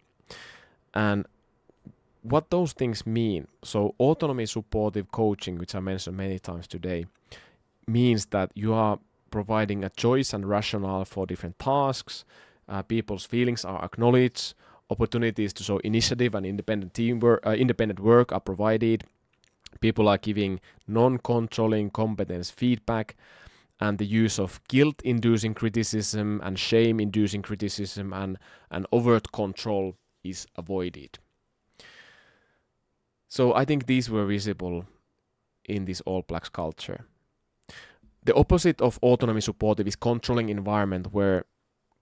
And 0.94 1.26
what 2.22 2.50
those 2.50 2.74
things 2.74 3.06
mean 3.06 3.48
so 3.64 3.96
autonomy 4.00 4.46
supportive 4.46 5.12
coaching 5.12 5.58
which 5.58 5.74
i 5.76 5.80
mentioned 5.80 6.18
many 6.18 6.38
times 6.40 6.68
today 6.68 7.06
means 7.88 8.26
that 8.28 8.52
you 8.54 8.74
are 8.74 9.00
providing 9.32 9.84
a 9.84 9.90
choice 9.90 10.34
and 10.34 10.50
rationale 10.50 11.06
for 11.06 11.26
different 11.26 11.58
tasks 11.60 12.26
uh, 12.68 12.82
people's 12.82 13.26
feelings 13.26 13.64
are 13.64 13.84
acknowledged 13.84 14.54
opportunities 14.90 15.54
to 15.54 15.64
show 15.64 15.78
initiative 15.80 16.36
and 16.36 16.46
independent 16.46 16.94
teamwork, 16.94 17.46
uh, 17.46 17.52
independent 17.52 18.00
work 18.00 18.32
are 18.32 18.40
provided. 18.40 19.04
People 19.82 20.08
are 20.08 20.18
giving 20.18 20.60
non-controlling 20.88 21.90
competence 21.92 22.50
feedback, 22.50 23.16
and 23.80 23.98
the 23.98 24.06
use 24.06 24.40
of 24.40 24.60
guilt 24.68 25.02
inducing 25.04 25.54
criticism 25.54 26.42
and 26.44 26.58
shame 26.58 27.00
inducing 27.00 27.42
criticism 27.42 28.14
and, 28.14 28.38
and 28.72 28.88
overt 28.92 29.32
control 29.32 29.96
is 30.24 30.48
avoided. 30.56 31.20
So 33.28 33.54
I 33.54 33.66
think 33.66 33.86
these 33.86 34.10
were 34.10 34.26
visible 34.26 34.86
in 35.66 35.86
this 35.86 36.02
All 36.02 36.24
Blacks 36.24 36.50
culture. 36.50 37.06
The 38.24 38.34
opposite 38.34 38.82
of 38.82 39.00
autonomy 39.04 39.42
supportive 39.42 39.88
is 39.88 39.96
controlling 39.96 40.50
environment, 40.50 41.14
where 41.14 41.46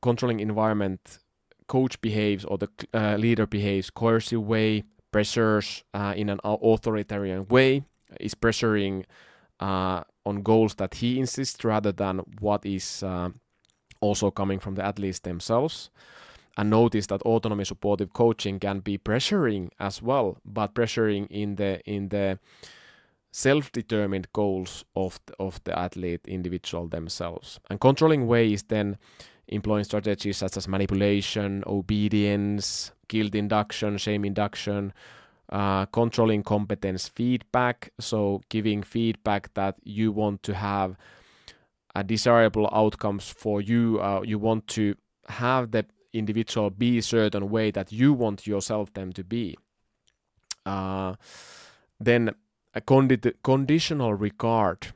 controlling 0.02 0.40
environment 0.40 1.20
coach 1.68 2.00
behaves 2.02 2.46
or 2.46 2.58
the 2.58 2.70
uh, 2.94 3.16
leader 3.16 3.48
behaves 3.48 3.90
coercive 3.90 4.42
way, 4.42 4.84
pressures 5.12 5.84
uh, 5.94 6.14
in 6.16 6.30
an 6.30 6.40
authoritarian 6.44 7.48
way, 7.48 7.84
is 8.20 8.36
pressuring 8.36 9.06
uh, 9.60 10.02
on 10.26 10.42
goals 10.42 10.76
that 10.76 10.96
he 10.96 11.20
insists 11.20 11.64
rather 11.64 11.92
than 11.92 12.20
what 12.40 12.66
is 12.66 13.04
uh, 13.04 13.30
also 14.02 14.32
coming 14.32 14.60
from 14.60 14.76
the 14.76 14.84
athletes 14.84 15.20
themselves. 15.20 15.90
And 16.58 16.70
notice 16.70 17.08
that 17.08 17.22
autonomy 17.24 17.66
supportive 17.66 18.14
coaching 18.14 18.60
can 18.60 18.80
be 18.80 18.98
pressuring 18.98 19.70
as 19.80 20.02
well, 20.02 20.38
but 20.46 20.74
pressuring 20.74 21.28
in 21.30 21.56
the 21.56 21.82
in 21.86 22.10
the 22.10 22.40
self-determined 23.32 24.28
goals 24.32 24.86
of 24.96 25.20
the, 25.26 25.34
of 25.40 25.62
the 25.66 25.78
athlete 25.78 26.22
individual 26.26 26.88
themselves. 26.88 27.60
And 27.70 27.82
controlling 27.82 28.28
way 28.28 28.54
is 28.54 28.64
then 28.64 28.98
employing 29.48 29.84
strategies 29.84 30.38
such 30.38 30.58
as 30.58 30.68
manipulation, 30.68 31.64
obedience, 31.68 32.92
guilt 33.08 33.36
induction, 33.36 33.98
shame 33.98 34.26
induction, 34.26 34.94
uh, 35.50 35.86
controlling 35.88 36.44
competence 36.44 37.08
feedback. 37.08 37.92
So 38.00 38.42
giving 38.50 38.84
feedback 38.84 39.54
that 39.54 39.76
you 39.84 40.12
want 40.12 40.44
to 40.44 40.56
have 40.56 40.98
desirable 42.04 42.70
outcomes 42.72 43.30
for 43.30 43.62
you. 43.62 44.00
Uh, 44.02 44.22
you 44.24 44.40
want 44.40 44.68
to 44.68 44.96
have 45.30 45.72
the 45.72 45.86
individual 46.14 46.70
be 46.70 46.98
a 46.98 47.02
certain 47.02 47.50
way 47.50 47.72
that 47.72 47.92
you 47.92 48.14
want 48.14 48.48
yourself 48.48 48.94
them 48.94 49.14
to 49.14 49.24
be. 49.24 49.56
Uh, 50.66 51.16
then 52.00 52.32
a 52.74 52.82
condi- 52.82 53.34
conditional 53.44 54.14
regard. 54.14 54.88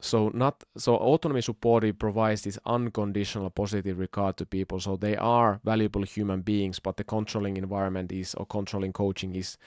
So 0.00 0.30
not 0.32 0.64
so 0.76 0.96
autonomy 0.96 1.42
supportive 1.42 1.98
provides 1.98 2.42
this 2.42 2.58
unconditional 2.64 3.50
positive 3.50 3.98
regard 3.98 4.36
to 4.38 4.46
people. 4.46 4.80
So 4.80 4.96
they 4.96 5.16
are 5.16 5.60
valuable 5.64 6.02
human 6.02 6.40
beings, 6.40 6.78
but 6.78 6.96
the 6.96 7.04
controlling 7.04 7.56
environment 7.56 8.10
is 8.12 8.34
or 8.34 8.46
controlling 8.46 8.92
coaching 8.92 9.34
is 9.34 9.58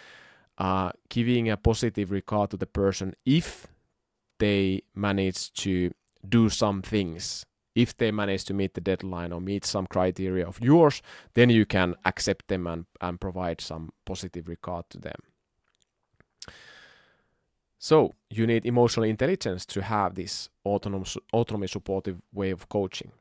uh, 0.57 0.91
giving 1.09 1.49
a 1.49 1.57
positive 1.57 2.11
regard 2.11 2.49
to 2.51 2.57
the 2.57 2.65
person 2.65 3.15
if 3.25 3.67
they 4.39 4.81
manage 4.95 5.53
to 5.53 5.91
do 6.27 6.49
some 6.49 6.81
things 6.81 7.45
if 7.75 7.97
they 7.97 8.11
manage 8.11 8.45
to 8.45 8.53
meet 8.53 8.73
the 8.73 8.81
deadline 8.81 9.31
or 9.31 9.41
meet 9.41 9.65
some 9.65 9.87
criteria 9.87 10.47
of 10.47 10.59
yours, 10.61 11.01
then 11.33 11.49
you 11.49 11.65
can 11.65 11.95
accept 12.05 12.47
them 12.47 12.67
and, 12.67 12.85
and 13.01 13.19
provide 13.19 13.61
some 13.61 13.91
positive 14.05 14.47
regard 14.47 14.89
to 14.89 14.97
them. 14.99 15.15
So 17.83 18.15
you 18.29 18.47
need 18.47 18.65
emotional 18.65 19.03
intelligence 19.03 19.65
to 19.65 19.81
have 19.81 20.15
this 20.15 20.47
autonomous, 20.65 21.17
autonomy 21.33 21.67
supportive 21.67 22.21
way 22.31 22.51
of 22.51 22.69
coaching. 22.69 23.11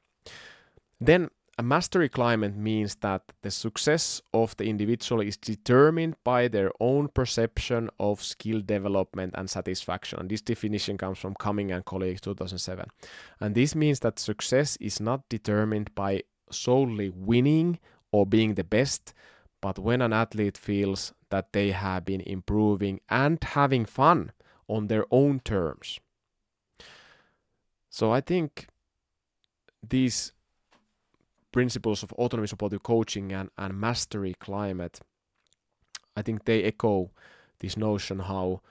Then 1.01 1.31
a 1.59 1.65
mastery 1.65 2.09
climate 2.09 2.55
means 2.57 2.95
that 3.01 3.23
the 3.43 3.51
success 3.51 4.23
of 4.33 4.57
the 4.59 4.67
individual 4.67 5.21
is 5.21 5.37
determined 5.37 6.15
by 6.23 6.47
their 6.47 6.71
own 6.79 7.09
perception 7.09 7.91
of 7.99 8.23
skill 8.23 8.61
development 8.61 9.35
and 9.37 9.51
satisfaction. 9.51 10.21
And 10.21 10.29
this 10.29 10.43
definition 10.43 10.97
comes 10.97 11.19
from 11.19 11.35
Cumming 11.35 11.73
and 11.73 11.85
colleagues 11.85 12.21
2007. 12.21 12.87
And 13.41 13.57
this 13.57 13.75
means 13.75 13.99
that 14.01 14.21
success 14.21 14.77
is 14.77 15.01
not 15.01 15.29
determined 15.29 15.93
by 15.97 16.23
solely 16.53 17.11
winning 17.11 17.81
or 18.13 18.27
being 18.27 18.55
the 18.55 18.63
best, 18.63 19.13
but 19.61 19.81
when 19.81 20.01
an 20.01 20.13
athlete 20.13 20.57
feels 20.57 21.13
that 21.31 21.53
they 21.53 21.73
have 21.73 22.05
been 22.05 22.21
improving 22.21 23.01
and 23.11 23.43
having 23.43 23.85
fun 23.85 24.31
on 24.73 24.87
their 24.87 25.05
own 25.11 25.41
terms. 25.41 26.01
So 27.91 28.11
I 28.11 28.21
think 28.21 28.69
these 29.87 30.33
principles 31.53 32.03
of 32.03 32.13
autonomy 32.13 32.49
supportive 32.49 32.83
coaching 32.83 33.33
and, 33.33 33.51
and 33.59 33.79
mastery 33.79 34.35
climate, 34.41 35.01
I 36.17 36.23
think 36.23 36.45
they 36.45 36.65
echo 36.65 37.11
this 37.59 37.77
notion 37.77 38.21
how 38.21 38.63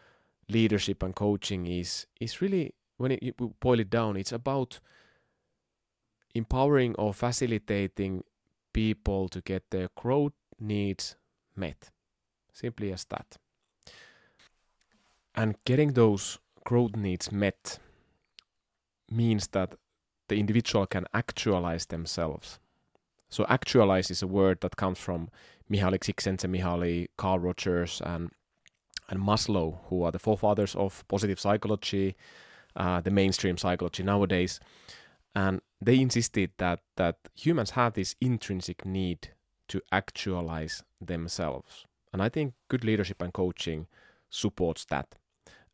leadership 0.49 1.03
and 1.03 1.15
coaching 1.15 1.65
is 1.67 2.07
is 2.19 2.41
really 2.41 2.73
when 2.97 3.11
it, 3.11 3.23
you 3.23 3.33
boil 3.59 3.79
it 3.79 3.89
down, 3.89 4.17
it's 4.17 4.31
about 4.31 4.79
empowering 6.35 6.95
or 6.95 7.13
facilitating 7.13 8.23
people 8.73 9.29
to 9.29 9.41
get 9.41 9.69
their 9.69 9.89
growth 9.95 10.33
needs 10.59 11.15
met. 11.55 11.91
Simply 12.53 12.91
as 12.91 13.05
that. 13.05 13.37
And 15.35 15.55
getting 15.65 15.93
those 15.93 16.39
growth 16.65 16.95
needs 16.95 17.31
met 17.31 17.79
means 19.09 19.47
that 19.49 19.75
the 20.27 20.39
individual 20.39 20.85
can 20.85 21.05
actualize 21.13 21.85
themselves 21.87 22.59
so 23.31 23.45
actualize 23.47 24.11
is 24.11 24.21
a 24.21 24.27
word 24.27 24.59
that 24.59 24.75
comes 24.75 24.99
from 24.99 25.29
Mihaly 25.71 25.99
Csikszentmihalyi, 25.99 27.07
Carl 27.17 27.39
Rogers, 27.39 28.01
and 28.05 28.29
and 29.09 29.19
Maslow, 29.19 29.79
who 29.87 30.03
are 30.03 30.11
the 30.11 30.19
forefathers 30.19 30.75
of 30.75 31.05
positive 31.07 31.39
psychology, 31.39 32.15
uh, 32.75 33.01
the 33.01 33.11
mainstream 33.11 33.57
psychology 33.57 34.03
nowadays. 34.03 34.59
And 35.35 35.61
they 35.81 35.99
insisted 35.99 36.51
that 36.57 36.81
that 36.97 37.17
humans 37.33 37.71
have 37.71 37.93
this 37.93 38.15
intrinsic 38.21 38.85
need 38.85 39.29
to 39.69 39.81
actualize 39.91 40.83
themselves. 41.01 41.85
And 42.13 42.21
I 42.21 42.29
think 42.29 42.53
good 42.67 42.83
leadership 42.83 43.21
and 43.21 43.33
coaching 43.33 43.87
supports 44.29 44.85
that. 44.85 45.15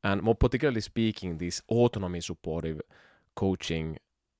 And 0.04 0.22
more 0.22 0.36
particularly 0.36 0.82
speaking, 0.82 1.38
this 1.38 1.62
autonomy 1.68 2.22
supportive 2.22 2.82
coaching 3.36 3.98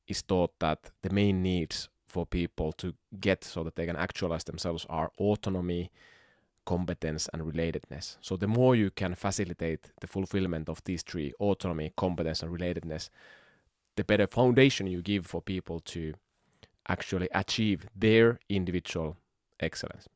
is 0.08 0.22
taught 0.22 0.58
that 0.60 0.92
the 1.02 1.10
main 1.10 1.42
needs 1.42 1.90
for 2.08 2.26
people 2.26 2.72
to 2.74 2.94
get 3.20 3.44
so 3.44 3.64
that 3.64 3.76
they 3.76 3.86
can 3.86 3.96
actualize 3.96 4.46
themselves 4.46 4.86
are 4.90 5.12
autonomy, 5.20 5.92
competence, 6.66 7.28
and 7.34 7.42
relatedness. 7.42 8.18
So 8.22 8.38
the 8.38 8.48
more 8.48 8.76
you 8.76 8.92
can 8.92 9.16
facilitate 9.16 9.92
the 10.00 10.08
fulfillment 10.08 10.70
of 10.70 10.82
these 10.86 11.04
three 11.04 11.34
autonomy, 11.40 11.92
competence, 11.98 12.44
and 12.44 12.52
relatedness, 12.52 13.10
the 13.98 14.04
better 14.04 14.28
foundation 14.28 14.88
you 14.88 15.02
give 15.02 15.26
for 15.26 15.42
people 15.42 15.80
to 15.82 16.14
actually 16.88 17.28
achieve 17.34 17.88
their 17.96 18.40
individual 18.48 19.18
excellence. 19.60 20.08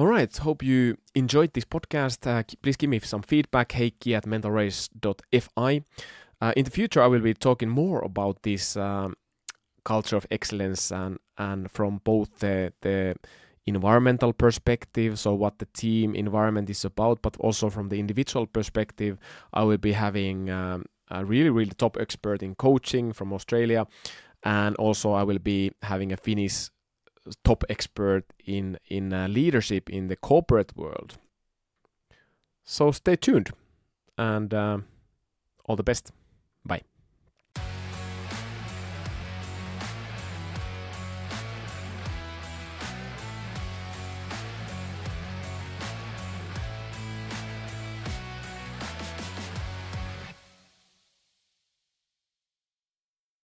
All 0.00 0.06
right, 0.06 0.34
hope 0.34 0.62
you 0.62 0.96
enjoyed 1.14 1.52
this 1.52 1.66
podcast. 1.66 2.26
Uh, 2.26 2.42
please 2.62 2.78
give 2.78 2.88
me 2.88 3.00
some 3.00 3.20
feedback, 3.20 3.72
heikki 3.72 4.16
at 4.16 4.24
mentalrace.fi. 4.24 5.84
Uh, 6.40 6.52
in 6.56 6.64
the 6.64 6.70
future, 6.70 7.02
I 7.02 7.06
will 7.06 7.20
be 7.20 7.34
talking 7.34 7.68
more 7.68 8.00
about 8.00 8.42
this 8.42 8.78
um, 8.78 9.14
culture 9.84 10.16
of 10.16 10.26
excellence 10.30 10.90
and 10.90 11.18
and 11.36 11.70
from 11.70 12.00
both 12.02 12.38
the 12.38 12.72
the 12.80 13.14
environmental 13.66 14.32
perspective, 14.32 15.18
so 15.18 15.34
what 15.34 15.58
the 15.58 15.66
team 15.74 16.14
environment 16.14 16.70
is 16.70 16.82
about, 16.82 17.20
but 17.20 17.36
also 17.36 17.68
from 17.68 17.90
the 17.90 18.00
individual 18.00 18.46
perspective, 18.46 19.18
I 19.52 19.64
will 19.64 19.76
be 19.76 19.92
having 19.92 20.48
um, 20.48 20.86
a 21.10 21.26
really 21.26 21.50
really 21.50 21.74
top 21.76 21.98
expert 22.00 22.42
in 22.42 22.54
coaching 22.54 23.12
from 23.12 23.34
Australia, 23.34 23.86
and 24.44 24.76
also 24.76 25.12
I 25.12 25.24
will 25.24 25.40
be 25.40 25.72
having 25.82 26.10
a 26.10 26.16
Finnish 26.16 26.70
top 27.44 27.64
expert 27.68 28.24
in 28.44 28.78
in 28.88 29.12
uh, 29.12 29.28
leadership 29.28 29.90
in 29.90 30.08
the 30.08 30.16
corporate 30.16 30.76
world. 30.76 31.18
So 32.64 32.92
stay 32.92 33.16
tuned, 33.16 33.50
and 34.16 34.52
uh, 34.54 34.78
all 35.64 35.76
the 35.76 35.82
best. 35.82 36.12
Bye. 36.64 36.82